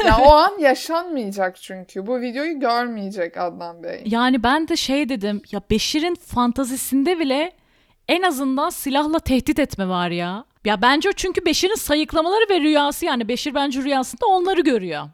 Ya 0.07 0.19
o 0.25 0.33
an 0.33 0.59
yaşanmayacak 0.59 1.57
çünkü. 1.57 2.07
Bu 2.07 2.21
videoyu 2.21 2.61
görmeyecek 2.61 3.37
Adnan 3.37 3.83
Bey. 3.83 4.03
yani 4.07 4.43
ben 4.43 4.69
de 4.69 4.77
şey 4.77 5.09
dedim. 5.09 5.43
Ya 5.53 5.61
Beşir'in 5.71 6.15
fantazisinde 6.15 7.19
bile 7.19 7.53
en 8.09 8.23
azından 8.23 8.71
silahla 8.71 9.19
tehdit 9.19 9.59
etme 9.59 9.89
var 9.89 10.11
ya. 10.11 10.45
Ya 10.65 10.83
bence 10.83 11.11
çünkü 11.17 11.45
Beşir'in 11.45 11.75
sayıklamaları 11.75 12.45
ve 12.51 12.61
rüyası 12.61 13.05
yani 13.05 13.29
Beşir 13.29 13.55
bence 13.55 13.83
rüyasında 13.83 14.27
onları 14.27 14.61
görüyor. 14.61 15.05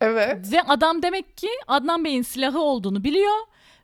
Evet. 0.00 0.52
Ve 0.52 0.62
adam 0.62 1.02
demek 1.02 1.36
ki 1.36 1.48
Adnan 1.66 2.04
Bey'in 2.04 2.22
silahı 2.22 2.58
olduğunu 2.60 3.04
biliyor 3.04 3.34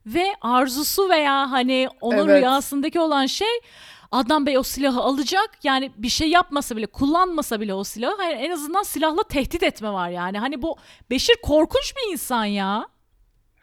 ve 0.07 0.25
arzusu 0.41 1.09
veya 1.09 1.51
hani 1.51 1.89
onun 2.01 2.29
Evet. 2.29 2.41
rüyasındaki 2.41 3.01
olan 3.01 3.27
şey 3.27 3.61
Adnan 4.13 4.47
Bey 4.47 4.59
o 4.59 4.63
silahı 4.63 5.01
alacak. 5.01 5.51
Yani 5.63 5.93
bir 5.97 6.09
şey 6.09 6.29
yapmasa 6.29 6.77
bile, 6.77 6.87
kullanmasa 6.87 7.61
bile 7.61 7.75
o 7.75 7.85
silahı 7.85 8.17
hayır, 8.17 8.37
en 8.37 8.51
azından 8.51 8.83
silahla 8.83 9.23
tehdit 9.23 9.63
etme 9.63 9.93
var 9.93 10.11
yani. 10.11 10.39
Hani 10.39 10.63
bu 10.63 10.77
Beşir 11.11 11.37
korkunç 11.43 11.95
bir 11.97 12.13
insan 12.13 12.45
ya. 12.45 12.89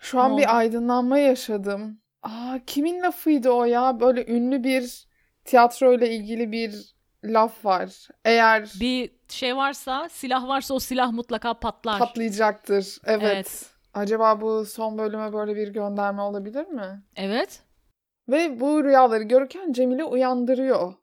Şu 0.02 0.20
an 0.20 0.38
bir 0.38 0.58
aydınlanma 0.58 1.18
yaşadım. 1.18 2.00
Aa 2.24 2.60
kimin 2.68 3.02
lafıydı 3.02 3.50
o 3.50 3.66
ya? 3.66 4.00
Böyle 4.00 4.26
ünlü 4.28 4.64
bir 4.64 5.08
tiyatro 5.46 5.94
ile 5.94 6.16
ilgili 6.16 6.52
bir 6.52 6.96
laf 7.24 7.66
var. 7.66 8.08
Eğer 8.26 8.72
Bir 8.80 9.12
şey 9.30 9.56
varsa, 9.56 10.10
silah 10.10 10.48
varsa 10.48 10.74
o 10.74 10.80
silah 10.80 11.12
mutlaka 11.12 11.54
patlar. 11.60 12.00
patlayacaktır. 12.00 12.98
Evet. 13.06 13.24
Evet. 13.24 13.66
Acaba 13.94 14.42
bu 14.42 14.66
son 14.66 14.98
bölüme 14.98 15.34
böyle 15.34 15.56
bir 15.56 15.68
gönderme 15.68 16.22
olabilir 16.22 16.68
mi? 16.68 17.04
evet. 17.16 17.64
Ve 18.30 18.60
bu 18.60 18.84
rüyaları 18.84 19.24
görürken 19.24 19.72
Cemile 19.74 20.04
uyandırıyor 20.04 20.94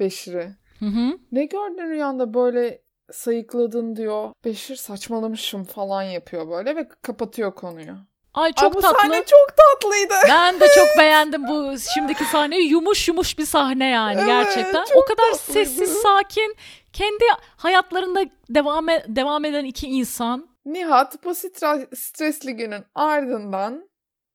Beşir'i. 0.00 0.56
Hı 0.78 0.84
hı. 0.86 1.18
Ne 1.32 1.44
gördün 1.44 1.90
rüyanda 1.90 2.34
böyle 2.34 2.82
sayıkladın 3.12 3.96
diyor. 3.96 4.32
Beşir 4.44 4.76
saçmalamışım 4.76 5.64
falan 5.64 6.02
yapıyor 6.02 6.48
böyle 6.48 6.76
ve 6.76 6.88
kapatıyor 7.02 7.54
konuyu. 7.54 7.96
Ay 8.34 8.52
çok 8.52 8.74
bu 8.74 8.80
tatlı. 8.80 8.98
sahne 9.00 9.24
çok 9.24 9.56
tatlıydı. 9.56 10.14
Ben 10.28 10.60
de 10.60 10.68
çok 10.74 10.86
beğendim 10.98 11.48
bu 11.48 11.74
şimdiki 11.94 12.24
sahneyi. 12.24 12.70
Yumuş 12.70 13.08
yumuş 13.08 13.38
bir 13.38 13.44
sahne 13.44 13.86
yani 13.88 14.16
Evet, 14.20 14.26
gerçekten. 14.26 14.84
O 14.96 15.04
kadar 15.04 15.30
tatlıydı. 15.32 15.38
sessiz, 15.68 15.92
sakin, 15.92 16.56
kendi 16.92 17.24
hayatlarında 17.56 18.20
devam 18.48 18.88
e- 18.88 19.04
devam 19.08 19.44
eden 19.44 19.64
iki 19.64 19.86
insan. 19.86 20.48
Nihat 20.64 21.24
bu 21.24 21.30
stra- 21.30 21.96
stresli 21.96 22.56
günün 22.56 22.84
ardından 22.94 23.88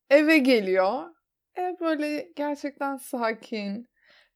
eve 0.09 0.37
geliyor. 0.37 1.03
Ev 1.55 1.73
böyle 1.79 2.27
gerçekten 2.35 2.97
sakin. 2.97 3.87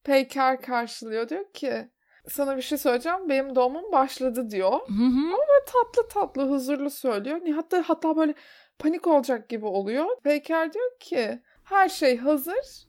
Peyker 0.04 0.62
karşılıyor. 0.62 1.30
Diyor 1.30 1.54
ki 1.54 1.90
sana 2.30 2.58
bir 2.58 2.62
şey 2.62 2.78
söyleyeceğim. 2.78 3.30
Benim 3.30 3.56
doğumum 3.56 3.92
başladı 3.92 4.50
diyor. 4.50 4.72
Hı 4.72 4.94
hı. 5.04 5.32
Böyle 5.32 5.66
tatlı 5.66 6.08
tatlı 6.10 6.50
huzurlu 6.50 6.90
söylüyor. 6.90 7.40
Nihat 7.44 7.72
da 7.72 7.84
hatta 7.88 8.16
böyle 8.16 8.34
panik 8.80 9.08
olacak 9.08 9.50
gibi 9.50 9.66
oluyor. 9.66 10.06
Peyker 10.24 10.74
diyor 10.74 11.00
ki 11.00 11.40
her 11.64 11.90
şey 11.90 12.18
hazır. 12.18 12.88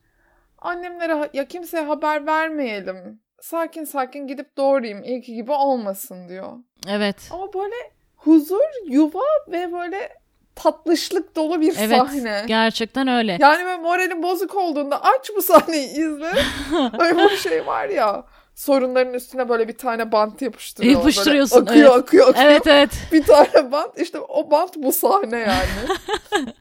Annemlere 0.59 1.29
ya 1.33 1.47
kimseye 1.47 1.83
haber 1.85 2.25
vermeyelim. 2.27 3.21
sakin 3.41 3.83
sakin 3.83 4.27
gidip 4.27 4.57
doğrayayım. 4.57 5.03
İlki 5.03 5.33
gibi 5.33 5.51
olmasın 5.51 6.29
diyor. 6.29 6.53
Evet. 6.89 7.29
Ama 7.31 7.53
böyle 7.53 7.75
huzur, 8.15 8.59
yuva 8.89 9.23
ve 9.47 9.71
böyle 9.73 10.17
tatlışlık 10.55 11.35
dolu 11.35 11.61
bir 11.61 11.75
Evet. 11.79 11.97
sahne. 11.97 12.43
Gerçekten 12.47 13.07
öyle. 13.07 13.37
Yani 13.41 13.65
böyle 13.65 13.77
moralin 13.77 14.23
bozuk 14.23 14.55
olduğunda 14.55 15.03
aç 15.03 15.29
bu 15.35 15.41
sahneyi 15.41 15.89
izle. 15.89 16.31
Böyle 16.99 17.29
bir 17.29 17.37
şey 17.37 17.65
var 17.67 17.89
ya. 17.89 18.25
Sorunların 18.55 19.13
üstüne 19.13 19.49
böyle 19.49 19.67
bir 19.67 19.77
tane 19.77 20.11
bant 20.11 20.41
yapıştırıyor. 20.41 20.93
Böyle 20.93 20.99
Yapıştırıyorsun, 20.99 21.61
akıyor, 21.61 21.91
evet. 21.95 22.03
akıyor, 22.03 22.29
akıyor. 22.29 22.45
Evet 22.45 22.67
evet. 22.67 22.89
Bir 23.11 23.23
tane 23.23 23.71
bant. 23.71 23.99
İşte 23.99 24.19
o 24.19 24.51
bant 24.51 24.75
bu 24.75 24.91
sahne 24.91 25.37
yani. 25.37 25.97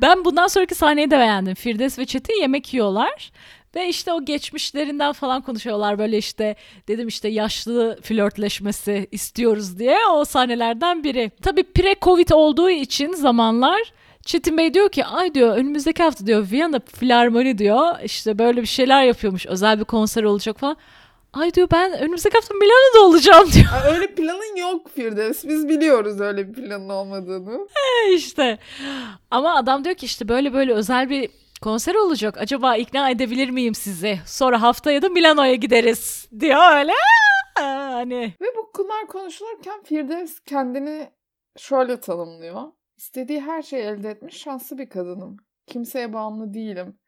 Ben 0.00 0.24
bundan 0.24 0.46
sonraki 0.46 0.74
sahneyi 0.74 1.10
de 1.10 1.18
beğendim. 1.18 1.54
Firdevs 1.54 1.98
ve 1.98 2.06
Çetin 2.06 2.40
yemek 2.40 2.74
yiyorlar. 2.74 3.32
Ve 3.74 3.88
işte 3.88 4.12
o 4.12 4.24
geçmişlerinden 4.24 5.12
falan 5.12 5.42
konuşuyorlar 5.42 5.98
böyle 5.98 6.18
işte 6.18 6.56
dedim 6.88 7.08
işte 7.08 7.28
yaşlı 7.28 7.98
flörtleşmesi 8.02 9.08
istiyoruz 9.10 9.78
diye 9.78 9.98
o 10.12 10.24
sahnelerden 10.24 11.04
biri. 11.04 11.30
Tabii 11.42 11.60
pre-covid 11.60 12.34
olduğu 12.34 12.70
için 12.70 13.12
zamanlar 13.12 13.92
Çetin 14.24 14.58
Bey 14.58 14.74
diyor 14.74 14.88
ki 14.88 15.04
ay 15.04 15.34
diyor 15.34 15.56
önümüzdeki 15.56 16.02
hafta 16.02 16.26
diyor 16.26 16.50
Viyana 16.50 16.80
Filarmoni 16.94 17.58
diyor 17.58 17.94
işte 18.04 18.38
böyle 18.38 18.60
bir 18.60 18.66
şeyler 18.66 19.02
yapıyormuş 19.04 19.46
özel 19.46 19.80
bir 19.80 19.84
konser 19.84 20.22
olacak 20.22 20.58
falan. 20.58 20.76
Ay 21.32 21.54
diyor 21.54 21.68
ben 21.72 21.92
önümüzdeki 21.92 22.34
hafta 22.34 22.54
Milano'da 22.54 23.06
olacağım 23.08 23.52
diyor 23.52 23.64
Ha, 23.64 23.90
öyle 23.94 24.14
planın 24.14 24.56
yok 24.56 24.90
Firdevs. 24.94 25.44
Biz 25.44 25.68
biliyoruz 25.68 26.20
öyle 26.20 26.48
bir 26.48 26.52
planın 26.54 26.88
olmadığını. 26.88 27.68
işte. 28.14 28.58
Ama 29.30 29.54
adam 29.54 29.84
diyor 29.84 29.94
ki 29.94 30.06
işte 30.06 30.28
böyle 30.28 30.52
böyle 30.52 30.72
özel 30.72 31.10
bir 31.10 31.30
konser 31.62 31.94
olacak. 31.94 32.38
Acaba 32.38 32.76
ikna 32.76 33.10
edebilir 33.10 33.50
miyim 33.50 33.74
sizi? 33.74 34.18
Sonra 34.26 34.62
haftaya 34.62 35.02
da 35.02 35.08
Milano'ya 35.08 35.54
gideriz 35.54 36.28
diyor 36.40 36.78
öyle. 36.78 36.92
Hani 37.54 38.34
Ve 38.40 38.46
bu 38.56 38.72
bunlar 38.78 39.06
konuşulurken 39.06 39.82
Firdevs 39.82 40.40
kendini 40.46 41.10
şöyle 41.58 42.00
tanımlıyor. 42.00 42.62
İstediği 43.02 43.40
her 43.40 43.62
şeyi 43.62 43.82
elde 43.82 44.10
etmiş 44.10 44.36
şanslı 44.36 44.78
bir 44.78 44.88
kadınım. 44.88 45.36
Kimseye 45.66 46.12
bağımlı 46.12 46.54
değilim. 46.54 46.98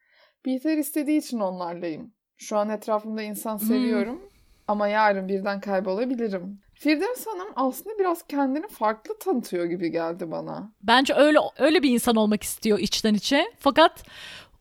Bihter 0.45 0.77
istediği 0.77 1.19
için 1.19 1.39
onlarlayım. 1.39 2.13
Şu 2.37 2.57
an 2.57 2.69
etrafımda 2.69 3.21
insan 3.21 3.57
seviyorum 3.57 4.21
ama 4.67 4.87
yarın 4.87 5.27
birden 5.27 5.59
kaybolabilirim. 5.59 6.59
Firdevs 6.73 7.27
Hanım 7.27 7.47
aslında 7.55 7.99
biraz 7.99 8.27
kendini 8.27 8.67
farklı 8.67 9.19
tanıtıyor 9.19 9.65
gibi 9.65 9.91
geldi 9.91 10.31
bana. 10.31 10.71
bence 10.81 11.13
öyle 11.13 11.39
öyle 11.57 11.83
bir 11.83 11.89
insan 11.89 12.15
olmak 12.15 12.43
istiyor 12.43 12.79
içten 12.79 13.13
içe. 13.13 13.45
Fakat 13.59 14.03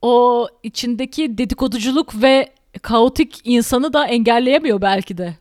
o 0.02 0.46
içindeki 0.62 1.38
dedikoduculuk 1.38 2.22
ve 2.22 2.52
kaotik 2.82 3.40
insanı 3.44 3.92
da 3.92 4.06
engelleyemiyor 4.06 4.82
belki 4.82 5.18
de. 5.18 5.34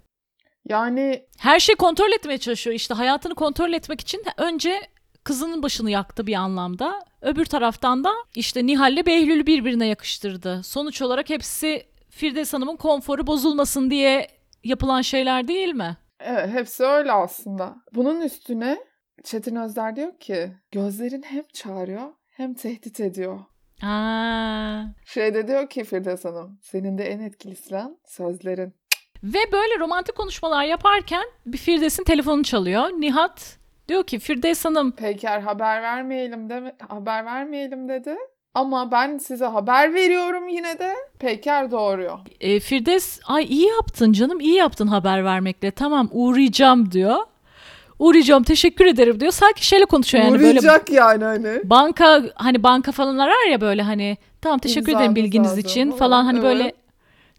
Yani 0.69 1.25
Her 1.39 1.59
şeyi 1.59 1.75
kontrol 1.75 2.11
etmeye 2.11 2.37
çalışıyor. 2.37 2.75
İşte 2.75 2.93
hayatını 2.93 3.35
kontrol 3.35 3.73
etmek 3.73 4.01
için 4.01 4.23
önce 4.37 4.92
kızının 5.23 5.63
başını 5.63 5.91
yaktı 5.91 6.27
bir 6.27 6.33
anlamda. 6.35 7.05
Öbür 7.21 7.45
taraftan 7.45 8.03
da 8.03 8.11
işte 8.35 8.65
Nihal'le 8.65 9.05
Behlül'ü 9.05 9.45
birbirine 9.45 9.87
yakıştırdı. 9.87 10.63
Sonuç 10.63 11.01
olarak 11.01 11.29
hepsi 11.29 11.83
Firdevs 12.09 12.53
Hanım'ın 12.53 12.75
konforu 12.75 13.27
bozulmasın 13.27 13.89
diye 13.89 14.27
yapılan 14.63 15.01
şeyler 15.01 15.47
değil 15.47 15.73
mi? 15.73 15.97
evet, 16.19 16.49
hepsi 16.49 16.83
öyle 16.83 17.11
aslında. 17.11 17.75
Bunun 17.93 18.21
üstüne 18.21 18.77
Çetin 19.23 19.55
Özder 19.55 19.95
diyor 19.95 20.19
ki 20.19 20.51
gözlerin 20.71 21.23
hem 21.23 21.43
çağırıyor 21.53 22.07
hem 22.29 22.53
tehdit 22.53 22.99
ediyor. 22.99 23.39
Aa. 23.83 24.83
Şeyde 25.05 25.47
diyor 25.47 25.69
ki 25.69 25.83
Firdevs 25.83 26.25
Hanım, 26.25 26.59
senin 26.61 26.97
de 26.97 27.03
en 27.03 27.19
etkili 27.19 27.55
silahın 27.55 27.99
sözlerin. 28.07 28.73
Ve 29.23 29.39
böyle 29.51 29.79
romantik 29.79 30.15
konuşmalar 30.15 30.63
yaparken 30.63 31.23
bir 31.45 31.57
Firdevs'in 31.57 32.03
telefonu 32.03 32.43
çalıyor. 32.43 32.83
Nihat 32.89 33.57
diyor 33.87 34.03
ki 34.03 34.19
Firdevs 34.19 34.65
Hanım 34.65 34.91
Peyker 34.91 35.39
haber 35.39 35.81
vermeyelim 35.81 36.49
de 36.49 36.75
haber 36.89 37.25
vermeyelim 37.25 37.89
dedi. 37.89 38.15
Ama 38.53 38.91
ben 38.91 39.17
size 39.17 39.45
haber 39.45 39.93
veriyorum 39.93 40.47
yine 40.47 40.79
de. 40.79 40.93
Peyker 41.19 41.71
doğuruyor. 41.71 42.19
e, 42.41 42.59
Firdevs 42.59 43.19
ay 43.27 43.43
iyi 43.43 43.67
yaptın 43.67 44.13
canım 44.13 44.39
iyi 44.39 44.55
yaptın 44.55 44.87
haber 44.87 45.25
vermekle 45.25 45.71
tamam 45.71 46.09
uğrayacağım 46.11 46.91
diyor. 46.91 47.17
Uğrayacağım 47.99 48.43
teşekkür 48.43 48.85
ederim 48.85 49.19
diyor. 49.19 49.31
Sanki 49.31 49.67
şeyle 49.67 49.85
konuşuyor 49.85 50.23
yani 50.23 50.33
böyle 50.33 50.59
Uğrayacak 50.59 50.89
yani 50.89 51.23
hani. 51.23 51.61
banka 51.63 52.23
hani 52.35 52.63
banka 52.63 52.91
falan 52.91 53.17
arar 53.17 53.51
ya 53.51 53.61
böyle 53.61 53.81
hani 53.81 54.17
tamam 54.41 54.59
teşekkür 54.59 54.91
ederim 54.91 55.01
İmzanız 55.01 55.15
bilginiz 55.15 55.49
lazım 55.49 55.59
için 55.59 55.91
falan, 55.91 55.97
falan 55.99 56.25
hani 56.25 56.43
böyle 56.43 56.63
evet. 56.63 56.75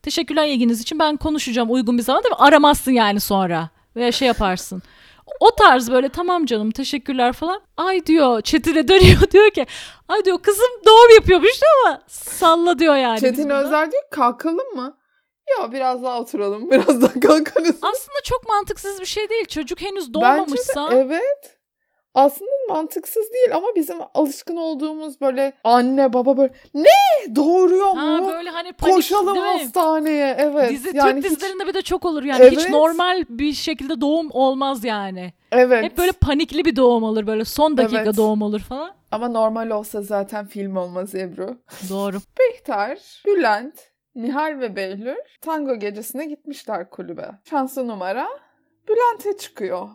teşekkürler 0.03 0.47
ilginiz 0.47 0.81
için 0.81 0.99
ben 0.99 1.17
konuşacağım 1.17 1.73
uygun 1.73 1.99
bir 1.99 2.03
zamanda 2.03 2.29
ve 2.31 2.35
aramazsın 2.35 2.93
yani 2.93 3.21
sonra 3.21 3.69
veya 3.97 4.13
şey 4.13 4.29
yaparsın. 4.29 4.83
O 5.41 5.55
tarz 5.55 5.91
böyle 5.91 6.09
tamam 6.09 6.47
canım 6.47 6.71
teşekkürler 6.71 7.33
falan. 7.33 7.63
Ay 7.77 8.07
diyor 8.07 8.41
Çetin'e 8.41 8.89
dönüyor 8.89 9.21
diyor 9.31 9.51
ki 9.51 9.67
ay 10.09 10.25
diyor 10.25 10.39
kızım 10.43 10.71
doğum 10.87 11.11
yapıyormuş 11.15 11.61
ama 11.85 12.03
salla 12.09 12.79
diyor 12.79 12.97
yani. 12.97 13.21
Çetin 13.21 13.51
Özer 13.51 13.93
diyor 13.93 14.03
kalkalım 14.11 14.75
mı? 14.75 14.99
Ya 15.59 15.73
biraz 15.73 16.03
daha 16.03 16.21
oturalım. 16.21 16.71
Biraz 16.71 17.03
daha 17.03 17.21
kalkarız. 17.21 17.77
Aslında 17.83 18.19
çok 18.25 18.49
mantıksız 18.49 19.01
bir 19.01 19.07
şey 19.07 19.29
değil. 19.29 19.45
Çocuk 19.45 19.81
henüz 19.81 20.09
Bence 20.09 20.15
doğmamışsa. 20.15 20.91
de 20.91 20.97
evet. 20.97 21.54
Aslında 22.15 22.51
mantıksız 22.69 23.33
değil 23.33 23.57
ama 23.57 23.67
bizim 23.77 23.97
alışkın 24.15 24.57
olduğumuz 24.57 25.21
böyle 25.21 25.53
anne 25.65 26.13
baba 26.13 26.37
böyle 26.37 26.53
ne 26.75 27.37
doğuruyor 27.37 27.93
mu? 27.93 28.01
Ha 28.01 28.27
böyle 28.33 28.51
hani 28.51 28.73
panik 28.73 28.95
Koşalım 28.95 29.37
hastaneye. 29.39 30.35
Evet. 30.39 30.71
Dizi, 30.71 30.91
yani 30.97 31.15
Türk 31.23 31.25
hiç- 31.25 31.41
dizilerinde 31.41 31.67
bir 31.67 31.75
de 31.75 31.83
çok 31.83 32.05
olur 32.05 32.23
yani. 32.23 32.45
Hiç 32.51 32.59
Evet. 32.59 32.71
normal 32.71 33.25
bir 33.29 33.53
şekilde 33.53 34.01
doğum 34.01 34.29
olmaz 34.31 34.85
yani. 34.85 35.33
Evet. 35.53 35.85
Hep 35.85 35.99
böyle 35.99 36.13
panikli 36.13 36.65
bir 36.65 36.77
doğum 36.77 37.03
olur. 37.03 37.27
Böyle 37.27 37.45
son 37.45 37.77
dakika 37.77 38.03
Evet. 38.03 38.17
doğum 38.17 38.43
olur 38.43 38.61
falan. 38.61 38.91
Ama 39.11 39.29
normal 39.29 39.71
olsa 39.71 40.03
zaten 40.03 40.47
film 40.47 40.77
olmaz 40.77 41.15
Ebru. 41.15 41.57
Doğru. 41.91 42.17
Bihter, 42.41 42.99
Bülent, 43.27 43.75
Nihal 44.15 44.61
ve 44.61 44.77
Behlül 44.77 45.17
tango 45.41 45.75
gecesine 45.79 46.27
gitmişler 46.27 46.91
kulübe. 46.91 47.27
Şanslı 47.51 47.89
numara 47.89 48.29
Bülent'e 48.89 49.37
çıkıyor. 49.37 49.89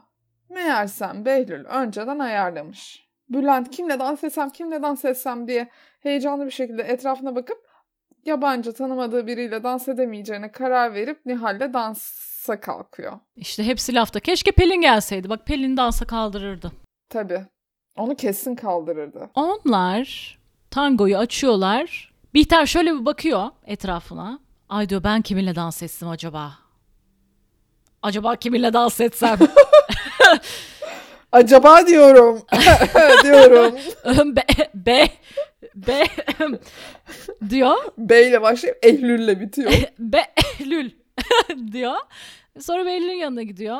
Meğersem 0.49 1.25
Behlül 1.25 1.65
önceden 1.65 2.19
ayarlamış. 2.19 3.09
Bülent 3.29 3.69
kimle 3.71 3.99
dans 3.99 4.23
etsem 4.23 4.49
kimle 4.49 4.81
dans 4.81 5.05
etsem 5.05 5.47
diye 5.47 5.69
heyecanlı 5.99 6.45
bir 6.45 6.51
şekilde 6.51 6.83
etrafına 6.83 7.35
bakıp 7.35 7.57
yabancı 8.25 8.73
tanımadığı 8.73 9.27
biriyle 9.27 9.63
dans 9.63 9.87
edemeyeceğine 9.87 10.51
karar 10.51 10.93
verip 10.93 11.25
Nihal'le 11.25 11.73
dansa 11.73 12.59
kalkıyor. 12.59 13.19
İşte 13.35 13.65
hepsi 13.65 13.95
lafta. 13.95 14.19
Keşke 14.19 14.51
Pelin 14.51 14.81
gelseydi. 14.81 15.29
Bak 15.29 15.45
Pelin 15.45 15.77
dansa 15.77 16.05
kaldırırdı. 16.05 16.71
Tabii. 17.09 17.41
Onu 17.97 18.15
kesin 18.15 18.55
kaldırırdı. 18.55 19.29
Onlar 19.35 20.37
tangoyu 20.71 21.17
açıyorlar. 21.17 22.13
Bihter 22.33 22.65
şöyle 22.65 22.93
bir 22.93 23.05
bakıyor 23.05 23.49
etrafına. 23.65 24.39
Ay 24.69 24.89
diyor 24.89 25.03
ben 25.03 25.21
kiminle 25.21 25.55
dans 25.55 25.83
etsem 25.83 26.09
acaba? 26.09 26.53
Acaba 28.01 28.35
kiminle 28.35 28.73
dans 28.73 29.01
etsem? 29.01 29.37
Acaba 31.31 31.87
diyorum. 31.87 32.41
diyorum. 33.23 33.75
be, 34.35 34.43
be, 34.73 35.07
be 35.75 36.07
diyor. 37.49 37.77
B 37.97 38.27
ile 38.27 38.41
başlayıp 38.41 38.77
Eylül'le 38.81 39.39
bitiyor. 39.39 39.71
Behlül 39.99 40.91
diyor. 41.71 41.97
Sonra 42.59 42.85
Behlül'ün 42.85 43.13
yanına 43.13 43.43
gidiyor. 43.43 43.79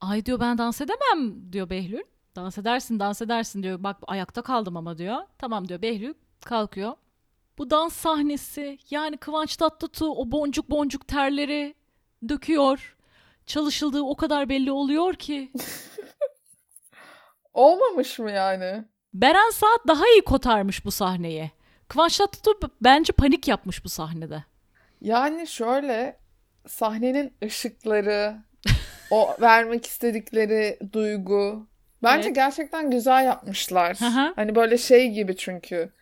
Ay 0.00 0.26
diyor 0.26 0.40
ben 0.40 0.58
dans 0.58 0.80
edemem 0.80 1.52
diyor 1.52 1.70
Behlül. 1.70 2.02
Dans 2.36 2.58
edersin 2.58 3.00
dans 3.00 3.22
edersin 3.22 3.62
diyor. 3.62 3.82
Bak 3.82 3.96
ayakta 4.06 4.42
kaldım 4.42 4.76
ama 4.76 4.98
diyor. 4.98 5.16
Tamam 5.38 5.68
diyor 5.68 5.82
Behlül 5.82 6.14
kalkıyor. 6.44 6.92
Bu 7.58 7.70
dans 7.70 7.92
sahnesi 7.92 8.78
yani 8.90 9.16
Kıvanç 9.16 9.56
Tatlıtuğ 9.56 10.10
o 10.10 10.30
boncuk 10.32 10.70
boncuk 10.70 11.08
terleri 11.08 11.74
döküyor. 12.28 12.96
Çalışıldığı 13.50 14.02
o 14.02 14.16
kadar 14.16 14.48
belli 14.48 14.72
oluyor 14.72 15.14
ki. 15.14 15.52
Olmamış 17.52 18.18
mı 18.18 18.30
yani? 18.30 18.84
Beren 19.14 19.50
Saat 19.50 19.80
daha 19.88 20.08
iyi 20.08 20.24
kotarmış 20.24 20.84
bu 20.84 20.90
sahneyi. 20.90 21.50
Kıvanç 21.88 22.18
Tatlıtuğ 22.18 22.70
bence 22.80 23.12
panik 23.12 23.48
yapmış 23.48 23.84
bu 23.84 23.88
sahnede. 23.88 24.44
Yani 25.00 25.46
şöyle 25.46 26.16
sahnenin 26.66 27.32
ışıkları, 27.44 28.36
o 29.10 29.36
vermek 29.40 29.86
istedikleri 29.86 30.78
duygu. 30.92 31.66
Bence 32.02 32.26
Evet. 32.26 32.36
gerçekten 32.36 32.90
güzel 32.90 33.24
yapmışlar. 33.24 33.96
Hı. 34.00 34.32
Hani 34.36 34.54
böyle 34.54 34.78
şey 34.78 35.10
gibi 35.10 35.36
çünkü 35.36 35.92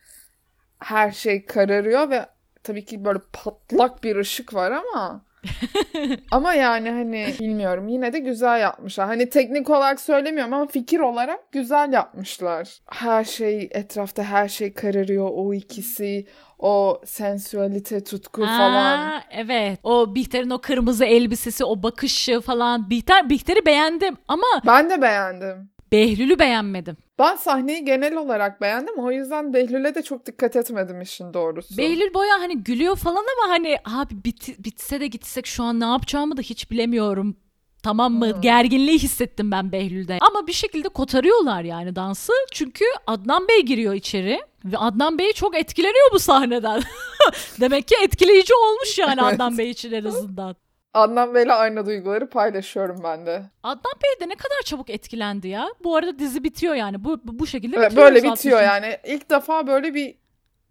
her 0.79 1.11
şey 1.13 1.47
kararıyor 1.47 2.11
ve 2.11 2.27
tabii 2.63 2.85
ki 2.85 3.05
böyle 3.05 3.21
patlak 3.33 4.05
bir 4.05 4.17
ışık 4.17 4.55
var 4.55 4.71
ama 4.71 5.28
ama 6.31 6.55
yani 6.55 6.91
hani 6.91 7.35
bilmiyorum 7.41 7.89
yine 7.89 8.13
de 8.13 8.19
güzel 8.19 8.61
yapmışlar. 8.61 9.07
Hani 9.07 9.31
teknik 9.31 9.71
olarak 9.71 10.01
söylemiyorum 10.01 10.53
ama 10.55 10.67
fikir 10.67 11.01
olarak 11.01 11.53
güzel 11.53 11.93
yapmışlar. 11.93 12.69
Her 12.91 13.25
şey 13.25 13.69
etrafta 13.73 14.23
her 14.23 14.49
şey 14.49 14.73
kararıyor 14.73 15.29
o 15.33 15.55
ikisi. 15.55 16.27
O 16.59 17.01
sensualite, 17.05 18.05
tutku 18.05 18.41
falan. 18.41 18.99
Aa, 18.99 19.23
evet. 19.31 19.79
O 19.83 20.15
Bihter'in 20.15 20.51
o 20.51 20.61
kırmızı 20.61 21.05
elbisesi, 21.05 21.65
o 21.65 21.83
bakışı 21.83 22.41
falan. 22.41 22.91
Bihter, 22.91 23.31
Bihter'i 23.31 23.67
beğendim 23.67 24.17
ama 24.29 24.47
Ben 24.67 24.91
de 24.91 25.03
beğendim. 25.03 25.71
Behlül'ü 25.93 26.39
beğenmedim. 26.39 26.97
Ben 27.19 27.37
sahneyi 27.37 27.85
genel 27.85 28.17
olarak 28.17 28.61
beğendim. 28.61 28.99
O 28.99 29.11
yüzden 29.13 29.55
Behlül'e 29.55 29.95
de 29.95 30.03
çok 30.03 30.27
dikkat 30.27 30.57
etmedim 30.57 31.01
işin 31.01 31.35
doğrusu. 31.35 31.79
Behlül 31.79 32.15
Boya 32.15 32.41
hani 32.41 32.65
gülüyor 32.65 32.97
falan 32.97 33.25
ama 33.37 33.53
hani 33.53 33.77
abi 33.85 34.25
bit, 34.25 34.65
bitse 34.65 35.01
de 35.01 35.07
gitsek 35.07 35.47
şu 35.47 35.63
an 35.63 35.81
ne 35.81 35.85
yapacağımı 35.85 36.37
da 36.37 36.41
hiç 36.43 36.71
bilemiyorum. 36.71 37.37
Tamam 37.83 38.15
mı? 38.15 38.35
Hmm. 38.35 38.41
Gerginliği 38.41 38.99
hissettim 38.99 39.51
ben 39.51 39.73
Behlül'de. 39.73 40.19
Ama 40.21 40.47
bir 40.47 40.53
şekilde 40.53 40.89
kotarıyorlar 40.89 41.63
yani 41.63 41.97
dansı. 41.97 42.33
Çünkü 42.53 42.85
Adnan 43.07 43.49
Bey 43.49 43.63
giriyor 43.63 43.95
içeri. 43.95 44.41
Ve 44.65 44.79
Adnan 44.79 45.19
Bey 45.19 45.33
çok 45.33 45.57
etkileniyor 45.57 46.13
bu 46.13 46.19
sahneden. 46.19 46.83
Demek 47.61 47.89
ki 47.89 47.95
etkileyici 48.03 48.55
olmuş 48.55 48.99
yani 48.99 49.21
Evet. 49.23 49.35
Adnan 49.35 49.59
Bey 49.59 49.71
için 49.71 49.93
en 49.93 50.05
azından. 50.05 50.57
Adnan 50.99 51.35
Bey'le 51.35 51.49
aynı 51.53 51.87
duyguları 51.87 52.29
paylaşıyorum 52.31 53.01
ben 53.05 53.27
de. 53.27 53.43
Adnan 53.63 53.93
Bey 54.03 54.27
de 54.27 54.31
ne 54.31 54.35
kadar 54.35 54.63
çabuk 54.65 54.91
etkilendi 54.91 55.49
ya. 55.49 55.69
Bu 55.85 55.97
arada 55.97 56.19
dizi 56.19 56.45
bitiyor 56.45 56.75
yani. 56.75 57.05
Bu 57.05 57.21
bu 57.25 57.47
şekilde 57.47 57.77
Evet, 57.77 57.91
bitiyor. 57.91 58.07
böyle 58.07 58.21
zaten. 58.21 58.35
bitiyor 58.35 58.63
yani. 58.63 58.97
İlk 59.07 59.31
defa 59.31 59.67
böyle 59.67 59.95
bir 59.95 60.15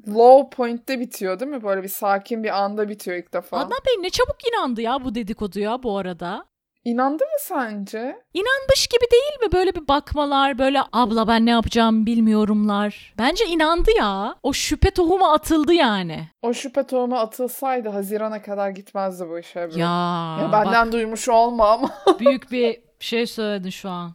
low 0.07 0.55
point'te 0.57 0.99
bitiyor 0.99 1.39
değil 1.39 1.51
mi? 1.51 1.63
Böyle 1.63 1.83
bir 1.83 1.87
sakin 1.87 2.43
bir 2.43 2.63
anda 2.63 2.89
bitiyor 2.89 3.17
ilk 3.17 3.33
defa. 3.33 3.57
Adnan 3.57 3.79
Bey 3.87 4.03
ne 4.03 4.09
çabuk 4.09 4.37
inandı 4.47 4.81
ya 4.81 5.03
bu 5.05 5.15
dedikoduya 5.15 5.83
bu 5.83 5.97
arada. 5.97 6.45
İnandı 6.87 7.23
mı 7.23 7.39
sence? 7.39 8.21
İnanmış 8.33 8.87
gibi 8.87 9.05
değil 9.11 9.39
mi? 9.47 9.51
Böyle 9.53 9.75
bir 9.75 9.87
bakmalar, 9.87 10.57
böyle 10.57 10.81
abla 10.93 11.27
ben 11.27 11.45
ne 11.45 11.49
yapacağımı 11.51 12.05
bilmiyorumlar. 12.05 13.13
Bence 13.17 13.45
inandı 13.45 13.91
ya. 13.97 14.35
O 14.43 14.53
şüphe 14.53 14.91
tohumu 14.91 15.25
atıldı 15.25 15.73
yani. 15.73 16.27
O 16.41 16.53
şüphe 16.53 16.83
tohumu 16.83 17.15
atılsaydı 17.17 17.89
Haziran'a 17.89 18.41
kadar 18.41 18.69
gitmezdi 18.69 19.29
bu 19.29 19.39
iş 19.39 19.55
Ebru. 19.55 19.79
Ya, 19.79 20.37
Ya 20.41 20.49
benden 20.51 20.91
duymuş 20.91 21.29
olma 21.29 21.69
ama 21.69 21.89
bak, 22.07 22.19
büyük 22.19 22.51
bir 22.51 22.79
şey 22.99 23.25
söyledin 23.27 23.69
şu 23.69 23.89
an. 23.89 24.11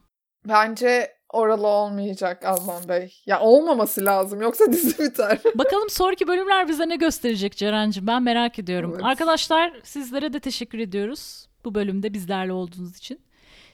bence 0.48 1.12
oralı 1.32 1.66
olmayacak 1.66 2.42
Adnan 2.46 2.88
Bey. 2.88 3.14
Ya 3.26 3.40
olmaması 3.40 4.04
lazım 4.04 4.40
yoksa 4.42 4.64
dizi 4.72 4.98
biter. 5.04 5.38
Bakalım 5.54 5.90
sonraki 5.90 6.26
bölümler 6.28 6.68
bize 6.68 6.88
ne 6.88 6.96
gösterecek 6.96 7.56
Ceren'cim 7.56 8.06
ben 8.06 8.22
merak 8.22 8.58
ediyorum. 8.58 8.92
Evet. 8.94 9.04
Arkadaşlar 9.04 9.72
sizlere 9.84 10.32
de 10.32 10.40
teşekkür 10.40 10.78
ediyoruz 10.78 11.46
bu 11.64 11.74
bölümde 11.74 12.14
bizlerle 12.14 12.52
olduğunuz 12.52 12.96
için. 12.96 13.20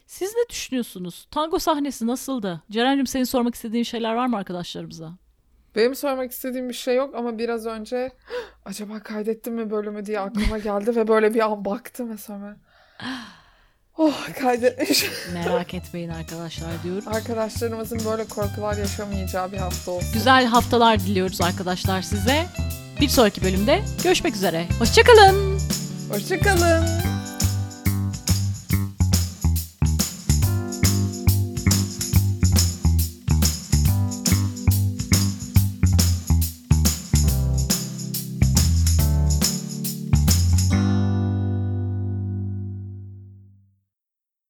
Siz 0.07 0.34
ne 0.34 0.49
düşünüyorsunuz? 0.51 1.26
Tango 1.30 1.59
sahnesi 1.59 2.07
nasıldı? 2.07 2.62
Ceren'cim 2.70 3.07
senin 3.07 3.24
sormak 3.24 3.55
istediğin 3.55 3.84
şeyler 3.84 4.14
var 4.14 4.26
mı 4.26 4.36
arkadaşlarımıza? 4.36 5.12
Benim 5.76 5.95
sormak 5.95 6.30
istediğim 6.32 6.68
bir 6.68 6.74
şey 6.74 6.97
yok 6.97 7.14
ama 7.14 7.39
biraz 7.39 7.66
önce 7.66 8.12
acaba 8.64 9.01
kaydettim 9.03 9.55
mi 9.55 9.70
bölümü 9.70 10.07
diye 10.07 10.20
aklıma 10.20 10.59
geldi 10.64 10.97
ve 10.97 11.09
böyle 11.09 11.34
bir 11.34 11.41
an 11.41 11.64
baktım 11.64 12.11
ve 12.11 12.16
sonra 12.16 12.57
oh 13.99 14.28
kaydetmiş. 14.41 15.07
Merak 15.34 15.74
etmeyin 15.74 16.09
arkadaşlar 16.09 16.70
diyorum. 16.84 17.09
Arkadaşlarımızın 17.09 18.01
böyle 18.11 18.24
korkular 18.24 18.76
yaşamayacağı 18.76 19.53
bir 19.53 19.59
hafta 19.59 19.91
olsun. 19.91 20.12
Güzel 20.12 20.45
haftalar 20.45 21.01
diliyoruz 21.01 21.41
arkadaşlar 21.41 22.03
size. 22.03 22.47
Bir 23.01 23.09
sonraki 23.09 23.43
bölümde 23.43 23.80
görüşmek 24.05 24.34
üzere. 24.34 24.66
Hoşçakalın. 24.78 25.59
Hoşçakalın. 26.11 26.84